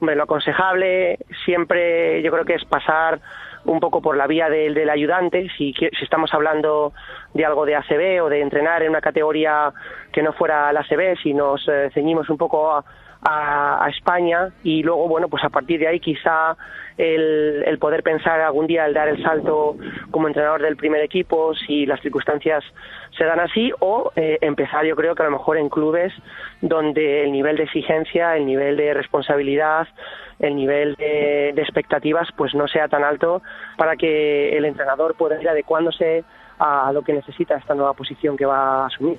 Hombre, 0.01 0.17
lo 0.17 0.25
aconsejable 0.25 1.19
siempre 1.45 2.21
yo 2.23 2.33
creo 2.33 2.45
que 2.45 2.55
es 2.55 2.65
pasar 2.65 3.21
un 3.69 3.81
poco 3.81 4.01
por 4.03 4.17
la 4.17 4.27
vía 4.27 4.49
del, 4.49 4.75
del 4.75 4.91
ayudante, 4.91 5.49
si, 5.57 5.73
si 5.75 5.89
estamos 6.05 6.33
hablando 6.35 6.93
de 7.35 7.45
algo 7.45 7.65
de 7.67 7.77
ACB 7.77 8.23
o 8.25 8.29
de 8.29 8.41
entrenar 8.41 8.83
en 8.83 8.91
una 8.91 9.01
categoría 9.01 9.73
que 10.13 10.23
no 10.23 10.33
fuera 10.33 10.73
la 10.73 10.81
ACB, 10.81 11.17
si 11.23 11.35
nos 11.35 11.67
eh, 11.69 11.91
ceñimos 11.95 12.29
un 12.31 12.39
poco 12.39 12.73
a, 12.73 12.85
a- 13.23 13.85
a 13.85 13.89
España 13.91 14.49
y 14.65 14.83
luego, 14.83 15.07
bueno, 15.09 15.29
pues 15.29 15.45
a 15.45 15.49
partir 15.51 15.81
de 15.81 15.89
ahí 15.89 16.01
quizá 16.01 16.57
el, 16.97 17.63
el 17.67 17.79
poder 17.79 18.03
pensar 18.03 18.41
algún 18.41 18.67
día 18.67 18.87
el 18.87 18.95
dar 18.95 19.09
el 19.09 19.23
salto 19.23 19.77
como 20.11 20.29
entrenador 20.29 20.63
del 20.63 20.77
primer 20.77 21.03
equipo 21.03 21.55
si 21.55 21.87
las 21.87 22.01
circunstancias 22.01 22.65
se 23.19 23.25
dan 23.25 23.41
así 23.41 23.73
o 23.81 24.13
eh, 24.17 24.39
empezar 24.41 24.87
yo 24.87 24.97
creo 24.97 25.15
que 25.15 25.23
a 25.23 25.27
lo 25.27 25.33
mejor 25.33 25.59
en 25.59 25.69
clubes 25.69 26.13
donde 26.61 27.25
el 27.25 27.33
nivel 27.33 27.57
de 27.57 27.65
exigencia, 27.65 28.37
el 28.37 28.47
nivel 28.47 28.77
de 28.77 28.95
responsabilidad, 28.95 29.89
el 30.39 30.55
nivel 30.55 30.95
de, 30.95 31.53
de 31.55 31.63
expectativas 31.63 32.29
pues 32.37 32.55
no 32.55 32.69
sea 32.69 32.89
tan 32.89 33.05
alto 33.05 33.43
para 33.77 33.97
que 33.97 34.57
el 34.57 34.65
entrenador 34.65 35.17
pueda 35.17 35.41
ir 35.41 35.49
adecuándose 35.49 36.25
a 36.59 36.91
lo 36.93 37.03
que 37.03 37.13
necesita 37.13 37.57
esta 37.57 37.75
nueva 37.75 37.93
posición 37.93 38.37
que 38.37 38.47
va 38.47 38.83
a 38.83 38.87
asumir. 38.87 39.19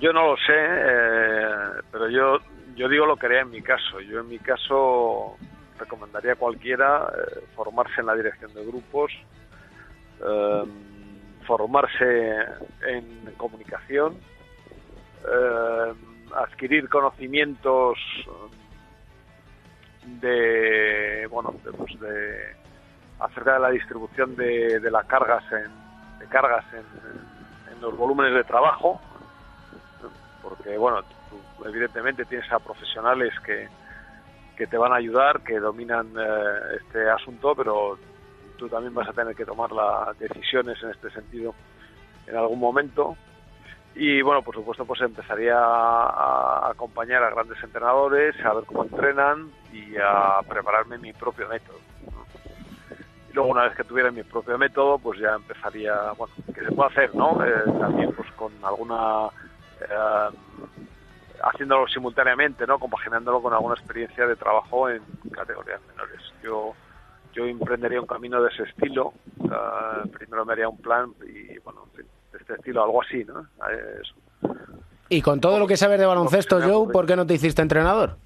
Yo 0.00 0.12
no 0.12 0.30
lo 0.30 0.36
sé, 0.36 0.54
eh, 0.54 1.82
pero 1.90 2.08
yo, 2.08 2.38
yo 2.76 2.88
digo 2.88 3.04
lo 3.04 3.16
que 3.16 3.26
haría 3.26 3.40
en 3.40 3.50
mi 3.50 3.62
caso. 3.62 4.00
Yo 4.00 4.20
en 4.20 4.28
mi 4.28 4.38
caso 4.38 5.36
recomendaría 5.78 6.32
a 6.32 6.36
cualquiera 6.36 7.12
eh, 7.16 7.40
formarse 7.54 8.00
en 8.00 8.06
la 8.06 8.14
dirección 8.14 8.54
de 8.54 8.64
grupos, 8.64 9.12
eh, 10.24 10.64
formarse 11.48 12.44
en 12.86 13.32
comunicación, 13.38 14.18
eh, 15.26 15.94
adquirir 16.36 16.90
conocimientos 16.90 17.96
de, 20.04 21.26
bueno, 21.30 21.54
de, 21.64 21.72
pues 21.72 21.98
de- 22.00 22.54
acerca 23.20 23.54
de 23.54 23.60
la 23.60 23.70
distribución 23.70 24.36
de, 24.36 24.78
de 24.78 24.90
las 24.90 25.06
cargas 25.06 25.42
en, 25.50 26.18
de 26.20 26.26
cargas 26.26 26.64
en, 26.72 26.84
los 27.80 27.96
volúmenes 27.96 28.34
de 28.34 28.42
trabajo, 28.42 29.00
porque 30.42 30.76
bueno, 30.76 31.00
tú 31.30 31.64
evidentemente 31.64 32.24
tienes 32.24 32.50
a 32.52 32.58
profesionales 32.58 33.32
que, 33.46 33.68
que 34.56 34.66
te 34.66 34.76
van 34.76 34.92
a 34.92 34.96
ayudar, 34.96 35.42
que 35.42 35.60
dominan 35.60 36.08
eh, 36.18 36.76
este 36.82 37.08
asunto, 37.08 37.54
pero 37.54 37.96
tú 38.58 38.68
también 38.68 38.94
vas 38.94 39.08
a 39.08 39.12
tener 39.12 39.34
que 39.34 39.46
tomar 39.46 39.72
las 39.72 40.18
decisiones 40.18 40.82
en 40.82 40.90
este 40.90 41.10
sentido 41.10 41.54
en 42.26 42.36
algún 42.36 42.58
momento. 42.58 43.16
Y 43.94 44.20
bueno, 44.22 44.42
por 44.42 44.54
supuesto, 44.54 44.84
pues 44.84 45.00
empezaría 45.00 45.58
a, 45.58 46.70
acompañar 46.70 47.22
a 47.22 47.30
grandes 47.30 47.62
entrenadores, 47.62 48.34
a 48.44 48.52
ver 48.52 48.64
cómo 48.64 48.84
entrenan 48.84 49.50
y 49.72 49.96
a 49.96 50.40
prepararme 50.46 50.98
mi 50.98 51.12
propio 51.12 51.48
método. 51.48 51.78
Y 53.30 53.32
luego, 53.32 53.50
una 53.50 53.64
vez 53.64 53.76
que 53.76 53.84
tuviera 53.84 54.10
mi 54.10 54.22
propio 54.22 54.58
método, 54.58 54.98
pues 54.98 55.18
ya 55.18 55.34
empezaría, 55.34 56.12
bueno, 56.16 56.34
que 56.54 56.64
se 56.64 56.72
puede 56.72 56.90
hacer, 56.90 57.14
¿no? 57.14 57.44
Eh, 57.44 57.62
también 57.78 58.12
pues 58.12 58.30
con 58.32 58.52
alguna... 58.62 59.28
eh, 59.80 60.36
haciéndolo 61.42 61.86
simultáneamente, 61.88 62.66
¿no? 62.66 62.78
Compaginándolo 62.78 63.40
con 63.40 63.52
alguna 63.52 63.74
experiencia 63.74 64.26
de 64.26 64.36
trabajo 64.36 64.88
en 64.88 65.02
categorías 65.32 65.80
menores. 65.88 66.20
Yo 66.42 66.74
yo 67.38 67.46
emprendería 67.46 68.00
un 68.00 68.06
camino 68.06 68.42
de 68.42 68.50
ese 68.50 68.64
estilo. 68.64 69.12
primero 70.12 70.44
me 70.44 70.52
haría 70.52 70.68
un 70.68 70.78
plan 70.78 71.12
y, 71.24 71.58
bueno, 71.60 71.84
en 71.90 71.96
fin, 71.98 72.06
de 72.32 72.38
este 72.38 72.54
estilo, 72.54 72.82
algo 72.82 73.02
así, 73.02 73.24
¿no? 73.24 73.46
Eso. 74.02 74.14
Y 75.08 75.22
con 75.22 75.40
todo 75.40 75.58
lo 75.58 75.66
que 75.66 75.76
sabes 75.76 76.00
de 76.00 76.06
baloncesto, 76.06 76.60
Joe, 76.60 76.92
¿por 76.92 77.06
qué 77.06 77.14
no 77.16 77.26
te 77.26 77.34
hiciste 77.34 77.62
entrenador? 77.62 78.16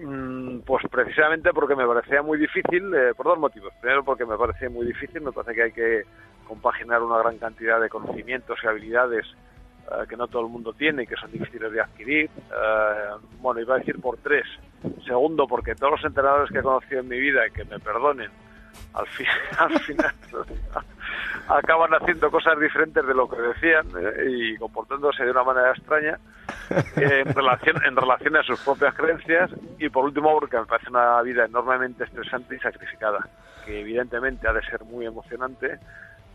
Mm, 0.00 0.60
Pues 0.60 0.84
precisamente 0.90 1.50
porque 1.52 1.76
me 1.76 1.86
parecía 1.86 2.22
muy 2.22 2.38
difícil, 2.38 2.92
eh, 2.94 3.12
por 3.14 3.26
dos 3.26 3.38
motivos. 3.38 3.72
Primero 3.80 4.02
porque 4.02 4.24
me 4.24 4.36
parecía 4.36 4.70
muy 4.70 4.86
difícil, 4.86 5.20
me 5.20 5.32
parece 5.32 5.54
que 5.54 5.62
hay 5.62 5.72
que 5.72 6.02
compaginar 6.48 7.02
una 7.02 7.18
gran 7.18 7.38
cantidad 7.38 7.80
de 7.80 7.88
conocimientos 7.88 8.58
y 8.62 8.66
habilidades 8.66 9.26
eh, 9.90 10.06
que 10.08 10.16
no 10.16 10.28
todo 10.28 10.42
el 10.42 10.48
mundo 10.48 10.72
tiene 10.72 11.02
y 11.02 11.06
que 11.06 11.16
son 11.16 11.30
difíciles 11.32 11.72
de 11.72 11.80
adquirir. 11.80 12.30
Eh, 12.30 13.10
bueno, 13.40 13.60
iba 13.60 13.74
a 13.74 13.78
decir 13.78 14.00
por 14.00 14.18
tres. 14.18 14.46
Segundo, 15.06 15.46
porque 15.46 15.74
todos 15.74 15.92
los 15.92 16.04
entrenadores 16.04 16.50
que 16.50 16.58
he 16.58 16.62
conocido 16.62 17.00
en 17.00 17.08
mi 17.08 17.18
vida, 17.18 17.46
y 17.46 17.50
que 17.50 17.64
me 17.64 17.78
perdonen, 17.78 18.30
al, 18.94 19.06
al 19.58 19.80
final 19.80 20.14
acaban 21.48 21.90
haciendo 21.94 22.30
cosas 22.30 22.58
diferentes 22.58 23.06
de 23.06 23.14
lo 23.14 23.28
que 23.28 23.40
decían 23.40 23.86
eh, 23.98 24.26
y 24.28 24.56
comportándose 24.56 25.24
de 25.24 25.30
una 25.30 25.44
manera 25.44 25.70
extraña 25.72 26.18
en 26.96 27.34
relación 27.34 27.76
en 27.84 27.96
relación 27.96 28.36
a 28.36 28.42
sus 28.42 28.60
propias 28.60 28.94
creencias 28.94 29.50
y 29.78 29.88
por 29.88 30.04
último 30.04 30.32
porque 30.32 30.58
me 30.58 30.66
parece 30.66 30.90
una 30.90 31.20
vida 31.22 31.44
enormemente 31.44 32.04
estresante 32.04 32.56
y 32.56 32.58
sacrificada 32.58 33.28
que 33.64 33.80
evidentemente 33.80 34.48
ha 34.48 34.52
de 34.52 34.62
ser 34.62 34.82
muy 34.84 35.06
emocionante 35.06 35.78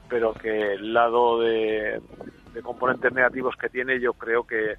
pero 0.09 0.33
que 0.35 0.73
el 0.73 0.93
lado 0.93 1.39
de, 1.39 2.01
componentes 2.63 3.13
negativos 3.13 3.55
que 3.55 3.69
tiene 3.69 3.99
yo 3.99 4.13
creo 4.13 4.43
que 4.43 4.75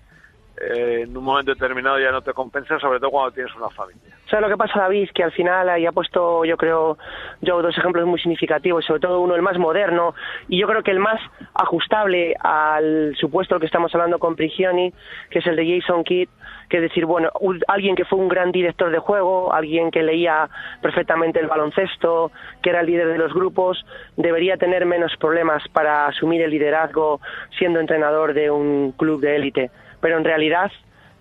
eh, 0.61 1.03
en 1.03 1.17
un 1.17 1.25
momento 1.25 1.53
determinado 1.53 1.99
ya 1.99 2.11
no 2.11 2.23
te 2.23 2.33
compensa 2.33 2.79
sobre 2.79 2.99
todo 3.01 3.11
cuando 3.11 3.33
tienes 3.33 3.55
una 3.57 3.69
familia 3.71 4.03
¿Sabes 4.31 4.43
lo 4.43 4.49
que 4.51 4.59
pasa, 4.59 4.81
David? 4.81 5.09
Que 5.15 5.23
al 5.25 5.33
final 5.33 5.71
ahí 5.71 5.87
ha 5.87 5.93
puesto, 5.93 6.45
yo 6.45 6.57
creo, 6.59 6.99
yo 7.41 7.63
dos 7.63 7.77
ejemplos 7.79 8.07
muy 8.07 8.21
significativos, 8.21 8.85
sobre 8.85 9.01
todo 9.01 9.21
uno 9.21 9.35
el 9.35 9.41
más 9.43 9.57
moderno 9.57 10.15
y 10.49 10.61
yo 10.61 10.67
creo 10.69 10.83
que 10.83 10.91
el 10.91 10.99
más 11.01 11.19
ajustable 11.55 12.35
al 12.41 13.15
supuesto 13.17 13.59
que 13.59 13.65
estamos 13.67 13.95
hablando 13.95 14.19
con 14.19 14.37
Prigioni, 14.37 14.93
que 15.31 15.39
es 15.39 15.47
el 15.47 15.57
de 15.57 15.81
Jason 15.81 16.05
Kidd, 16.05 16.29
que 16.69 16.77
es 16.77 16.83
decir, 16.83 17.07
bueno, 17.07 17.31
un- 17.41 17.63
alguien 17.69 17.97
que 17.97 18.05
fue 18.05 18.19
un 18.19 18.29
gran 18.29 18.53
director 18.53 18.91
de 18.91 18.99
juego, 18.99 19.53
alguien 19.55 19.91
que 19.91 20.03
leía 20.03 20.49
perfectamente 20.83 21.41
el 21.41 21.47
baloncesto, 21.47 22.31
que 22.63 22.69
era 22.71 22.81
el 22.81 22.87
líder 22.87 23.09
de 23.09 23.19
los 23.19 23.33
grupos, 23.33 23.83
debería 24.17 24.59
tener 24.59 24.85
menos 24.85 25.17
problemas 25.17 25.67
para 25.73 26.07
asumir 26.07 26.43
el 26.43 26.51
liderazgo 26.51 27.21
siendo 27.59 27.81
entrenador 27.81 28.35
de 28.35 28.51
un 28.51 28.93
club 28.93 29.21
de 29.23 29.37
élite. 29.37 29.71
Pero 30.01 30.19
en 30.19 30.25
realidad 30.25 30.71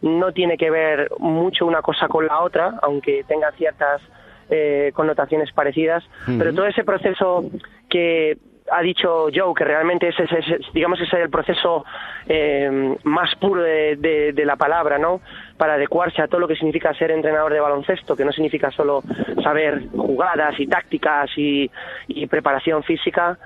no 0.02 0.32
tiene 0.32 0.58
que 0.58 0.70
ver 0.70 1.10
mucho 1.20 1.66
una 1.66 1.82
cosa 1.82 2.08
con 2.08 2.28
la 2.28 2.42
otra, 2.42 2.74
aunque 2.82 3.24
tengan 3.28 3.54
ciertas 3.54 4.02
eh, 4.50 4.92
connotaciones 4.94 5.52
parecidas, 5.52 6.04
pero 6.40 6.54
todo 6.54 6.68
ese 6.68 6.84
proceso 6.86 7.44
que 7.90 8.38
ha 8.72 8.82
dicho 8.82 9.28
Joe, 9.34 9.54
que 9.56 9.64
realmente 9.64 10.10
ese- 10.10 10.24
ese- 10.24 10.60
digamos 10.74 11.00
ese 11.00 11.16
es 11.16 11.24
el 11.24 11.30
proceso 11.30 11.86
eh, 12.28 12.96
más 13.04 13.34
puro 13.36 13.62
de, 13.64 13.96
de- 13.96 14.34
de 14.34 14.46
la 14.46 14.56
palabra, 14.58 14.98
¿no? 14.98 15.22
Para 15.58 15.74
adecuarse 15.76 16.22
a 16.22 16.28
todo 16.28 16.42
lo 16.42 16.48
que 16.48 16.56
significa 16.56 16.94
ser 16.94 17.12
entrenador 17.12 17.54
de 17.54 17.60
baloncesto, 17.62 18.16
que 18.16 18.26
no 18.26 18.32
significa 18.34 18.70
solo 18.72 19.04
saber 19.44 19.88
jugadas 19.96 20.60
y 20.60 20.68
tácticas 20.68 21.30
y, 21.38 21.72
y 22.10 22.28
preparación 22.28 22.84
física, 22.84 23.38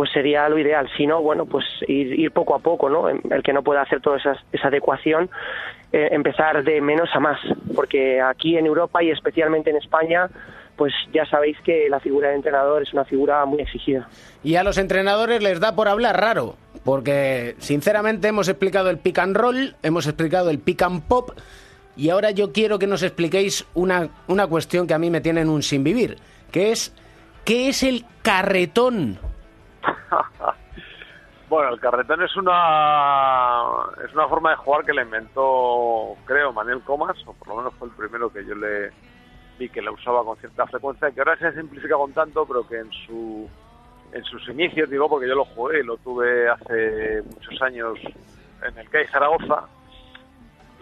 pues 0.00 0.12
sería 0.12 0.48
lo 0.48 0.58
ideal. 0.58 0.88
Si 0.96 1.06
no, 1.06 1.20
bueno, 1.20 1.44
pues 1.44 1.62
ir, 1.86 2.18
ir 2.18 2.32
poco 2.32 2.54
a 2.54 2.58
poco, 2.58 2.88
¿no? 2.88 3.10
El 3.10 3.42
que 3.42 3.52
no 3.52 3.62
pueda 3.62 3.82
hacer 3.82 4.00
toda 4.00 4.16
esa, 4.16 4.34
adecuación, 4.62 5.28
eh, 5.92 6.08
empezar 6.12 6.64
de 6.64 6.80
menos 6.80 7.10
a 7.12 7.20
más, 7.20 7.38
porque 7.76 8.18
aquí 8.18 8.56
en 8.56 8.64
Europa 8.64 9.02
y 9.02 9.10
especialmente 9.10 9.68
en 9.68 9.76
España, 9.76 10.30
pues 10.74 10.94
ya 11.12 11.26
sabéis 11.26 11.58
que 11.66 11.90
la 11.90 12.00
figura 12.00 12.30
de 12.30 12.36
entrenador 12.36 12.80
es 12.80 12.94
una 12.94 13.04
figura 13.04 13.44
muy 13.44 13.60
exigida. 13.60 14.08
Y 14.42 14.56
a 14.56 14.62
los 14.62 14.78
entrenadores 14.78 15.42
les 15.42 15.60
da 15.60 15.76
por 15.76 15.86
hablar 15.86 16.18
raro, 16.18 16.56
porque 16.82 17.56
sinceramente 17.58 18.28
hemos 18.28 18.48
explicado 18.48 18.88
el 18.88 18.96
pick 18.96 19.18
and 19.18 19.36
roll, 19.36 19.76
hemos 19.82 20.06
explicado 20.06 20.48
el 20.48 20.60
pick 20.60 20.80
and 20.80 21.02
pop, 21.02 21.32
y 21.94 22.08
ahora 22.08 22.30
yo 22.30 22.54
quiero 22.54 22.78
que 22.78 22.86
nos 22.86 23.02
expliquéis 23.02 23.66
una, 23.74 24.08
una 24.28 24.46
cuestión 24.46 24.86
que 24.86 24.94
a 24.94 24.98
mí 24.98 25.10
me 25.10 25.20
tiene 25.20 25.42
en 25.42 25.50
un 25.50 25.62
sin 25.62 25.84
vivir, 25.84 26.16
que 26.50 26.72
es, 26.72 26.94
¿qué 27.44 27.68
es 27.68 27.82
el 27.82 28.06
carretón? 28.22 29.18
Bueno, 31.50 31.70
el 31.70 31.80
carretón 31.80 32.22
es 32.22 32.36
una 32.36 33.64
es 34.06 34.14
una 34.14 34.28
forma 34.28 34.50
de 34.50 34.56
jugar 34.58 34.84
que 34.84 34.92
le 34.92 35.02
inventó, 35.02 36.14
creo, 36.24 36.52
Manuel 36.52 36.80
Comas, 36.82 37.16
o 37.26 37.32
por 37.32 37.48
lo 37.48 37.56
menos 37.56 37.74
fue 37.74 37.88
el 37.88 37.94
primero 37.94 38.32
que 38.32 38.46
yo 38.46 38.54
le 38.54 38.92
vi 39.58 39.68
que 39.68 39.82
la 39.82 39.90
usaba 39.90 40.22
con 40.22 40.36
cierta 40.36 40.64
frecuencia, 40.68 41.10
que 41.10 41.18
ahora 41.18 41.36
se 41.38 41.48
ha 41.48 41.52
simplificado 41.52 42.04
un 42.04 42.12
tanto, 42.12 42.46
pero 42.46 42.64
que 42.68 42.78
en 42.78 42.92
su 42.92 43.50
en 44.12 44.22
sus 44.24 44.48
inicios, 44.48 44.88
digo, 44.90 45.08
porque 45.08 45.26
yo 45.26 45.34
lo 45.34 45.44
jugué, 45.44 45.82
lo 45.82 45.96
tuve 45.96 46.48
hace 46.48 47.22
muchos 47.22 47.60
años 47.62 47.98
en 48.62 48.78
el 48.78 48.88
CAI 48.88 49.08
Zaragoza, 49.08 49.64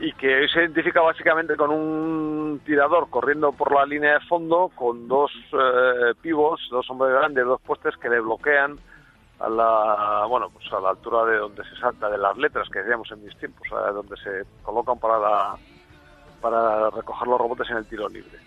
y 0.01 0.13
que 0.13 0.33
hoy 0.43 0.49
se 0.49 0.61
identifica 0.61 1.01
básicamente 1.01 1.57
con 1.57 1.71
un 1.71 2.61
tirador 2.65 3.11
corriendo 3.11 3.53
por 3.53 3.73
la 3.75 3.85
línea 3.85 4.15
de 4.15 4.21
fondo 4.27 4.71
con 4.75 5.09
dos 5.09 5.33
eh, 5.53 6.15
pivos, 6.23 6.61
dos 6.71 6.89
hombres 6.91 7.13
grandes, 7.15 7.45
dos 7.45 7.61
postes 7.63 7.97
que 7.97 8.09
le 8.09 8.21
bloquean 8.21 8.79
a 9.41 9.49
la 9.49 10.25
bueno 10.29 10.51
pues 10.51 10.65
a 10.73 10.81
la 10.81 10.91
altura 10.91 11.25
de 11.25 11.39
donde 11.39 11.65
se 11.65 11.77
salta 11.77 12.09
de 12.11 12.19
las 12.19 12.37
letras 12.37 12.69
que 12.71 12.81
decíamos 12.81 13.11
en 13.13 13.25
mis 13.25 13.37
tiempos, 13.39 13.67
a 13.73 13.91
donde 13.93 14.17
se 14.19 14.45
colocan 14.63 14.99
para 14.99 15.19
la- 15.19 15.57
para 16.41 16.91
recoger 16.91 17.27
los 17.27 17.41
rebotes 17.41 17.69
en 17.71 17.79
el 17.79 17.87
tiro 17.87 18.09
libre. 18.09 18.39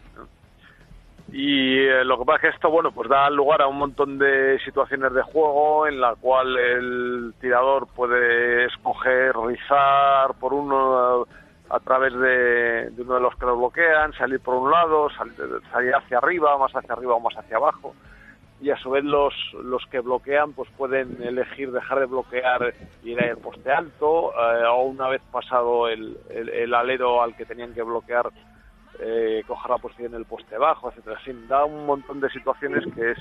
Y 1.32 1.78
eh, 1.80 2.04
lo 2.04 2.20
que 2.20 2.26
pasa 2.26 2.36
es 2.36 2.42
que 2.42 2.56
esto, 2.58 2.70
bueno, 2.70 2.92
pues 2.92 3.10
da 3.10 3.30
lugar 3.30 3.62
a 3.62 3.68
un 3.68 3.78
montón 3.78 4.18
de 4.18 4.60
situaciones 4.66 5.14
de 5.14 5.22
juego 5.22 5.88
en 5.88 6.02
la 6.02 6.16
cual 6.16 6.58
el 6.58 7.34
tirador 7.40 7.88
puede 7.96 8.66
escoger 8.66 9.34
rizar 9.38 10.34
por 10.40 10.54
uno 10.54 11.26
a 11.70 11.80
través 11.80 12.14
de, 12.14 12.92
uno 13.02 13.16
de 13.16 13.22
los 13.22 13.34
que 13.38 13.46
lo 13.46 13.56
bloquean, 13.56 14.12
salir 14.14 14.42
por 14.42 14.56
un 14.56 14.72
lado, 14.72 15.10
salir, 15.12 15.34
salir 15.72 15.96
hacia 15.96 16.18
arriba, 16.18 16.58
más 16.58 16.76
hacia 16.76 16.94
arriba 16.94 17.16
o 17.16 17.22
más 17.22 17.38
hacia 17.38 17.56
abajo. 17.56 17.96
Y 18.60 18.70
a 18.70 18.78
su 18.78 18.92
vez 18.92 19.06
los, 19.06 19.34
los 19.64 19.86
que 19.86 20.02
bloquean 20.02 20.52
pues 20.52 20.70
pueden 20.78 21.16
elegir 21.24 21.72
dejar 21.72 22.02
de 22.02 22.06
bloquear 22.08 22.74
y 23.04 23.12
ir 23.12 23.24
al 23.24 23.38
poste 23.38 23.72
alto 23.72 24.34
eh, 24.34 24.66
o 24.68 24.82
una 24.82 25.08
vez 25.08 25.22
pasado 25.32 25.88
el, 25.88 26.18
el, 26.30 26.50
el 26.50 26.74
alero 26.74 27.24
al 27.24 27.38
que 27.38 27.46
tenían 27.46 27.74
que 27.74 27.84
bloquear 27.84 28.30
eh, 29.02 29.44
coger 29.48 29.72
la 29.72 29.78
posición 29.78 30.14
en 30.14 30.20
el 30.20 30.26
poste 30.26 30.58
bajo, 30.58 30.90
etcétera. 30.90 31.18
Sí, 31.26 31.32
da 31.48 31.66
un 31.66 31.86
montón 31.86 32.20
de 32.22 32.30
situaciones 32.30 32.84
que 32.94 33.12
es 33.12 33.18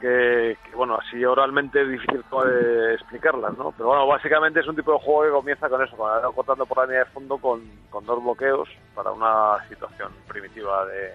que, 0.00 0.56
que, 0.64 0.76
bueno, 0.76 0.96
así 1.00 1.24
oralmente 1.24 1.82
es 1.82 1.88
difícil 1.88 2.20
eh, 2.46 2.94
explicarlas, 2.94 3.56
¿no? 3.58 3.72
Pero 3.72 3.88
bueno, 3.88 4.06
básicamente 4.06 4.60
es 4.60 4.66
un 4.68 4.76
tipo 4.76 4.92
de 4.92 4.98
juego 4.98 5.22
que 5.24 5.30
comienza 5.30 5.68
con 5.68 5.82
eso, 5.82 5.96
cortando 6.34 6.66
por 6.66 6.78
la 6.78 6.84
línea 6.86 7.00
de 7.00 7.10
fondo 7.10 7.38
con, 7.38 7.60
con 7.90 8.04
dos 8.06 8.22
bloqueos 8.22 8.68
para 8.94 9.10
una 9.10 9.56
situación 9.68 10.12
primitiva 10.28 10.86
de, 10.86 11.12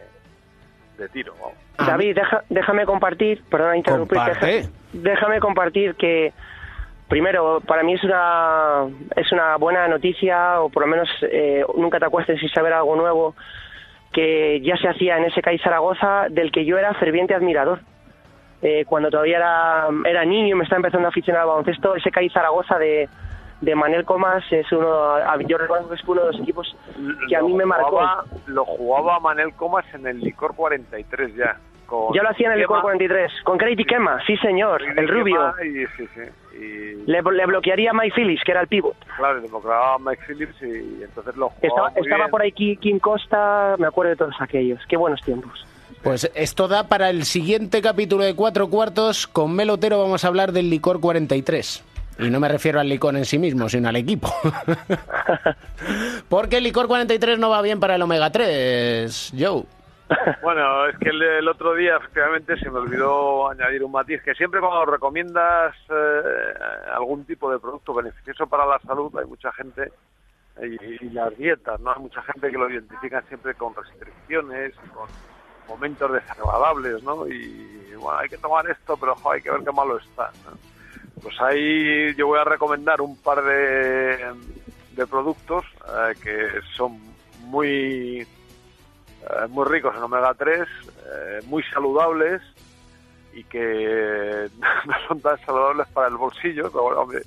de 0.97 1.09
tiro. 1.09 1.33
David, 1.77 2.15
deja- 2.15 2.43
déjame 2.49 2.85
compartir, 2.85 3.43
perdona 3.49 3.77
interrumpir, 3.77 4.17
deja- 4.19 4.39
déjame 4.93 5.39
compartir 5.39 5.95
que 5.95 6.33
primero 7.07 7.61
para 7.61 7.83
mí 7.83 7.93
es 7.93 8.03
una 8.03 8.85
es 9.15 9.31
una 9.31 9.57
buena 9.57 9.87
noticia 9.87 10.61
o 10.61 10.69
por 10.69 10.83
lo 10.83 10.87
menos 10.87 11.09
eh, 11.21 11.63
nunca 11.75 11.99
te 11.99 12.05
acuestes 12.05 12.39
sin 12.39 12.49
saber 12.49 12.73
algo 12.73 12.95
nuevo 12.95 13.35
que 14.11 14.61
ya 14.61 14.77
se 14.77 14.87
hacía 14.87 15.17
en 15.17 15.25
ese 15.25 15.41
CAI 15.41 15.59
Zaragoza 15.59 16.27
del 16.29 16.51
que 16.51 16.65
yo 16.65 16.77
era 16.77 16.93
ferviente 16.95 17.33
admirador. 17.35 17.79
eh, 18.61 18.85
cuando 18.85 19.09
todavía 19.09 19.37
era, 19.37 19.87
era 20.05 20.23
niño 20.25 20.55
y 20.55 20.57
me 20.57 20.63
estaba 20.63 20.77
empezando 20.77 21.07
a 21.07 21.09
aficionar 21.09 21.41
al 21.43 21.47
baloncesto, 21.49 21.95
ese 21.95 22.09
CAI 22.11 22.29
Zaragoza 22.29 22.79
de, 22.79 23.07
de 23.61 23.75
Manel 23.75 24.05
Comas 24.05 24.43
es 24.51 24.71
uno, 24.71 25.11
a- 25.15 25.37
yo 25.45 25.57
recuerdo 25.57 25.89
que 25.89 25.95
es 25.95 26.03
uno 26.07 26.21
de 26.21 26.31
los 26.31 26.41
equipos 26.41 26.75
que 27.29 27.35
a 27.35 27.41
mí 27.41 27.53
me 27.53 27.65
marcó. 27.65 27.99
Lo 28.47 28.65
jugaba 28.65 29.19
Manel 29.19 29.53
Comas 29.53 29.85
en 29.93 30.07
el 30.07 30.19
Licor 30.21 30.55
43 30.55 31.35
ya. 31.35 31.57
Con 31.85 32.13
Ya 32.13 32.23
lo 32.23 32.29
hacía 32.29 32.47
en 32.47 32.53
el 32.53 32.59
Licor 32.59 32.81
43, 32.81 33.31
con 33.43 33.57
Craig 33.57 33.77
Kema, 33.87 34.19
sí 34.25 34.35
señor, 34.37 34.81
el 34.83 35.07
rubio. 35.07 35.53
Kema 35.57 35.65
Y, 35.65 35.85
sí, 35.97 36.07
sí. 36.13 36.21
Y, 36.57 37.09
Le, 37.11 37.21
le 37.21 37.45
bloquearía 37.45 37.91
a 37.91 37.93
Mike 37.93 38.13
Phillips, 38.15 38.43
que 38.43 38.51
era 38.51 38.61
el 38.61 38.67
pivot. 38.67 38.95
claro, 39.17 39.39
le 39.39 39.49
tocaba 39.49 39.97
Mike 39.99 40.23
Phillips 40.27 40.55
y, 40.61 41.03
entonces 41.03 41.35
lo 41.35 41.49
jugaba 41.49 41.67
Estaba, 41.67 41.89
muy 41.91 42.01
estaba 42.01 42.23
bien. 42.23 42.31
por 42.31 42.41
ahí 42.41 42.51
Ki- 42.53 42.77
Kim 42.77 42.99
Costa, 42.99 43.75
me 43.77 43.87
acuerdo 43.87 44.11
de 44.11 44.15
todos 44.15 44.35
aquellos. 44.39 44.79
Qué 44.87 44.95
buenos 44.97 45.21
tiempos. 45.21 45.65
Pues 46.01 46.31
esto 46.35 46.67
da 46.67 46.87
para 46.87 47.09
el 47.09 47.25
siguiente 47.25 47.81
capítulo 47.81 48.23
de 48.23 48.35
Cuatro 48.35 48.69
Cuartos. 48.69 49.25
Con 49.27 49.55
Melotero 49.55 49.99
vamos 50.01 50.23
a 50.23 50.27
hablar 50.27 50.51
del 50.51 50.69
licor 50.69 50.99
43. 51.01 51.83
Y 52.19 52.29
no 52.29 52.39
me 52.39 52.47
refiero 52.47 52.79
al 52.79 52.87
licor 52.87 53.15
en 53.17 53.25
sí 53.25 53.37
mismo, 53.39 53.67
sino 53.67 53.89
al 53.89 53.95
equipo. 53.97 54.31
Porque 56.29 56.57
el 56.57 56.63
licor 56.63 56.87
43 56.87 57.39
no 57.39 57.49
va 57.49 57.61
bien 57.61 57.79
para 57.79 57.95
el 57.95 58.01
Omega 58.01 58.29
3, 58.29 59.33
Joe. 59.37 59.63
Bueno, 60.41 60.87
es 60.87 60.97
que 60.99 61.09
el, 61.09 61.47
otro 61.47 61.73
día 61.73 61.97
efectivamente 61.97 62.57
se 62.57 62.69
me 62.69 62.79
olvidó 62.79 63.49
añadir 63.49 63.83
un 63.83 63.91
matiz, 63.91 64.21
que 64.21 64.35
siempre 64.35 64.59
cuando 64.59 64.85
recomiendas 64.85 65.75
eh, 65.89 66.21
algún 66.93 67.25
tipo 67.25 67.51
de 67.51 67.59
producto 67.59 67.93
beneficioso 67.93 68.45
para 68.47 68.65
la 68.65 68.79
salud, 68.79 69.15
hay 69.17 69.25
mucha 69.25 69.51
gente, 69.53 69.91
y, 70.61 71.09
las 71.09 71.35
dietas, 71.37 71.79
¿no? 71.79 71.91
Hay 71.91 72.01
mucha 72.01 72.21
gente 72.21 72.51
que 72.51 72.57
lo 72.57 72.69
identifica 72.69 73.21
siempre 73.23 73.55
con 73.55 73.73
restricciones, 73.75 74.75
con 74.93 75.07
momentos 75.67 76.11
desagradables, 76.11 77.03
¿no? 77.03 77.27
Y 77.27 77.93
bueno, 77.95 78.19
hay 78.19 78.29
que 78.29 78.37
tomar 78.37 78.69
esto, 78.69 78.95
pero 78.97 79.15
hay 79.29 79.41
que 79.41 79.51
ver 79.51 79.63
qué 79.63 79.71
malo 79.71 79.97
está. 79.97 80.31
Pues 81.21 81.39
ahí 81.41 82.13
yo 82.15 82.27
voy 82.27 82.39
a 82.39 82.43
recomendar 82.43 83.01
un 83.01 83.17
par 83.17 83.43
de, 83.43 84.23
de 84.95 85.07
productos 85.07 85.65
eh, 85.87 86.13
que 86.21 86.61
son 86.75 86.99
muy 87.45 88.25
eh, 89.25 89.47
muy 89.49 89.65
ricos 89.65 89.95
en 89.95 90.03
omega 90.03 90.33
3, 90.33 90.59
eh, 90.59 91.39
muy 91.45 91.63
saludables 91.63 92.41
y 93.33 93.43
que 93.43 94.49
no 94.85 94.93
son 95.07 95.19
tan 95.21 95.37
saludables 95.45 95.87
para 95.87 96.07
el 96.07 96.17
bolsillo, 96.17 96.71
pero 96.71 96.83
bueno, 96.83 97.01
hombre, 97.01 97.21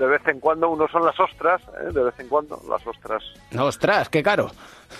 de 0.00 0.06
vez 0.06 0.26
en 0.28 0.40
cuando 0.40 0.70
uno 0.70 0.88
son 0.88 1.04
las 1.04 1.18
ostras, 1.20 1.60
¿eh? 1.82 1.92
de 1.92 2.02
vez 2.02 2.18
en 2.18 2.28
cuando 2.28 2.60
las 2.68 2.86
ostras, 2.86 3.22
¡Ostras, 3.58 4.08
qué 4.08 4.22
caro! 4.22 4.50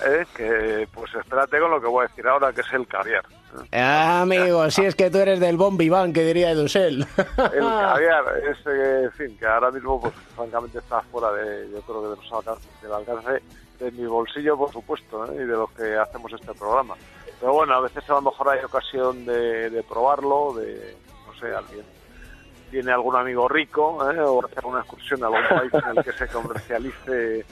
¿eh? 0.06 0.24
que 0.36 0.86
pues 0.92 1.14
espérate 1.14 1.58
con 1.58 1.70
lo 1.70 1.80
que 1.80 1.86
voy 1.86 2.04
a 2.04 2.08
decir 2.08 2.26
ahora, 2.28 2.52
que 2.52 2.60
es 2.60 2.72
el 2.72 2.86
caviar. 2.86 3.24
Ah, 3.72 4.20
amigo, 4.20 4.70
si 4.70 4.84
es 4.84 4.94
que 4.94 5.10
tú 5.10 5.18
eres 5.18 5.40
del 5.40 5.56
Bon 5.56 5.76
Vivant, 5.76 6.14
que 6.14 6.22
diría 6.22 6.50
Edusel. 6.50 7.06
El 7.36 7.60
caviar 7.60 8.24
es, 8.50 8.58
eh, 8.66 9.04
en 9.04 9.12
fin, 9.12 9.38
que 9.38 9.46
ahora 9.46 9.70
mismo, 9.70 10.00
pues 10.00 10.14
francamente 10.36 10.78
está 10.78 11.00
fuera 11.02 11.32
de, 11.32 11.70
yo 11.70 11.80
creo 11.80 12.02
que 12.02 12.08
de 12.08 12.16
los 12.16 12.32
alcance, 12.32 12.68
del 12.82 12.92
alcance 12.92 13.42
de 13.80 13.90
mi 13.90 14.06
bolsillo, 14.06 14.56
por 14.56 14.70
supuesto, 14.70 15.24
¿eh? 15.26 15.36
y 15.36 15.46
de 15.46 15.46
los 15.46 15.70
que 15.72 15.96
hacemos 15.96 16.32
este 16.32 16.52
programa. 16.54 16.94
Pero 17.40 17.54
bueno, 17.54 17.74
a 17.74 17.80
veces 17.80 18.08
a 18.08 18.14
lo 18.14 18.22
mejor 18.22 18.50
hay 18.50 18.62
ocasión 18.62 19.24
de, 19.24 19.70
de 19.70 19.82
probarlo, 19.82 20.52
de, 20.54 20.94
no 21.26 21.34
sé, 21.40 21.54
alguien 21.54 21.84
tiene 22.70 22.92
algún 22.92 23.16
amigo 23.16 23.48
rico, 23.48 24.10
¿eh? 24.10 24.20
o 24.20 24.44
hacer 24.44 24.64
una 24.64 24.80
excursión 24.80 25.24
a 25.24 25.26
algún 25.26 25.48
país 25.48 25.72
en 25.74 25.98
el 25.98 26.04
que 26.04 26.12
se 26.12 26.28
comercialice 26.28 27.44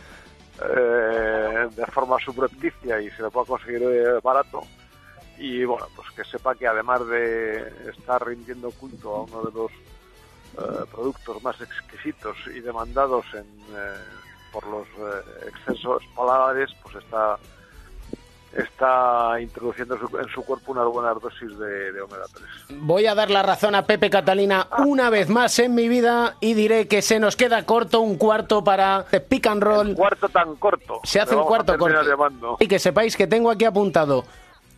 eh, 0.60 1.68
de 1.74 1.86
forma 1.86 2.18
subrepticia 2.18 3.00
y 3.00 3.10
se 3.10 3.22
lo 3.22 3.30
pueda 3.30 3.46
conseguir 3.46 3.82
eh, 3.82 4.20
barato. 4.22 4.62
Y 5.38 5.64
bueno, 5.64 5.86
pues 5.94 6.08
que 6.10 6.24
sepa 6.24 6.54
que 6.54 6.66
además 6.66 7.06
de 7.06 7.90
estar 7.90 8.24
rindiendo 8.26 8.70
culto 8.72 9.14
a 9.14 9.22
uno 9.22 9.42
de 9.42 9.52
los 9.52 9.70
eh, 9.70 10.84
productos 10.90 11.42
más 11.42 11.60
exquisitos 11.60 12.36
y 12.46 12.60
demandados 12.60 13.24
en, 13.34 13.46
por 14.52 14.66
los 14.66 14.86
eh, 14.86 15.48
excesos 15.48 16.02
paladares, 16.14 16.70
pues 16.82 16.96
está 16.96 17.38
está 18.56 19.40
introduciendo 19.40 19.94
en 19.94 20.00
su, 20.00 20.18
en 20.18 20.28
su 20.28 20.42
cuerpo 20.42 20.72
unas 20.72 20.86
buenas 20.86 21.20
dosis 21.20 21.58
de, 21.58 21.92
de 21.92 22.00
omega 22.00 22.24
3. 22.66 22.80
Voy 22.80 23.06
a 23.06 23.14
dar 23.14 23.30
la 23.30 23.42
razón 23.42 23.74
a 23.74 23.86
Pepe 23.86 24.10
Catalina 24.10 24.68
una 24.78 25.10
vez 25.10 25.28
más 25.28 25.58
en 25.58 25.74
mi 25.74 25.88
vida 25.88 26.36
y 26.40 26.54
diré 26.54 26.88
que 26.88 27.02
se 27.02 27.20
nos 27.20 27.36
queda 27.36 27.64
corto 27.64 28.00
un 28.00 28.16
cuarto 28.16 28.64
para 28.64 29.04
pick 29.28 29.46
and 29.46 29.62
roll. 29.62 29.94
cuarto 29.94 30.28
tan 30.28 30.56
corto. 30.56 31.00
Se 31.04 31.20
hace 31.20 31.36
un 31.36 31.44
cuarto 31.44 31.76
corto. 31.76 32.02
llamando. 32.02 32.56
Y 32.60 32.66
que 32.66 32.78
sepáis 32.78 33.16
que 33.16 33.26
tengo 33.26 33.50
aquí 33.50 33.64
apuntado, 33.64 34.24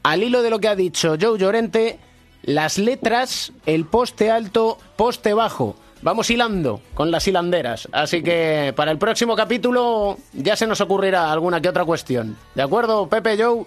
al 0.02 0.22
hilo 0.22 0.42
de 0.42 0.50
lo 0.50 0.58
que 0.58 0.68
ha 0.68 0.74
dicho 0.74 1.16
Joe 1.20 1.38
Llorente, 1.38 1.98
las 2.42 2.78
letras, 2.78 3.52
el 3.66 3.86
poste 3.86 4.30
alto, 4.30 4.78
poste 4.96 5.34
bajo. 5.34 5.76
Vamos 6.02 6.30
hilando 6.30 6.80
con 6.94 7.10
las 7.10 7.26
hilanderas. 7.28 7.88
Así 7.92 8.22
que 8.22 8.72
para 8.74 8.90
el 8.90 8.98
próximo 8.98 9.36
capítulo 9.36 10.16
ya 10.32 10.56
se 10.56 10.66
nos 10.66 10.80
ocurrirá 10.80 11.30
alguna 11.30 11.60
que 11.60 11.68
otra 11.68 11.84
cuestión. 11.84 12.36
¿De 12.54 12.62
acuerdo, 12.62 13.08
Pepe, 13.08 13.36
Joe? 13.42 13.64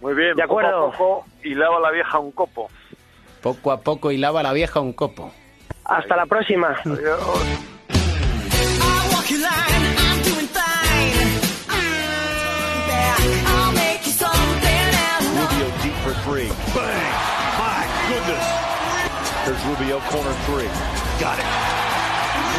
Muy 0.00 0.14
bien, 0.14 0.36
De 0.36 0.42
acuerdo. 0.42 0.90
poco 0.90 0.92
a 0.92 0.98
poco 0.98 1.24
y 1.42 1.54
lava 1.54 1.80
la 1.80 1.90
vieja 1.90 2.18
un 2.18 2.30
copo. 2.32 2.68
Poco 3.42 3.72
a 3.72 3.80
poco 3.80 4.10
hilaba 4.12 4.42
la 4.42 4.52
vieja 4.52 4.80
un 4.80 4.92
copo. 4.92 5.32
Hasta 5.84 6.16
la 6.16 6.26
próxima. 6.26 6.76
Rubio 14.36 15.66
deep 15.82 15.94
for 16.04 16.12
three. 16.24 16.48
Bang! 16.74 17.12
My 17.58 17.82
goodness. 18.08 18.44
There's 19.44 19.62
Rubio 19.66 20.00
corner 20.10 20.34
three. 20.46 20.68
Got 21.18 21.38
it. 21.38 21.44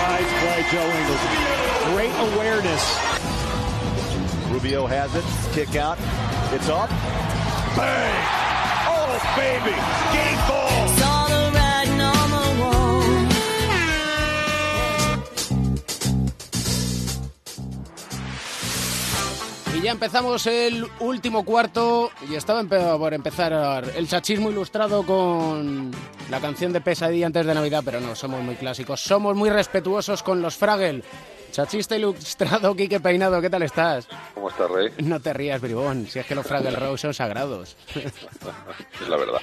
Nice 0.01 0.31
play, 0.41 0.65
Joe 0.71 0.89
Ingles. 0.89 1.21
Great 1.93 2.33
awareness. 2.33 2.83
Rubio 4.49 4.87
has 4.87 5.13
it. 5.13 5.25
Kick 5.53 5.75
out. 5.75 5.99
It's 6.51 6.67
up. 6.67 6.89
Bang! 7.77 8.15
Oh, 8.89 9.19
baby. 9.37 9.75
Game 10.11 10.47
ball. 10.47 10.56
Ya 19.87 19.93
empezamos 19.93 20.45
el 20.47 20.85
último 20.99 21.45
cuarto 21.45 22.11
y 22.29 22.35
estaba 22.35 22.61
por 22.97 23.13
empezar 23.13 23.89
el 23.95 24.05
chachismo 24.05 24.51
ilustrado 24.51 25.03
con 25.03 25.91
la 26.29 26.41
canción 26.41 26.73
de 26.73 26.81
Pesadilla 26.81 27.27
antes 27.27 27.45
de 27.45 27.53
Navidad, 27.53 27.83
pero 27.85 28.01
no, 28.01 28.13
somos 28.13 28.41
muy 28.43 28.55
clásicos, 28.55 28.99
somos 28.99 29.33
muy 29.37 29.49
respetuosos 29.49 30.23
con 30.23 30.41
los 30.41 30.57
Fraggle. 30.57 31.03
Chachista 31.53 31.95
ilustrado, 31.95 32.75
Quique 32.75 32.99
Peinado, 32.99 33.39
¿qué 33.39 33.49
tal 33.49 33.63
estás? 33.63 34.09
¿Cómo 34.33 34.49
estás, 34.49 34.69
Rey? 34.69 34.89
No 34.97 35.21
te 35.21 35.31
rías, 35.31 35.61
bribón, 35.61 36.05
si 36.07 36.19
es 36.19 36.25
que 36.25 36.35
los 36.35 36.45
Fraggle 36.45 36.71
Rock 36.71 36.97
son 36.97 37.13
sagrados. 37.13 37.77
Es 37.95 39.07
la 39.07 39.15
verdad. 39.15 39.39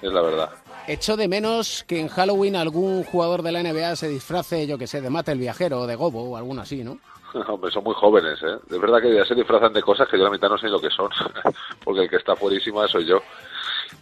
Es 0.00 0.10
la 0.10 0.22
verdad. 0.22 0.50
Echo 0.86 1.18
de 1.18 1.28
menos 1.28 1.84
que 1.86 2.00
en 2.00 2.08
Halloween 2.08 2.56
algún 2.56 3.04
jugador 3.04 3.42
de 3.42 3.52
la 3.52 3.62
NBA 3.62 3.94
se 3.96 4.08
disfrace, 4.08 4.66
yo 4.66 4.78
que 4.78 4.86
sé, 4.86 5.02
de 5.02 5.10
Mate 5.10 5.32
el 5.32 5.38
Viajero 5.38 5.80
o 5.80 5.86
de 5.86 5.96
Gobo 5.96 6.22
o 6.22 6.36
alguno 6.38 6.62
así, 6.62 6.82
¿no? 6.82 6.98
Hombre, 7.48 7.70
son 7.70 7.84
muy 7.84 7.94
jóvenes, 7.94 8.42
¿eh? 8.42 8.58
De 8.68 8.78
verdad 8.78 9.00
que 9.00 9.14
ya 9.14 9.24
se 9.24 9.34
disfrazan 9.34 9.72
de 9.72 9.82
cosas 9.82 10.08
que 10.08 10.18
yo 10.18 10.24
la 10.24 10.30
mitad 10.30 10.48
no 10.48 10.58
sé 10.58 10.68
lo 10.68 10.80
que 10.80 10.90
son. 10.90 11.10
Porque 11.84 12.02
el 12.02 12.10
que 12.10 12.16
está 12.16 12.36
fuerísima 12.36 12.86
soy 12.88 13.06
yo. 13.06 13.20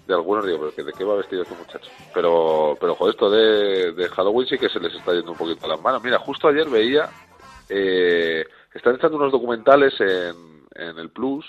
De 0.07 0.15
algunos 0.15 0.47
digo, 0.47 0.59
pero 0.61 0.75
¿que 0.75 0.83
¿de 0.83 0.93
qué 0.93 1.05
va 1.05 1.17
vestido 1.17 1.43
este 1.43 1.55
muchacho? 1.55 1.91
Pero, 2.13 2.77
pero 2.81 2.95
joder, 2.95 3.15
esto 3.15 3.31
de, 3.31 3.93
de 3.93 4.09
Halloween 4.09 4.49
sí 4.49 4.59
que 4.59 4.69
se 4.69 4.81
les 4.81 4.95
está 4.95 5.13
yendo 5.13 5.33
un 5.33 5.39
poquito 5.39 5.67
a 5.67 5.69
las 5.69 5.83
manos. 5.83 6.03
Mira, 6.03 6.19
justo 6.19 6.49
ayer 6.49 6.69
veía 6.69 7.11
eh, 7.69 8.45
están 8.73 8.97
echando 8.97 9.17
unos 9.17 9.33
documentales 9.33 9.99
en, 10.01 10.67
en 10.75 10.99
el 10.99 11.11
Plus 11.11 11.45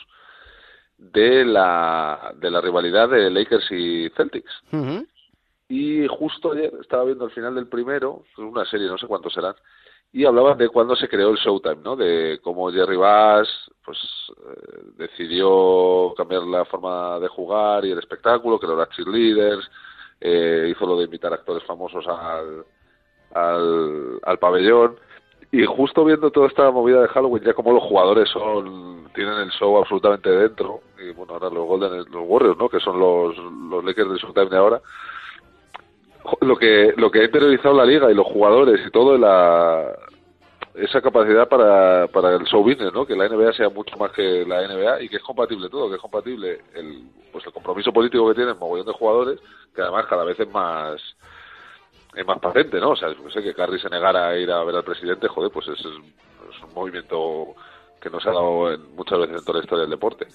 de 0.97 1.43
la, 1.43 2.33
de 2.36 2.49
la 2.49 2.61
rivalidad 2.61 3.09
de 3.09 3.29
Lakers 3.29 3.71
y 3.71 4.09
Celtics. 4.15 4.51
Y 5.67 6.07
justo 6.07 6.53
ayer 6.53 6.71
estaba 6.81 7.05
viendo 7.05 7.25
el 7.25 7.31
final 7.31 7.55
del 7.55 7.67
primero, 7.67 8.23
una 8.38 8.65
serie, 8.65 8.88
no 8.88 8.97
sé 8.97 9.07
cuántos 9.07 9.33
serán, 9.33 9.55
y 10.16 10.24
hablaban 10.24 10.57
de 10.57 10.70
cuándo 10.70 10.95
se 10.95 11.09
creó 11.09 11.30
el 11.32 11.36
Showtime, 11.36 11.84
¿no? 11.84 11.97
De 11.97 12.39
cómo 12.41 12.72
Jerry 12.72 12.95
Bass 12.95 13.49
pues 13.84 13.97
eh, 14.47 14.84
decidió 14.95 16.13
cambiar 16.16 16.43
la 16.43 16.63
forma 16.63 17.20
de 17.20 17.28
jugar 17.28 17.84
y 17.84 17.91
el 17.91 17.99
espectáculo, 17.99 18.57
que 18.57 18.66
los 18.66 18.89
cheerleaders, 18.91 19.70
eh, 20.22 20.70
hizo 20.72 20.86
lo 20.86 20.97
de 20.97 21.03
invitar 21.03 21.34
actores 21.34 21.66
famosos 21.66 22.07
al, 22.07 22.63
al, 23.34 24.20
al 24.24 24.39
pabellón. 24.39 24.97
Y 25.51 25.66
justo 25.66 26.05
viendo 26.05 26.32
toda 26.32 26.47
esta 26.47 26.72
movida 26.72 27.01
de 27.01 27.09
Halloween, 27.09 27.43
ya 27.43 27.53
como 27.53 27.74
los 27.74 27.84
jugadores 27.84 28.30
son 28.30 29.09
tienen 29.13 29.38
el 29.39 29.51
show 29.51 29.78
absolutamente 29.78 30.30
dentro, 30.30 30.80
y 30.97 31.11
bueno, 31.11 31.34
ahora 31.34 31.49
los 31.49 31.68
Golden, 31.68 31.97
los 32.09 32.24
Warriors, 32.26 32.57
¿no? 32.57 32.70
Que 32.70 32.80
son 32.80 32.97
los, 32.97 33.36
los 33.38 33.84
Lakers 33.84 34.09
del 34.09 34.20
Showtime 34.20 34.49
de 34.49 34.57
ahora, 34.57 34.82
lo 36.41 36.55
que 36.57 36.93
lo 36.97 37.11
que 37.11 37.21
ha 37.21 37.26
interiorizado 37.26 37.76
la 37.76 37.86
liga 37.86 38.11
y 38.11 38.15
los 38.15 38.26
jugadores 38.26 38.80
y 38.86 38.91
todo 38.91 39.17
la 39.17 39.93
esa 40.76 41.01
capacidad 41.01 41.47
para, 41.47 42.07
para 42.07 42.36
el 42.36 42.43
show 42.45 42.61
business, 42.61 42.93
¿no? 42.93 43.05
Que 43.05 43.15
la 43.15 43.30
NBA 43.30 43.53
sea 43.53 43.69
mucho 43.69 43.95
más 43.97 44.11
que 44.11 44.45
la 44.45 44.67
NBA 44.67 45.03
y 45.03 45.09
que 45.09 45.17
es 45.17 45.23
compatible 45.23 45.69
todo, 45.69 45.89
que 45.89 45.95
es 45.95 46.01
compatible 46.01 46.59
el, 46.73 47.03
pues 47.32 47.45
el 47.45 47.53
compromiso 47.53 47.93
político 47.93 48.28
que 48.28 48.36
tienen 48.36 48.57
mogollón 48.59 48.86
de 48.86 48.91
jugadores, 48.93 49.39
que 49.73 49.82
además 49.82 50.05
cada 50.07 50.26
vez 50.26 50.38
es 50.39 50.51
más 50.51 51.01
es 52.15 52.26
más 52.26 52.39
patente, 52.39 52.80
¿no? 52.80 52.91
O 52.91 52.95
sea, 52.95 53.09
yo 53.09 53.30
sé 53.30 53.41
que 53.43 53.53
Carrie 53.53 53.80
se 53.80 53.89
negara 53.89 54.30
a 54.30 54.38
ir 54.38 54.49
a 54.51 54.63
ver 54.63 54.76
al 54.76 54.84
presidente, 54.84 55.28
joder, 55.28 55.51
pues 55.51 55.67
es, 55.67 55.86
un 55.86 56.73
movimiento 56.73 57.53
que 58.01 58.09
no 58.09 58.19
se 58.19 58.30
ha 58.30 58.34
dado 58.34 58.71
en- 58.71 58.95
muchas 58.95 59.19
veces 59.19 59.38
en 59.38 59.45
toda 59.45 59.59
la 59.59 59.63
historia 59.63 59.82
del 59.82 59.91
deporte. 59.91 60.28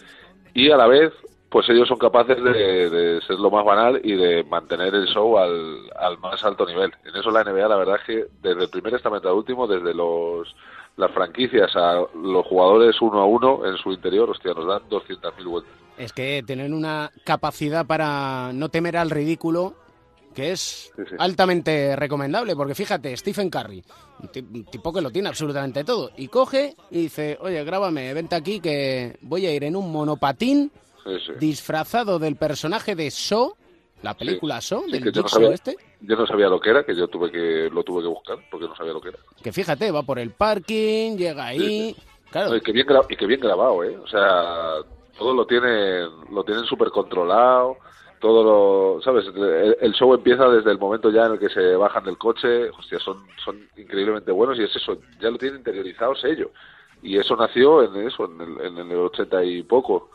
Y 0.53 0.71
a 0.71 0.77
la 0.77 0.87
vez, 0.87 1.13
pues 1.51 1.69
ellos 1.69 1.89
son 1.89 1.99
capaces 1.99 2.43
de, 2.43 2.89
de 2.91 3.21
ser 3.23 3.39
lo 3.39 3.51
más 3.51 3.65
banal 3.65 4.01
y 4.05 4.15
de 4.15 4.45
mantener 4.45 4.95
el 4.95 5.07
show 5.07 5.37
al, 5.37 5.91
al 5.99 6.17
más 6.19 6.43
alto 6.45 6.65
nivel. 6.65 6.93
En 7.05 7.17
eso 7.17 7.31
la 7.31 7.43
NBA, 7.45 7.69
la 7.69 7.77
verdad 7.77 7.97
es 8.01 8.07
que 8.07 8.25
desde 8.41 8.63
el 8.65 8.71
primer 8.71 8.95
estamento 8.95 9.29
al 9.29 9.35
último, 9.35 9.67
desde 9.67 9.93
los 9.95 10.55
las 10.97 11.11
franquicias 11.13 11.75
a 11.77 12.03
los 12.15 12.45
jugadores 12.47 13.01
uno 13.01 13.21
a 13.21 13.25
uno 13.27 13.65
en 13.67 13.77
su 13.79 13.91
interior, 13.93 14.29
hostia, 14.31 14.53
nos 14.53 14.67
dan 14.67 14.83
200.000 14.91 15.45
vueltas. 15.49 15.73
Es 15.97 16.13
que 16.13 16.43
tienen 16.47 16.75
una 16.75 17.11
capacidad 17.25 17.87
para 17.87 18.53
no 18.53 18.69
temer 18.69 18.97
al 18.97 19.09
ridículo 19.11 19.75
que 20.35 20.53
es 20.53 20.93
Sí, 20.95 21.03
sí. 21.09 21.17
altamente 21.19 21.97
recomendable, 21.97 22.55
porque 22.55 22.75
fíjate, 22.75 23.17
Stephen 23.17 23.51
Curry, 23.51 23.83
un 24.21 24.65
tipo 24.67 24.93
que 24.93 25.01
lo 25.01 25.11
tiene 25.11 25.29
absolutamente 25.29 25.83
todo, 25.85 26.11
y 26.17 26.29
coge 26.29 26.77
y 26.91 27.03
dice, 27.03 27.37
oye, 27.41 27.65
grábame, 27.65 28.13
vente 28.15 28.37
aquí 28.37 28.61
que 28.61 29.17
voy 29.23 29.47
a 29.47 29.53
ir 29.55 29.65
en 29.65 29.75
un 29.75 29.91
monopatín 29.91 30.71
Sí, 31.05 31.11
sí. 31.27 31.33
disfrazado 31.39 32.19
del 32.19 32.37
personaje 32.37 32.95
de 32.95 33.11
So, 33.11 33.57
la 34.03 34.15
película 34.15 34.61
So, 34.61 34.83
del 34.91 35.03
que 35.03 35.13
yo 35.13 35.23
no 35.23 35.29
sabía, 35.29 35.51
este, 35.53 35.77
yo 36.01 36.17
no 36.17 36.27
sabía 36.27 36.49
lo 36.49 36.61
que 36.61 36.71
era, 36.71 36.85
que 36.85 36.95
yo 36.95 37.09
tuve 37.09 37.31
que 37.31 37.69
lo 37.73 37.83
tuve 37.83 38.03
que 38.03 38.09
buscar 38.09 38.39
porque 38.51 38.67
no 38.67 38.75
sabía 38.77 38.93
lo 38.93 39.01
que 39.01 39.11
era. 39.11 39.19
que 39.43 39.53
fíjate, 39.53 39.91
va 39.91 40.03
por 40.03 40.19
el 40.19 40.31
parking, 40.31 41.17
llega 41.17 41.47
ahí, 41.47 41.97
claro, 42.31 42.51
No, 42.51 42.57
y 42.57 42.61
que 42.61 42.73
bien 42.73 42.87
y 43.09 43.17
que 43.17 43.27
bien 43.27 43.41
grabado, 43.41 43.85
¿eh? 43.85 43.97
O 43.99 44.07
sea, 44.07 44.77
todo 45.19 45.35
lo 45.35 45.47
tienen 45.47 46.09
lo 46.31 46.45
tienen 46.45 46.65
súper 46.65 46.89
controlado, 46.91 47.77
todo 48.21 48.45
lo, 48.45 49.03
¿sabes? 49.03 49.27
El, 49.35 49.77
el 49.81 49.93
show 49.95 50.15
empieza 50.15 50.49
desde 50.49 50.71
el 50.71 50.79
momento 50.79 51.11
ya 51.11 51.27
en 51.27 51.33
el 51.33 51.39
que 51.39 51.49
se 51.49 51.75
bajan 51.77 52.05
del 52.05 52.19
coche, 52.19 52.71
hostia, 52.71 52.99
son 52.99 53.27
son 53.45 53.69
increíblemente 53.77 54.33
buenos 54.33 54.59
y 54.59 54.63
es 54.65 54.75
eso, 54.77 54.99
ya 55.21 55.31
lo 55.31 55.39
tienen 55.39 55.59
interiorizado 55.59 56.15
ellos. 56.25 56.51
Y 57.03 57.17
eso 57.17 57.35
nació 57.35 57.83
en 57.83 58.07
eso, 58.07 58.27
en 58.27 58.41
el, 58.41 58.79
en 58.79 58.91
el 58.91 58.99
80 58.99 59.43
y 59.45 59.63
poco, 59.63 60.11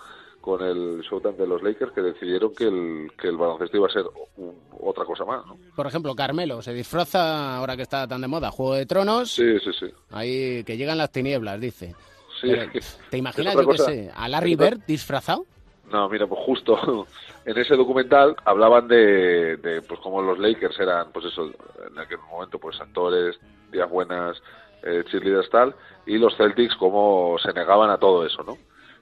con 0.46 0.62
el 0.62 1.02
Showtime 1.02 1.34
de 1.34 1.48
los 1.48 1.64
Lakers, 1.64 1.92
que 1.92 2.02
decidieron 2.02 2.54
que 2.54 2.66
el, 2.66 3.12
que 3.20 3.30
el 3.30 3.36
baloncesto 3.36 3.78
iba 3.78 3.88
a 3.88 3.92
ser 3.92 4.04
un- 4.38 4.54
otra 4.80 5.04
cosa 5.04 5.26
más, 5.26 5.44
¿no? 5.48 5.58
por 5.76 5.88
ejemplo, 5.88 6.14
Carmelo 6.16 6.62
se 6.62 6.72
disfraza, 6.72 7.58
ahora 7.58 7.76
que 7.76 7.82
está 7.82 8.08
tan 8.08 8.22
de 8.22 8.28
moda, 8.28 8.52
Juego 8.52 8.76
de 8.76 8.86
Tronos, 8.86 9.32
Sí, 9.32 9.60
sí, 9.60 9.72
sí. 9.80 9.88
ahí 10.12 10.64
que 10.64 10.78
llegan 10.78 11.00
las 11.00 11.12
tinieblas, 11.12 11.60
dice. 11.60 11.96
Sí, 12.40 12.48
Pero, 12.52 12.62
es 12.62 12.70
que- 12.72 13.10
¿Te 13.10 13.18
imaginas, 13.18 13.56
yo 13.56 13.68
qué 13.68 13.78
sé, 13.80 14.12
a 14.16 14.30
Larry 14.30 14.56
Bird 14.56 14.82
disfrazado? 14.86 15.46
No, 15.92 16.08
mira, 16.10 16.28
pues 16.28 16.42
justo 16.46 17.08
en 17.46 17.58
ese 17.58 17.76
documental 17.76 18.36
hablaban 18.46 18.88
de, 18.88 19.58
de 19.58 19.82
pues 19.82 20.00
como 20.02 20.22
los 20.22 20.38
Lakers 20.38 20.80
eran, 20.80 21.12
pues 21.12 21.26
eso, 21.26 21.46
en 21.92 21.98
aquel 22.00 22.20
momento, 22.30 22.60
pues 22.60 22.80
actores, 22.80 23.40
días 23.72 23.90
buenas, 23.90 24.38
eh, 24.84 25.04
cheerleaders 25.10 25.50
tal, 25.50 25.76
y 26.06 26.20
los 26.20 26.36
Celtics 26.38 26.76
como 26.76 27.38
se 27.40 27.52
negaban 27.54 27.90
a 27.90 27.98
todo 27.98 28.24
eso, 28.26 28.44
¿no? 28.44 28.56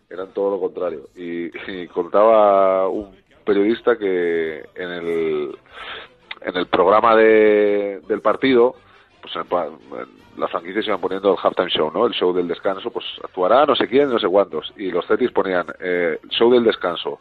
Eran 0.09 0.33
todo 0.33 0.51
lo 0.51 0.59
contrario. 0.59 1.07
Y, 1.15 1.49
y 1.71 1.87
contaba 1.87 2.87
un 2.87 3.15
periodista 3.45 3.97
que 3.97 4.63
en 4.75 4.91
el, 4.91 5.57
en 6.41 6.55
el 6.57 6.67
programa 6.67 7.15
de, 7.15 8.01
del 8.07 8.21
partido, 8.21 8.75
pues 9.21 9.35
en 9.35 9.43
en 10.35 10.41
las 10.41 10.49
franquicias 10.49 10.87
iban 10.87 10.99
poniendo 10.99 11.31
el 11.31 11.37
halftime 11.41 11.69
show, 11.69 11.91
¿no? 11.91 12.07
El 12.07 12.13
show 12.13 12.33
del 12.33 12.47
descanso, 12.47 12.89
pues 12.89 13.05
actuará 13.23 13.65
no 13.67 13.75
sé 13.75 13.87
quién, 13.87 14.09
no 14.09 14.17
sé 14.19 14.27
cuántos. 14.27 14.73
Y 14.77 14.89
los 14.91 15.05
Celtics 15.05 15.31
ponían 15.31 15.67
eh, 15.79 16.19
show 16.29 16.51
del 16.51 16.63
descanso. 16.63 17.19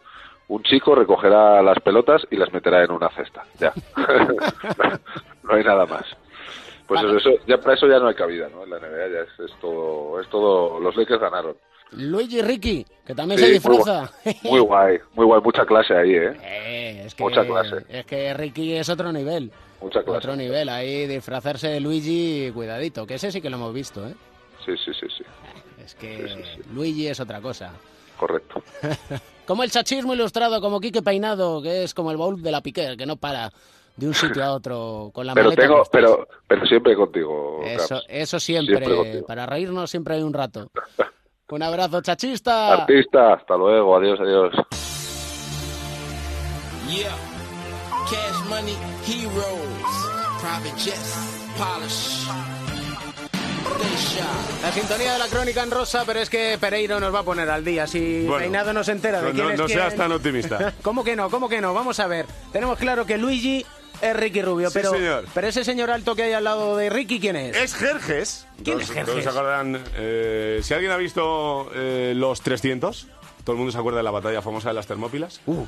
Un 0.49 0.63
chico 0.63 0.95
recogerá 0.95 1.63
las 1.63 1.79
pelotas 1.81 2.27
y 2.31 2.37
las 2.37 2.53
meterá 2.53 2.83
en 2.85 2.91
una 2.91 3.09
cesta. 3.11 3.45
Ya. 3.59 3.73
no 5.43 5.55
hay 5.55 5.65
nada 5.65 5.87
más. 5.87 6.05
Pues 6.87 7.03
eso, 7.03 7.17
eso- 7.17 7.45
ya 7.47 7.59
para 7.59 7.75
eso 7.75 7.87
ya 7.87 7.99
no 7.99 8.09
hay 8.09 8.15
cabida, 8.15 8.49
¿no? 8.49 8.65
En 8.65 8.71
la 8.71 8.79
NBA 8.79 9.09
ya 9.09 9.21
es, 9.21 9.41
es 9.41 9.53
todo, 9.61 10.21
es 10.21 10.29
todo. 10.29 10.81
Los 10.81 10.97
Lakers 10.97 11.21
ganaron. 11.21 11.57
Luigi 11.93 12.43
Ricky, 12.43 12.87
que 13.05 13.15
también 13.15 13.39
Sí, 13.39 13.45
se 13.61 13.69
muy 13.69 13.77
disfraza. 13.79 14.13
Muy 14.43 14.61
guay, 14.61 14.99
muy 15.15 15.27
guay, 15.27 15.41
mucha 15.43 15.65
clase 15.65 15.95
ahí, 15.95 16.15
¿eh? 16.15 16.33
Eh, 16.43 17.03
es 17.07 17.15
que, 17.15 17.23
Mucha 17.23 17.45
clase. 17.45 17.85
Es 17.89 18.05
que 18.07 18.35
Ricky 18.35 18.75
es 18.75 18.89
otro 18.89 19.13
nivel. 19.13 19.51
Mucha 19.81 20.03
clase. 20.03 20.19
Otro 20.19 20.37
nivel, 20.37 20.69
ahí 20.69 21.07
disfrazarse 21.07 21.69
de 21.69 21.81
Luigi, 21.81 22.51
cuidadito, 22.53 23.07
que 23.07 23.15
ese 23.15 23.31
sí 23.33 23.41
que 23.41 23.51
lo 23.51 23.57
hemos 23.57 23.75
visto, 23.75 24.07
¿eh? 24.07 24.15
Sí, 24.65 24.73
sí, 24.77 24.93
sí, 24.99 25.07
sí. 25.19 25.25
Es 25.85 25.95
que 25.95 26.45
Luigi 26.73 27.09
es 27.09 27.19
otra 27.21 27.41
cosa. 27.41 27.73
Correcto. 28.17 28.63
Como 29.47 29.65
el 29.65 29.71
chachismo 29.73 30.15
ilustrado, 30.15 30.61
como 30.61 30.79
Quique 30.81 31.03
Peinado, 31.03 31.61
que 31.61 31.83
es 31.83 31.93
como 31.95 32.13
el 32.13 32.17
baúl 32.17 32.41
de 32.41 32.53
la 32.53 32.61
Piquer, 32.61 32.97
que 32.97 33.05
no 33.07 33.17
para 33.17 33.51
de 33.97 34.07
un 34.07 34.15
sitio 34.15 34.45
a 34.45 34.53
otro 34.53 35.11
con 35.13 35.27
la 35.27 35.35
Pero 35.35 35.47
maleta 35.51 35.63
tengo, 35.63 35.83
pero, 35.91 36.29
pero 36.47 36.65
siempre 36.65 36.95
contigo. 36.95 37.61
Eso, 37.65 38.01
eso 38.09 38.39
siempre, 38.39 38.77
Siempre 38.77 38.97
contigo. 38.97 39.27
para 39.27 39.45
reírnos 39.45 39.91
siempre 39.91 40.15
hay 40.15 40.23
un 40.23 40.33
rato. 40.33 40.71
Un 41.53 41.63
abrazo, 41.63 42.01
chachista. 42.01 42.73
Artista, 42.73 43.35
hasta 43.35 43.57
luego, 43.59 43.95
adiós, 43.99 44.19
adiós. 44.21 44.55
Yeah. 46.89 47.11
Cash 48.09 48.49
money, 48.49 48.75
heroes, 49.07 49.61
private 50.41 50.81
jets, 50.81 51.15
polish. 51.59 52.27
La 54.63 54.73
sintonía 54.73 55.13
de 55.13 55.19
la 55.19 55.27
crónica 55.27 55.63
en 55.63 55.71
rosa, 55.71 56.05
pero 56.07 56.21
es 56.21 56.31
que 56.31 56.57
Pereiro 56.59 56.99
nos 57.01 57.15
va 57.15 57.19
a 57.19 57.23
poner 57.23 57.51
al 57.51 57.63
día. 57.63 57.87
Si 57.87 58.25
Bueno, 58.25 58.39
Peinado 58.39 58.73
no 58.73 58.83
se 58.83 58.93
entera 58.93 59.21
de 59.21 59.29
no- 59.29 59.35
quién 59.35 59.47
no- 59.49 59.53
es 59.53 59.59
no 59.59 59.67
quién. 59.67 59.79
seas 59.79 59.95
tan 59.95 60.11
optimista. 60.13 60.73
¿Cómo 60.83 61.05
que 61.05 61.17
no? 61.17 61.29
¿Cómo 61.29 61.51
que 61.51 61.61
no? 61.61 61.75
Vamos 61.75 62.01
a 62.01 62.07
ver. 62.07 62.25
Tenemos 62.53 62.79
claro 62.79 63.05
que 63.05 63.19
Luigi 63.19 63.67
es 64.03 64.17
Ricky 64.17 64.43
Rubio, 64.43 64.69
Sí, 64.69 64.75
pero, 64.75 64.91
señor. 64.91 65.25
pero 65.33 65.47
ese 65.47 65.65
señor 65.65 65.91
alto 65.91 66.15
que 66.15 66.25
hay 66.25 66.33
al 66.33 66.45
lado 66.45 66.77
de 66.77 66.91
Ricky, 66.91 67.21
¿quién 67.21 67.37
es? 67.37 67.57
Es 67.57 67.75
Jerjes. 67.75 68.47
¿Quién 68.57 68.77
Todos- 68.79 68.83
es 68.83 68.89
Jerjes? 68.91 69.07
Todos 69.07 69.23
se 69.25 69.29
acordarán. 69.31 69.83
eh, 69.97 70.61
si 70.63 70.75
alguien 70.75 70.93
ha 70.93 70.97
visto 70.97 71.71
eh, 71.75 72.13
los 72.17 72.41
300, 72.43 73.07
todo 73.45 73.53
el 73.55 73.59
mundo 73.59 73.73
se 73.73 73.79
acuerda 73.79 73.99
de 73.99 74.03
la 74.05 74.11
batalla 74.11 74.43
famosa 74.43 74.69
de 74.69 74.75
las 74.75 74.87
Termópilas. 74.87 75.41
Uh, 75.47 75.67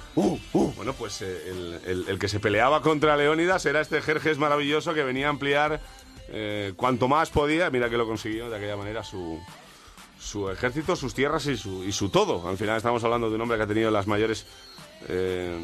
Bueno, 0.77 0.93
pues 0.93 1.23
eh, 1.23 1.43
el, 1.49 1.81
el- 1.87 2.09
el 2.09 2.19
que 2.19 2.29
se 2.29 2.41
peleaba 2.41 2.83
contra 2.83 3.17
Leónidas 3.17 3.65
era 3.67 3.81
este 3.81 4.03
Jerjes 4.03 4.39
maravilloso 4.39 4.95
que 4.95 5.03
venía 5.05 5.27
a 5.27 5.31
ampliar 5.31 5.81
cuanto 6.77 7.07
más 7.09 7.31
podía. 7.31 7.71
Mira 7.71 7.89
que 7.91 7.97
lo 7.97 8.07
consiguió 8.07 8.51
de 8.51 8.57
aquella 8.57 8.77
manera 8.77 9.05
su, 9.05 9.39
su 10.19 10.51
ejército, 10.51 10.97
sus 10.97 11.15
tierras 11.15 11.47
y 11.47 11.57
su, 11.57 11.85
y 11.85 11.93
su 11.93 12.09
todo. 12.09 12.49
Al 12.49 12.57
final 12.57 12.77
estamos 12.77 13.05
hablando 13.05 13.29
de 13.29 13.37
un 13.37 13.43
hombre 13.43 13.57
que 13.59 13.65
ha 13.65 13.67
tenido 13.69 13.91
las 13.91 14.07
mayores. 14.07 14.47
Eh, 15.09 15.57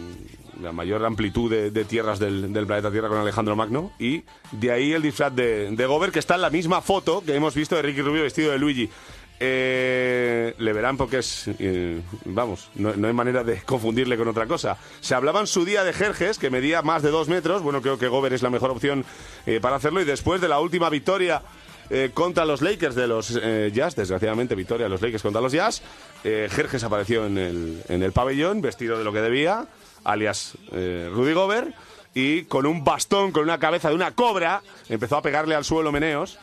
la 0.60 0.72
mayor 0.72 1.04
amplitud 1.04 1.50
de, 1.50 1.70
de 1.70 1.84
tierras 1.84 2.18
del, 2.18 2.50
planeta 2.66 2.90
Tierra 2.90 3.08
con 3.08 3.18
Alejandro 3.18 3.56
Magno 3.56 3.92
y 3.98 4.24
de 4.52 4.72
ahí 4.72 4.92
el 4.92 5.02
disfraz 5.02 5.34
de, 5.34 5.70
de 5.70 5.86
Gober 5.86 6.12
que 6.12 6.18
está 6.18 6.34
en 6.34 6.42
la 6.42 6.50
misma 6.50 6.82
foto 6.82 7.22
que 7.24 7.34
hemos 7.34 7.54
visto 7.54 7.76
de 7.76 7.82
Ricky 7.82 8.02
Rubio 8.02 8.22
vestido 8.22 8.52
de 8.52 8.58
Luigi. 8.58 8.90
Eh, 9.42 10.54
le 10.58 10.72
verán 10.74 10.98
porque 10.98 11.20
es 11.20 11.48
eh, 11.58 12.02
vamos 12.26 12.68
no, 12.74 12.90
hay 12.90 13.14
manera 13.14 13.42
de 13.42 13.62
confundirle 13.62 14.18
con 14.18 14.28
otra 14.28 14.46
cosa. 14.46 14.76
Se 15.00 15.14
hablaba 15.14 15.40
en 15.40 15.46
su 15.46 15.64
día 15.64 15.82
de 15.82 15.94
Jerjes 15.94 16.38
que 16.38 16.50
medía 16.50 16.82
más 16.82 17.02
de 17.02 17.10
dos 17.10 17.28
metros. 17.28 17.62
Bueno 17.62 17.80
creo 17.80 17.98
que 17.98 18.08
Gober 18.08 18.34
es 18.34 18.42
la 18.42 18.50
mejor 18.50 18.70
opción 18.70 19.06
para 19.62 19.76
hacerlo. 19.76 20.02
Y 20.02 20.04
después 20.04 20.42
de 20.42 20.48
la 20.48 20.60
última 20.60 20.90
victoria 20.90 21.42
eh, 21.90 22.10
contra 22.14 22.44
los 22.44 22.62
Lakers 22.62 22.94
de 22.94 23.06
los 23.06 23.38
eh, 23.42 23.70
Jazz, 23.74 23.96
desgraciadamente 23.96 24.54
victoria 24.54 24.84
de 24.84 24.90
los 24.90 25.02
Lakers 25.02 25.22
contra 25.22 25.40
los 25.40 25.52
Jazz. 25.52 25.82
Eh, 26.24 26.48
apareció 26.84 27.26
en 27.26 27.38
el, 27.38 27.82
en 27.88 28.02
el 28.02 28.12
pabellón 28.12 28.60
vestido 28.60 28.96
de 28.96 29.04
lo 29.04 29.12
que 29.12 29.20
debía, 29.20 29.66
alias 30.04 30.54
eh, 30.72 31.08
Rudy 31.12 31.32
Gobert, 31.32 31.74
y 32.14 32.42
con 32.44 32.66
un 32.66 32.84
bastón, 32.84 33.32
con 33.32 33.42
una 33.42 33.58
cabeza 33.58 33.88
de 33.88 33.94
una 33.94 34.14
cobra, 34.14 34.62
empezó 34.88 35.16
a 35.16 35.22
pegarle 35.22 35.54
al 35.54 35.64
suelo 35.64 35.92
meneos 35.92 36.38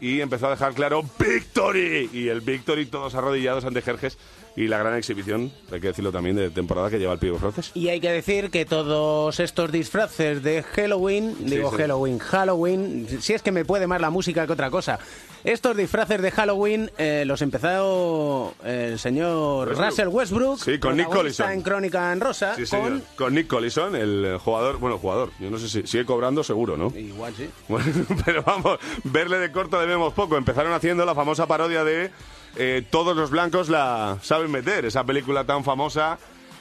y 0.00 0.20
empezó 0.20 0.48
a 0.48 0.50
dejar 0.50 0.74
claro 0.74 1.04
Victory 1.18 2.10
y 2.12 2.28
el 2.28 2.40
Victory 2.40 2.86
todos 2.86 3.14
arrodillados 3.14 3.64
ante 3.64 3.82
Jerjes 3.82 4.18
y 4.54 4.68
la 4.68 4.78
gran 4.78 4.96
exhibición, 4.96 5.50
hay 5.70 5.80
que 5.80 5.88
decirlo 5.88 6.12
también, 6.12 6.36
de 6.36 6.50
temporada 6.50 6.90
que 6.90 6.98
lleva 6.98 7.12
el 7.14 7.18
Pivo 7.18 7.38
francés. 7.38 7.70
Y 7.74 7.88
hay 7.88 8.00
que 8.00 8.10
decir 8.10 8.50
que 8.50 8.64
todos 8.64 9.40
estos 9.40 9.72
disfraces 9.72 10.42
de 10.42 10.62
Halloween, 10.62 11.34
digo 11.40 11.70
sí. 11.70 11.76
Halloween, 11.78 12.18
Halloween, 12.18 13.06
si 13.20 13.32
es 13.32 13.42
que 13.42 13.52
me 13.52 13.64
puede 13.64 13.86
más 13.86 14.00
la 14.00 14.10
música 14.10 14.46
que 14.46 14.52
otra 14.52 14.70
cosa. 14.70 14.98
Estos 15.44 15.76
disfraces 15.76 16.22
de 16.22 16.30
Halloween 16.30 16.90
eh, 16.98 17.24
los 17.26 17.42
empezó 17.42 18.54
el 18.64 18.98
señor 18.98 19.68
Westbrook. 19.68 19.88
Russell 19.88 20.08
Westbrook, 20.08 20.58
Sí, 20.60 20.78
con 20.78 20.96
Nick 20.96 21.08
Collison. 21.08 21.50
en 21.50 21.62
Crónica 21.62 22.12
en 22.12 22.20
Rosa, 22.20 22.54
Sí, 22.54 22.60
con 22.60 22.66
señor. 22.66 23.00
Con 23.16 23.34
Nick 23.34 23.48
Collison, 23.48 23.96
el 23.96 24.24
eh, 24.24 24.38
jugador, 24.38 24.78
bueno, 24.78 24.98
jugador, 24.98 25.30
yo 25.40 25.50
no 25.50 25.58
sé 25.58 25.68
si 25.68 25.86
sigue 25.86 26.04
cobrando 26.04 26.44
seguro, 26.44 26.76
¿no? 26.76 26.92
Igual 26.96 27.34
sí. 27.36 27.48
Bueno, 27.68 27.86
pero 28.24 28.42
vamos, 28.44 28.78
verle 29.04 29.38
de 29.38 29.50
corto 29.50 29.80
debemos 29.80 30.12
poco. 30.12 30.36
Empezaron 30.36 30.72
haciendo 30.74 31.04
la 31.04 31.14
famosa 31.14 31.46
parodia 31.46 31.82
de 31.82 32.10
eh, 32.56 32.84
Todos 32.90 33.16
los 33.16 33.30
blancos 33.30 33.68
la 33.68 34.18
saben 34.22 34.50
meter, 34.50 34.84
esa 34.84 35.04
película 35.04 35.44
tan 35.44 35.64
famosa 35.64 36.18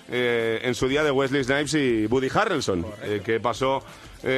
eh, 0.09 0.59
en 0.63 0.75
su 0.75 0.87
día 0.87 1.03
de 1.03 1.11
Wesley 1.11 1.43
Snipes 1.43 1.73
y 1.73 2.05
Woody 2.05 2.29
Harrelson, 2.33 2.85
eh, 3.03 3.21
que 3.23 3.39
pasó 3.39 3.83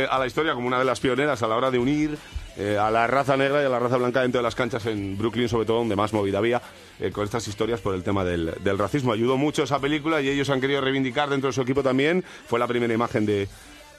a 0.10 0.18
la 0.18 0.26
historia 0.26 0.54
como 0.54 0.66
una 0.66 0.80
de 0.80 0.86
las 0.86 1.02
pioneras 1.02 1.44
a 1.44 1.48
la 1.48 1.58
hora 1.58 1.70
de 1.70 1.78
unir 1.78 2.18
a 2.80 2.90
la 2.90 3.06
raza 3.06 3.36
negra 3.36 3.62
y 3.62 3.66
a 3.66 3.70
la 3.70 3.80
raza 3.80 3.98
blanca 3.98 4.22
dentro 4.22 4.40
de 4.40 4.44
las 4.44 4.56
canchas 4.56 4.86
en 4.86 5.18
Brooklyn, 5.18 5.50
sobre 5.50 5.66
todo 5.66 5.80
donde 5.80 5.98
más 5.98 6.14
movida 6.14 6.38
había 6.38 6.62
con 7.12 7.26
estas 7.26 7.46
historias 7.50 7.82
por 7.82 7.94
el 7.94 8.02
tema 8.02 8.24
del, 8.24 8.54
del 8.64 8.78
racismo. 8.78 9.12
Ayudó 9.12 9.36
mucho 9.36 9.64
esa 9.64 9.80
película 9.80 10.22
y 10.22 10.30
ellos 10.30 10.50
han 10.50 10.62
querido 10.62 10.80
reivindicar 10.80 11.30
dentro 11.30 11.50
de 11.50 11.54
su 11.54 11.62
equipo 11.62 11.84
también. 11.84 12.24
Fue 12.48 12.60
la 12.60 12.68
primera 12.68 12.94
imagen 12.94 13.26
de, 13.26 13.50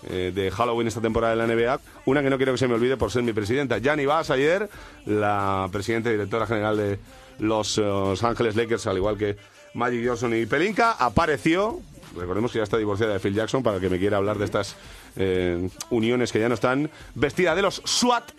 de 0.09 0.50
Halloween 0.50 0.88
esta 0.88 1.02
temporada 1.02 1.36
de 1.36 1.46
la 1.46 1.55
NBA. 1.55 1.80
Una 2.07 2.22
que 2.22 2.30
no 2.30 2.38
quiero 2.38 2.52
que 2.52 2.59
se 2.59 2.66
me 2.66 2.74
olvide 2.74 2.96
por 2.96 3.11
ser 3.11 3.22
mi 3.22 3.34
presidenta. 3.34 3.76
Gianni 3.76 4.07
Bass 4.07 4.30
ayer, 4.30 4.70
la 5.05 5.68
presidenta 5.70 6.09
y 6.09 6.12
directora 6.12 6.46
general 6.46 6.78
de 6.78 6.98
los, 7.39 7.78
eh, 7.78 7.82
Los 7.82 8.22
Ángeles 8.22 8.57
Lakers, 8.57 8.87
al 8.87 8.97
igual 8.97 9.16
que 9.16 9.37
Magic 9.74 10.07
Johnson 10.07 10.35
y 10.35 10.47
Pelinka, 10.47 10.93
apareció. 10.93 11.80
Recordemos 12.16 12.53
que 12.53 12.59
ya 12.59 12.64
está 12.64 12.76
divorciada 12.76 13.14
de 13.14 13.18
Phil 13.18 13.35
Jackson 13.35 13.62
para 13.62 13.80
que 13.80 13.89
me 13.89 13.99
quiera 13.99 14.18
hablar 14.18 14.39
de 14.39 14.45
estas 14.45 14.76
eh, 15.16 15.68
uniones 15.91 16.30
que 16.32 16.41
ya 16.41 16.49
no 16.49 16.55
están. 16.55 16.91
Vestida 17.14 17.55
de 17.55 17.62
los 17.62 17.82
SWAT 17.85 18.30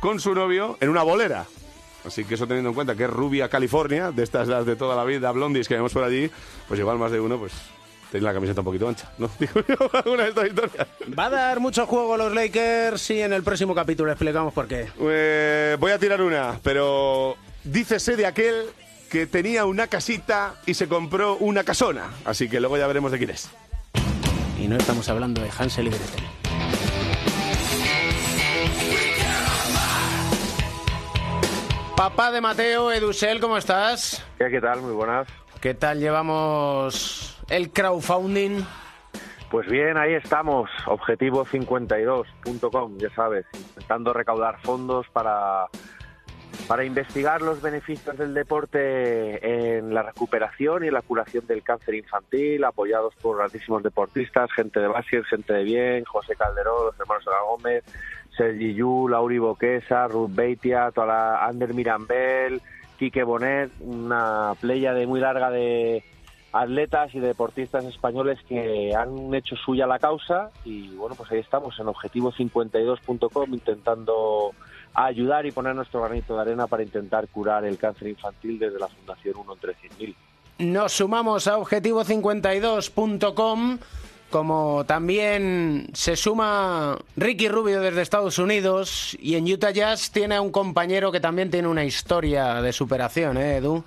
con 0.00 0.20
su 0.20 0.34
novio 0.34 0.76
en 0.80 0.88
una 0.88 1.02
bolera. 1.02 1.46
Así 2.04 2.24
que 2.24 2.34
eso 2.34 2.46
teniendo 2.46 2.70
en 2.70 2.74
cuenta 2.74 2.94
que 2.94 3.04
es 3.04 3.10
rubia 3.10 3.48
California, 3.48 4.12
de 4.12 4.22
estas 4.22 4.46
las 4.46 4.64
de 4.64 4.76
toda 4.76 4.94
la 4.94 5.04
vida, 5.04 5.32
blondies 5.32 5.66
que 5.66 5.74
vemos 5.74 5.92
por 5.92 6.04
allí, 6.04 6.30
pues 6.68 6.78
igual 6.78 6.98
más 6.98 7.10
de 7.10 7.18
uno, 7.18 7.36
pues 7.38 7.52
tiene 8.10 8.24
la 8.24 8.32
camiseta 8.32 8.60
un 8.60 8.64
poquito 8.64 8.88
ancha, 8.88 9.10
¿no? 9.18 9.28
Digo 9.40 9.60
yo, 9.66 9.90
alguna 9.92 10.22
de 10.24 10.28
estas 10.28 10.46
historias. 10.46 10.86
Va 11.18 11.26
a 11.26 11.30
dar 11.30 11.60
mucho 11.60 11.86
juego 11.86 12.16
los 12.16 12.32
Lakers 12.32 13.10
y 13.10 13.20
en 13.20 13.32
el 13.32 13.42
próximo 13.42 13.74
capítulo 13.74 14.12
explicamos 14.12 14.54
por 14.54 14.68
qué. 14.68 14.86
Eh, 15.00 15.76
voy 15.80 15.90
a 15.90 15.98
tirar 15.98 16.22
una, 16.22 16.60
pero 16.62 17.36
dícese 17.66 18.16
de 18.16 18.26
aquel 18.26 18.66
que 19.10 19.26
tenía 19.26 19.66
una 19.66 19.86
casita 19.86 20.54
y 20.66 20.74
se 20.74 20.88
compró 20.88 21.36
una 21.36 21.64
casona. 21.64 22.10
Así 22.24 22.48
que 22.48 22.60
luego 22.60 22.76
ya 22.76 22.86
veremos 22.86 23.12
de 23.12 23.18
quién 23.18 23.30
es. 23.30 23.50
Y 24.58 24.68
no 24.68 24.76
estamos 24.76 25.08
hablando 25.08 25.42
de 25.42 25.50
Hansel 25.56 25.88
y 25.88 25.90
Gretel. 25.90 26.24
Papá 31.96 32.30
de 32.30 32.40
Mateo, 32.40 32.92
Edusel, 32.92 33.40
¿cómo 33.40 33.56
estás? 33.56 34.24
¿Qué 34.38 34.60
tal? 34.60 34.82
Muy 34.82 34.92
buenas. 34.92 35.26
¿Qué 35.60 35.74
tal 35.74 35.98
llevamos 35.98 37.42
el 37.48 37.70
crowdfunding? 37.70 38.62
Pues 39.50 39.66
bien, 39.68 39.96
ahí 39.96 40.14
estamos, 40.14 40.68
objetivo52.com, 40.86 42.98
ya 42.98 43.08
sabes, 43.14 43.46
intentando 43.54 44.12
recaudar 44.12 44.60
fondos 44.60 45.06
para, 45.12 45.68
para 46.66 46.84
investigar 46.84 47.42
los 47.42 47.62
beneficios 47.62 48.16
del 48.18 48.34
deporte 48.34 49.76
en 49.76 49.94
la 49.94 50.02
recuperación 50.02 50.84
y 50.84 50.90
la 50.90 51.02
curación 51.02 51.46
del 51.46 51.62
cáncer 51.62 51.94
infantil, 51.94 52.64
apoyados 52.64 53.14
por 53.16 53.38
grandísimos 53.38 53.82
deportistas, 53.82 54.50
gente 54.52 54.80
de 54.80 54.88
básquet, 54.88 55.24
gente 55.24 55.52
de 55.52 55.64
bien, 55.64 56.04
José 56.04 56.34
Calderón, 56.36 56.86
los 56.86 57.00
hermanos 57.00 57.26
Ana 57.28 57.40
Gómez, 57.48 57.84
Sergi 58.36 58.74
Yu, 58.74 59.08
Lauri 59.08 59.38
Boquesa, 59.38 60.08
Ruth 60.08 60.34
Beitia, 60.34 60.90
toda 60.92 61.06
la 61.06 61.46
Ander 61.46 61.72
Mirambel, 61.72 62.60
Quique 62.98 63.22
Bonet, 63.22 63.70
una 63.80 64.52
playa 64.60 64.92
de 64.92 65.06
muy 65.06 65.20
larga 65.20 65.50
de 65.50 66.04
atletas 66.52 67.14
y 67.14 67.20
deportistas 67.20 67.84
españoles 67.84 68.38
que 68.48 68.94
han 68.94 69.34
hecho 69.34 69.56
suya 69.56 69.86
la 69.86 69.98
causa 69.98 70.50
y 70.64 70.88
bueno, 70.96 71.14
pues 71.14 71.30
ahí 71.30 71.38
estamos 71.38 71.78
en 71.78 71.86
objetivo52.com 71.86 73.52
intentando 73.52 74.52
ayudar 75.04 75.46
y 75.46 75.52
poner 75.52 75.74
nuestro 75.74 76.02
granito 76.02 76.34
de 76.34 76.42
arena 76.42 76.66
para 76.66 76.82
intentar 76.82 77.28
curar 77.28 77.64
el 77.64 77.78
cáncer 77.78 78.08
infantil 78.08 78.58
desde 78.58 78.78
la 78.78 78.88
Fundación 78.88 79.36
1 79.36 79.52
entre 79.52 79.76
100.000. 79.76 80.14
Nos 80.58 80.92
sumamos 80.92 81.48
a 81.48 81.58
objetivo52.com, 81.58 83.78
como 84.30 84.86
también 84.86 85.88
se 85.92 86.16
suma 86.16 86.96
Ricky 87.14 87.48
Rubio 87.48 87.82
desde 87.82 88.00
Estados 88.00 88.38
Unidos 88.38 89.14
y 89.20 89.34
en 89.34 89.52
Utah 89.52 89.70
Jazz 89.70 90.10
tiene 90.10 90.36
a 90.36 90.40
un 90.40 90.50
compañero 90.50 91.12
que 91.12 91.20
también 91.20 91.50
tiene 91.50 91.68
una 91.68 91.84
historia 91.84 92.62
de 92.62 92.72
superación, 92.72 93.36
¿eh, 93.36 93.58
Edu? 93.58 93.84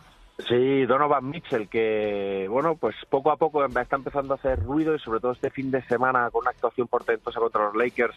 Sí, 0.47 0.85
Donovan 0.85 1.27
Mitchell, 1.29 1.67
que 1.67 2.47
bueno, 2.49 2.75
pues 2.75 2.95
poco 3.09 3.31
a 3.31 3.35
poco 3.35 3.65
está 3.65 3.97
empezando 3.97 4.35
a 4.35 4.37
hacer 4.37 4.63
ruido 4.63 4.95
y 4.95 4.99
sobre 4.99 5.19
todo 5.19 5.33
este 5.33 5.49
fin 5.49 5.69
de 5.69 5.81
semana 5.83 6.29
con 6.31 6.43
una 6.43 6.51
actuación 6.51 6.87
portentosa 6.87 7.41
contra 7.41 7.65
los 7.65 7.75
Lakers, 7.75 8.15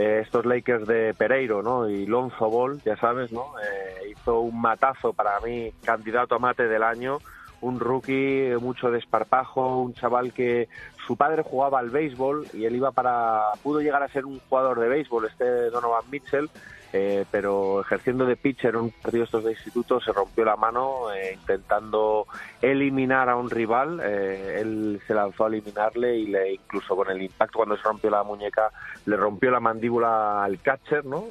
eh, 0.00 0.20
estos 0.20 0.46
Lakers 0.46 0.86
de 0.86 1.12
Pereiro, 1.12 1.62
¿no? 1.62 1.86
Y 1.86 2.06
Lonzo 2.06 2.48
Ball, 2.48 2.80
ya 2.86 2.96
sabes, 2.96 3.32
¿no? 3.32 3.52
Eh, 3.62 4.08
hizo 4.12 4.40
un 4.40 4.58
matazo 4.58 5.12
para 5.12 5.38
mí, 5.40 5.74
candidato 5.84 6.34
a 6.34 6.38
mate 6.38 6.68
del 6.68 6.82
año, 6.82 7.18
un 7.60 7.78
rookie, 7.78 8.54
mucho 8.62 8.90
desparpajo, 8.90 9.82
un 9.82 9.92
chaval 9.92 10.32
que 10.32 10.70
su 11.06 11.18
padre 11.18 11.42
jugaba 11.42 11.80
al 11.80 11.90
béisbol 11.90 12.46
y 12.54 12.64
él 12.64 12.76
iba 12.76 12.92
para, 12.92 13.42
pudo 13.62 13.80
llegar 13.80 14.02
a 14.02 14.08
ser 14.08 14.24
un 14.24 14.40
jugador 14.48 14.80
de 14.80 14.88
béisbol, 14.88 15.26
este 15.26 15.68
Donovan 15.68 16.08
Mitchell, 16.10 16.48
eh, 16.92 17.24
pero 17.30 17.80
ejerciendo 17.82 18.26
de 18.26 18.36
pitcher 18.36 18.74
en 18.74 18.80
un 18.80 18.90
partido 18.90 19.24
estos 19.24 19.44
de 19.44 19.52
instituto 19.52 20.00
se 20.00 20.12
rompió 20.12 20.44
la 20.44 20.56
mano 20.56 21.12
eh, 21.12 21.34
intentando 21.34 22.26
eliminar 22.60 23.28
a 23.28 23.36
un 23.36 23.48
rival. 23.48 24.00
Eh, 24.02 24.58
él 24.60 25.00
se 25.06 25.14
lanzó 25.14 25.44
a 25.44 25.48
eliminarle 25.48 26.16
y 26.16 26.26
le 26.26 26.54
incluso 26.54 26.96
con 26.96 27.08
el 27.10 27.22
impacto 27.22 27.58
cuando 27.58 27.76
se 27.76 27.82
rompió 27.82 28.10
la 28.10 28.24
muñeca 28.24 28.70
le 29.06 29.16
rompió 29.16 29.50
la 29.50 29.60
mandíbula 29.60 30.42
al 30.42 30.60
catcher, 30.60 31.04
¿no? 31.04 31.26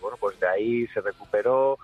bueno, 0.00 0.16
pues 0.18 0.40
de 0.40 0.48
ahí 0.48 0.86
se 0.88 1.00
recuperó. 1.00 1.78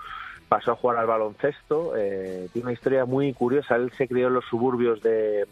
Pasó 0.49 0.73
a 0.73 0.77
jugar 0.77 0.99
al 0.99 1.07
baloncesto. 1.07 1.93
tiene 1.95 2.63
una 2.63 2.73
historia 2.73 3.05
muy 3.05 3.33
curiosa. 3.35 3.77
Él 3.77 3.93
se 3.97 4.09
crió 4.09 4.29
en 4.29 4.35
los 4.35 4.45
suburbios 4.47 5.03
de, 5.03 5.47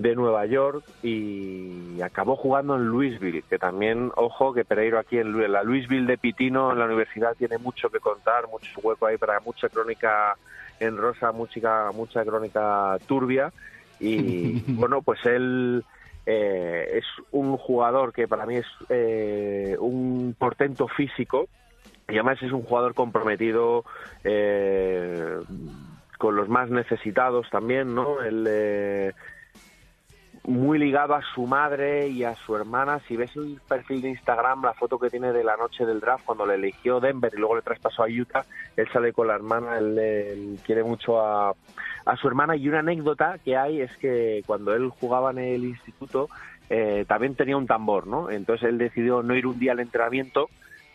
de 0.00 0.14
Nueva 0.14 0.46
York 0.46 0.82
y 1.02 2.00
acabó 2.00 2.34
jugando 2.34 2.74
en 2.76 2.88
Louisville, 2.88 3.42
que 3.42 3.58
también, 3.58 4.10
ojo, 4.16 4.54
que 4.54 4.64
Pereiro 4.64 4.98
aquí 4.98 5.18
en 5.18 5.52
la 5.52 5.62
Louisville 5.62 6.06
de 6.06 6.16
Pitino, 6.16 6.72
en 6.72 6.78
la 6.78 6.86
universidad, 6.86 7.34
tiene 7.36 7.58
mucho 7.58 7.90
que 7.90 8.00
contar, 8.00 8.48
mucho 8.48 8.80
hueco 8.82 9.06
ahí 9.06 9.18
para 9.18 9.40
mucha 9.40 9.68
crónica 9.68 10.36
en 10.80 10.96
rosa, 10.96 11.32
mucha, 11.32 11.92
mucha 11.92 12.24
crónica 12.24 12.96
turbia. 13.06 13.52
Y 14.00 14.60
bueno, 14.68 15.02
pues 15.02 15.20
él 15.26 15.84
eh, 16.24 16.92
es 16.94 17.04
un 17.30 17.58
jugador 17.58 18.14
que 18.14 18.26
para 18.26 18.46
mí 18.46 18.56
es 18.56 18.66
eh, 18.88 19.76
un 19.78 20.34
portento 20.38 20.88
físico 20.88 21.46
y 22.08 22.14
además 22.14 22.38
es 22.40 22.52
un 22.52 22.62
jugador 22.62 22.94
comprometido 22.94 23.84
eh, 24.24 25.40
con 26.16 26.36
los 26.36 26.48
más 26.48 26.70
necesitados 26.70 27.50
también, 27.50 27.94
¿no? 27.94 28.22
Él, 28.22 28.46
eh, 28.48 29.12
muy 30.44 30.78
ligado 30.78 31.14
a 31.14 31.22
su 31.34 31.46
madre 31.46 32.08
y 32.08 32.24
a 32.24 32.34
su 32.34 32.56
hermana. 32.56 33.00
Si 33.06 33.16
ves 33.16 33.34
el 33.36 33.60
perfil 33.68 34.02
de 34.02 34.08
Instagram, 34.10 34.64
la 34.64 34.72
foto 34.72 34.98
que 34.98 35.10
tiene 35.10 35.32
de 35.32 35.44
la 35.44 35.56
noche 35.56 35.84
del 35.84 36.00
draft, 36.00 36.24
cuando 36.24 36.46
le 36.46 36.54
eligió 36.54 37.00
Denver 37.00 37.32
y 37.34 37.38
luego 37.38 37.56
le 37.56 37.62
traspasó 37.62 38.02
a 38.02 38.08
Utah, 38.08 38.44
él 38.76 38.88
sale 38.92 39.12
con 39.12 39.28
la 39.28 39.34
hermana, 39.34 39.78
él, 39.78 40.58
quiere 40.64 40.82
mucho 40.82 41.20
a, 41.20 41.54
a 42.04 42.16
su 42.16 42.28
hermana. 42.28 42.56
Y 42.56 42.68
una 42.68 42.80
anécdota 42.80 43.38
que 43.44 43.56
hay 43.56 43.80
es 43.80 43.96
que 43.98 44.42
cuando 44.46 44.74
él 44.74 44.88
jugaba 44.88 45.30
en 45.30 45.38
el 45.38 45.64
instituto, 45.64 46.28
eh, 46.70 47.04
también 47.08 47.34
tenía 47.34 47.56
un 47.56 47.66
tambor, 47.66 48.06
¿no? 48.06 48.30
Entonces 48.30 48.68
él 48.68 48.78
decidió 48.78 49.24
no 49.24 49.34
ir 49.34 49.46
un 49.46 49.58
día 49.58 49.72
al 49.72 49.80
entrenamiento 49.80 50.48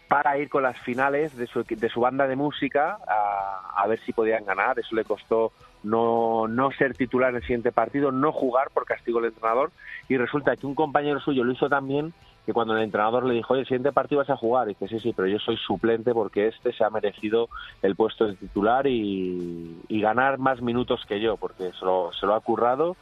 para 0.08 0.38
ir 0.38 0.48
con 0.50 0.64
las 0.64 0.80
finales 0.80 1.36
de 1.36 1.48
su, 1.48 1.64
de 1.64 1.90
su 1.90 2.00
banda 2.00 2.28
de 2.28 2.38
música 2.38 2.98
a, 3.08 3.35
a 3.76 3.88
ver 3.88 4.00
si 4.06 4.14
podían 4.14 4.46
ganar. 4.46 4.80
Eso 4.80 4.96
le 4.96 5.04
costó 5.04 5.52
no, 5.84 6.48
no 6.48 6.72
ser 6.72 6.96
titular 6.96 7.30
en 7.30 7.38
el 7.38 7.42
siguiente 7.42 7.72
partido, 7.72 8.12
no 8.12 8.32
jugar 8.32 8.70
por 8.72 8.86
castigo 8.86 9.20
del 9.20 9.32
entrenador. 9.32 9.72
Y 10.10 10.18
resulta 10.18 10.56
que 10.56 10.68
un 10.68 10.76
compañero 10.76 11.20
suyo 11.20 11.44
lo 11.44 11.52
hizo 11.52 11.70
también, 11.70 12.14
que 12.46 12.54
cuando 12.54 12.76
el 12.76 12.84
entrenador 12.84 13.26
le 13.26 13.34
dijo, 13.34 13.54
oye, 13.54 13.62
el 13.62 13.68
siguiente 13.68 13.92
partido 13.92 14.20
vas 14.20 14.30
a 14.30 14.38
jugar, 14.38 14.68
dice, 14.68 14.88
sí, 14.88 15.00
sí, 15.00 15.14
pero 15.16 15.28
yo 15.28 15.40
soy 15.40 15.58
suplente 15.58 16.14
porque 16.14 16.48
este 16.48 16.74
se 16.74 16.84
ha 16.84 16.90
merecido 16.90 17.50
el 17.82 17.96
puesto 17.96 18.28
de 18.28 18.36
titular 18.36 18.86
y, 18.88 19.82
y 19.88 20.02
ganar 20.02 20.38
más 20.38 20.62
minutos 20.62 21.04
que 21.08 21.20
yo, 21.20 21.38
porque 21.38 21.72
se 21.80 21.86
lo, 21.86 22.12
se 22.14 22.26
lo 22.26 22.36
ha 22.36 22.42
currado 22.42 22.96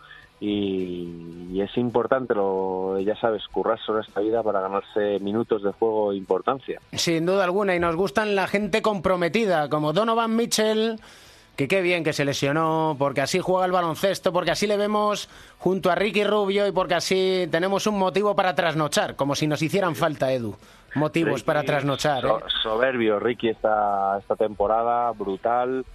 y, 0.43 1.47
y 1.53 1.61
es 1.61 1.75
importante, 1.77 2.35
lo, 2.35 2.99
ya 2.99 3.15
sabes, 3.15 3.43
currarse 3.51 3.91
en 3.91 3.99
esta 3.99 4.19
vida 4.19 4.43
para 4.43 4.59
ganarse 4.61 5.19
minutos 5.19 5.63
de 5.63 5.71
juego 5.71 6.11
e 6.11 6.17
importancia. 6.17 6.79
Sin 6.91 7.25
duda 7.25 7.45
alguna, 7.45 7.75
y 7.75 7.79
nos 7.79 7.95
gustan 7.95 8.35
la 8.35 8.47
gente 8.47 8.81
comprometida, 8.81 9.69
como 9.69 9.93
Donovan 9.93 10.35
Mitchell, 10.35 10.99
que 11.55 11.67
qué 11.67 11.81
bien 11.81 12.03
que 12.03 12.13
se 12.13 12.25
lesionó, 12.25 12.95
porque 12.99 13.21
así 13.21 13.39
juega 13.39 13.65
el 13.65 13.71
baloncesto, 13.71 14.33
porque 14.33 14.51
así 14.51 14.67
le 14.67 14.75
vemos 14.75 15.29
junto 15.59 15.89
a 15.91 15.95
Ricky 15.95 16.23
Rubio 16.23 16.67
y 16.67 16.71
porque 16.71 16.95
así 16.95 17.47
tenemos 17.51 17.87
un 17.87 17.97
motivo 17.97 18.35
para 18.35 18.53
trasnochar, 18.55 19.15
como 19.15 19.35
si 19.35 19.47
nos 19.47 19.61
hicieran 19.61 19.95
falta, 19.95 20.31
Edu. 20.33 20.55
Motivos 20.95 21.35
Ricky, 21.35 21.45
para 21.45 21.63
trasnochar. 21.63 22.25
¿eh? 22.25 22.27
so- 22.27 22.41
soberbio, 22.63 23.19
Ricky 23.19 23.49
esta, 23.49 24.17
esta 24.19 24.35
temporada, 24.35 25.09
brutal, 25.11 25.85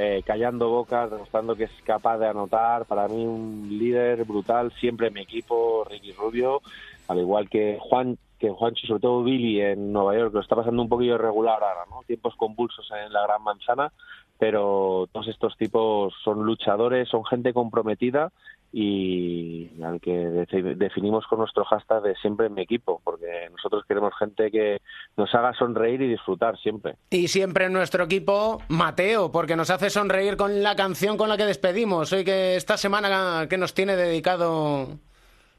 eh, 0.00 0.22
callando 0.24 0.68
bocas, 0.68 1.10
demostrando 1.10 1.56
que 1.56 1.64
es 1.64 1.72
capaz 1.82 2.18
de 2.18 2.28
anotar. 2.28 2.84
Para 2.86 3.08
mí 3.08 3.26
un 3.26 3.66
líder 3.68 4.24
brutal, 4.24 4.72
siempre 4.78 5.10
mi 5.10 5.22
equipo, 5.22 5.84
Ricky 5.90 6.12
Rubio, 6.12 6.62
al 7.08 7.18
igual 7.18 7.48
que 7.48 7.78
Juan 7.80 8.16
que 8.38 8.50
Juancho, 8.50 8.86
sobre 8.86 9.00
todo 9.00 9.24
Billy 9.24 9.60
en 9.60 9.92
Nueva 9.92 10.16
York, 10.16 10.32
lo 10.32 10.40
está 10.40 10.54
pasando 10.54 10.80
un 10.80 10.88
poquillo 10.88 11.16
irregular 11.16 11.60
ahora, 11.60 11.86
¿no? 11.90 12.02
Tiempos 12.06 12.36
convulsos 12.36 12.88
en 12.92 13.12
la 13.12 13.24
Gran 13.24 13.42
Manzana, 13.42 13.92
pero 14.38 15.08
todos 15.10 15.26
estos 15.26 15.56
tipos 15.56 16.14
son 16.22 16.44
luchadores, 16.46 17.08
son 17.08 17.24
gente 17.24 17.52
comprometida 17.52 18.30
y 18.72 19.70
al 19.82 20.00
que 20.00 20.10
de- 20.12 20.74
definimos 20.74 21.26
con 21.26 21.38
nuestro 21.38 21.64
hashtag 21.64 22.02
de 22.02 22.14
siempre 22.16 22.46
en 22.46 22.54
mi 22.54 22.62
equipo, 22.62 23.00
porque 23.02 23.48
nosotros 23.50 23.84
queremos 23.88 24.12
gente 24.18 24.50
que 24.50 24.80
nos 25.16 25.34
haga 25.34 25.52
sonreír 25.54 26.02
y 26.02 26.08
disfrutar 26.08 26.58
siempre. 26.58 26.96
Y 27.10 27.28
siempre 27.28 27.64
en 27.66 27.72
nuestro 27.72 28.04
equipo, 28.04 28.58
Mateo, 28.68 29.30
porque 29.32 29.56
nos 29.56 29.70
hace 29.70 29.90
sonreír 29.90 30.36
con 30.36 30.62
la 30.62 30.76
canción 30.76 31.16
con 31.16 31.28
la 31.28 31.36
que 31.36 31.46
despedimos. 31.46 32.12
Hoy 32.12 32.24
que 32.24 32.56
esta 32.56 32.76
semana 32.76 33.46
que 33.48 33.56
nos 33.58 33.74
tiene 33.74 33.96
dedicado 33.96 34.86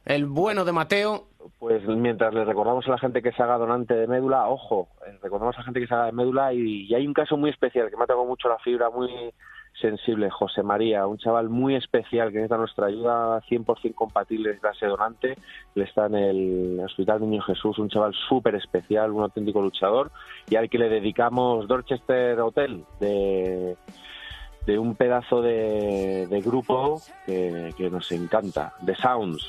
el 0.05 0.25
bueno 0.25 0.65
de 0.65 0.71
Mateo. 0.71 1.25
Pues 1.57 1.85
mientras 1.87 2.33
le 2.33 2.45
recordamos 2.45 2.85
a 2.87 2.91
la 2.91 2.97
gente 2.99 3.21
que 3.21 3.31
se 3.31 3.41
haga 3.43 3.57
donante 3.57 3.93
de 3.93 4.07
médula, 4.07 4.47
ojo, 4.47 4.89
eh, 5.07 5.17
recordamos 5.21 5.55
a 5.55 5.59
la 5.59 5.65
gente 5.65 5.79
que 5.81 5.87
se 5.87 5.93
haga 5.93 6.05
de 6.07 6.11
médula 6.11 6.53
y, 6.53 6.85
y 6.87 6.93
hay 6.95 7.05
un 7.07 7.13
caso 7.13 7.37
muy 7.37 7.49
especial 7.49 7.89
que 7.89 7.97
me 7.97 8.03
ha 8.03 8.07
tocado 8.07 8.25
mucho 8.25 8.49
la 8.49 8.59
fibra, 8.59 8.89
muy 8.89 9.09
sensible, 9.79 10.29
José 10.29 10.63
María, 10.63 11.07
un 11.07 11.17
chaval 11.17 11.49
muy 11.49 11.75
especial 11.75 12.29
que 12.29 12.35
necesita 12.35 12.57
nuestra 12.57 12.87
ayuda 12.87 13.41
100% 13.41 13.93
compatible, 13.95 14.51
es 14.51 14.59
clase 14.59 14.85
donante, 14.85 15.37
él 15.75 15.81
está 15.81 16.07
en 16.07 16.15
el 16.15 16.79
Hospital 16.79 17.21
Niño 17.21 17.41
Jesús, 17.41 17.77
un 17.79 17.89
chaval 17.89 18.13
súper 18.27 18.55
especial, 18.55 19.11
un 19.11 19.23
auténtico 19.23 19.61
luchador 19.61 20.11
y 20.49 20.55
al 20.55 20.69
que 20.69 20.77
le 20.77 20.89
dedicamos 20.89 21.67
Dorchester 21.67 22.39
Hotel 22.39 22.83
de 22.99 23.77
de 24.65 24.77
un 24.77 24.93
pedazo 24.93 25.41
de, 25.41 26.27
de 26.27 26.41
grupo 26.41 27.01
que, 27.25 27.73
que 27.75 27.89
nos 27.89 28.11
encanta, 28.11 28.73
The 28.85 28.95
Sounds. 28.95 29.43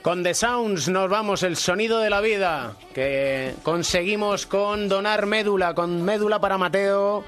Con 0.00 0.22
The 0.22 0.34
Sounds 0.34 0.88
nos 0.88 1.10
vamos, 1.10 1.42
el 1.42 1.56
sonido 1.56 1.98
de 1.98 2.10
la 2.10 2.20
vida, 2.20 2.74
que 2.94 3.54
conseguimos 3.64 4.46
con 4.46 4.88
donar 4.88 5.26
médula, 5.26 5.74
con 5.74 6.02
médula 6.02 6.38
para 6.40 6.56
Mateo 6.56 7.24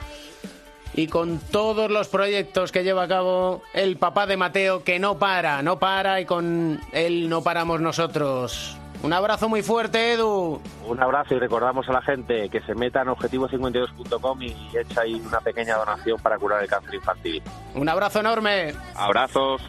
y 0.99 1.07
con 1.07 1.39
todos 1.39 1.93
los 1.93 2.09
proyectos 2.09 2.73
que 2.73 2.83
lleva 2.83 3.05
a 3.05 3.09
cabo 3.09 3.63
el 3.73 3.97
papá 3.99 4.27
de 4.27 4.37
Mateo, 4.37 4.83
que 4.83 4.99
no 4.99 5.17
para, 5.17 5.63
no 5.63 5.79
para 5.79 6.21
y 6.21 6.25
con 6.25 6.81
él 6.91 7.29
no 7.29 7.41
paramos 7.41 7.81
nosotros. 7.81 8.77
Un 9.05 9.13
abrazo 9.13 9.49
muy 9.49 9.63
fuerte, 9.63 10.15
Edu. 10.15 10.61
Un 10.89 11.01
abrazo 11.01 11.37
y 11.37 11.39
recordamos 11.39 11.89
a 11.89 11.93
la 11.93 12.03
gente 12.03 12.49
que 12.49 12.61
se 12.63 12.75
meta 12.75 13.03
en 13.03 13.09
objetivo52.com 13.11 14.43
y 14.43 14.57
echa 14.77 15.03
ahí 15.03 15.15
una 15.25 15.39
pequeña 15.39 15.77
donación 15.77 16.19
para 16.21 16.37
curar 16.37 16.65
el 16.65 16.69
cáncer 16.69 16.97
infantil. 16.97 17.45
Un 17.77 17.89
abrazo 17.89 18.19
enorme. 18.19 18.75
Abrazos. 18.97 19.63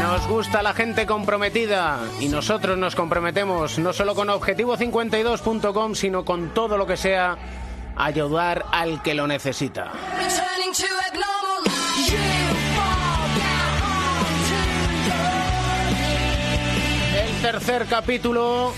Nos 0.00 0.26
gusta 0.26 0.62
la 0.62 0.72
gente 0.72 1.06
comprometida 1.06 2.00
y 2.20 2.28
nosotros 2.28 2.78
nos 2.78 2.94
comprometemos 2.94 3.78
no 3.78 3.92
solo 3.92 4.14
con 4.14 4.28
objetivo52.com, 4.28 5.94
sino 5.94 6.24
con 6.24 6.54
todo 6.54 6.78
lo 6.78 6.86
que 6.86 6.96
sea 6.96 7.36
ayudar 7.96 8.64
al 8.72 9.02
que 9.02 9.14
lo 9.14 9.26
necesita. 9.26 9.92
El 17.14 17.42
tercer 17.42 17.86
capítulo 17.86 18.72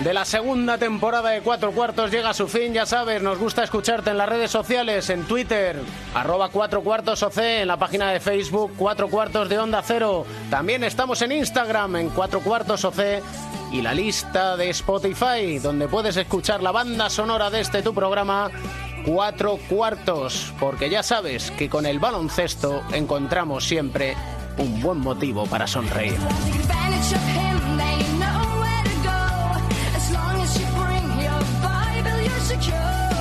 de 0.00 0.14
la 0.14 0.24
segunda 0.24 0.78
temporada 0.78 1.30
de 1.30 1.42
Cuatro 1.42 1.72
Cuartos 1.72 2.10
llega 2.10 2.30
a 2.30 2.34
su 2.34 2.48
fin, 2.48 2.72
ya 2.72 2.86
sabes, 2.86 3.22
nos 3.22 3.38
gusta 3.38 3.62
escucharte 3.62 4.10
en 4.10 4.18
las 4.18 4.28
redes 4.28 4.50
sociales, 4.50 5.10
en 5.10 5.24
Twitter, 5.24 5.78
arroba 6.14 6.48
Cuatro 6.48 6.82
Cuartos 6.82 7.22
OC, 7.22 7.38
en 7.38 7.68
la 7.68 7.76
página 7.76 8.10
de 8.10 8.20
Facebook 8.20 8.72
Cuatro 8.78 9.08
Cuartos 9.08 9.48
de 9.48 9.58
Onda 9.58 9.82
Cero. 9.84 10.24
También 10.48 10.84
estamos 10.84 11.20
en 11.22 11.32
Instagram, 11.32 11.96
en 11.96 12.10
Cuatro 12.10 12.40
Cuartos 12.40 12.84
OC, 12.84 13.22
y 13.72 13.82
la 13.82 13.92
lista 13.92 14.56
de 14.56 14.70
Spotify, 14.70 15.58
donde 15.58 15.86
puedes 15.86 16.16
escuchar 16.16 16.62
la 16.62 16.72
banda 16.72 17.10
sonora 17.10 17.50
de 17.50 17.60
este 17.60 17.82
tu 17.82 17.94
programa. 17.94 18.50
Cuatro 19.04 19.58
cuartos, 19.68 20.52
porque 20.60 20.90
ya 20.90 21.02
sabes 21.02 21.50
que 21.52 21.70
con 21.70 21.86
el 21.86 21.98
baloncesto 21.98 22.82
encontramos 22.92 23.64
siempre 23.64 24.14
un 24.58 24.80
buen 24.82 24.98
motivo 24.98 25.46
para 25.46 25.66
sonreír. 25.66 26.18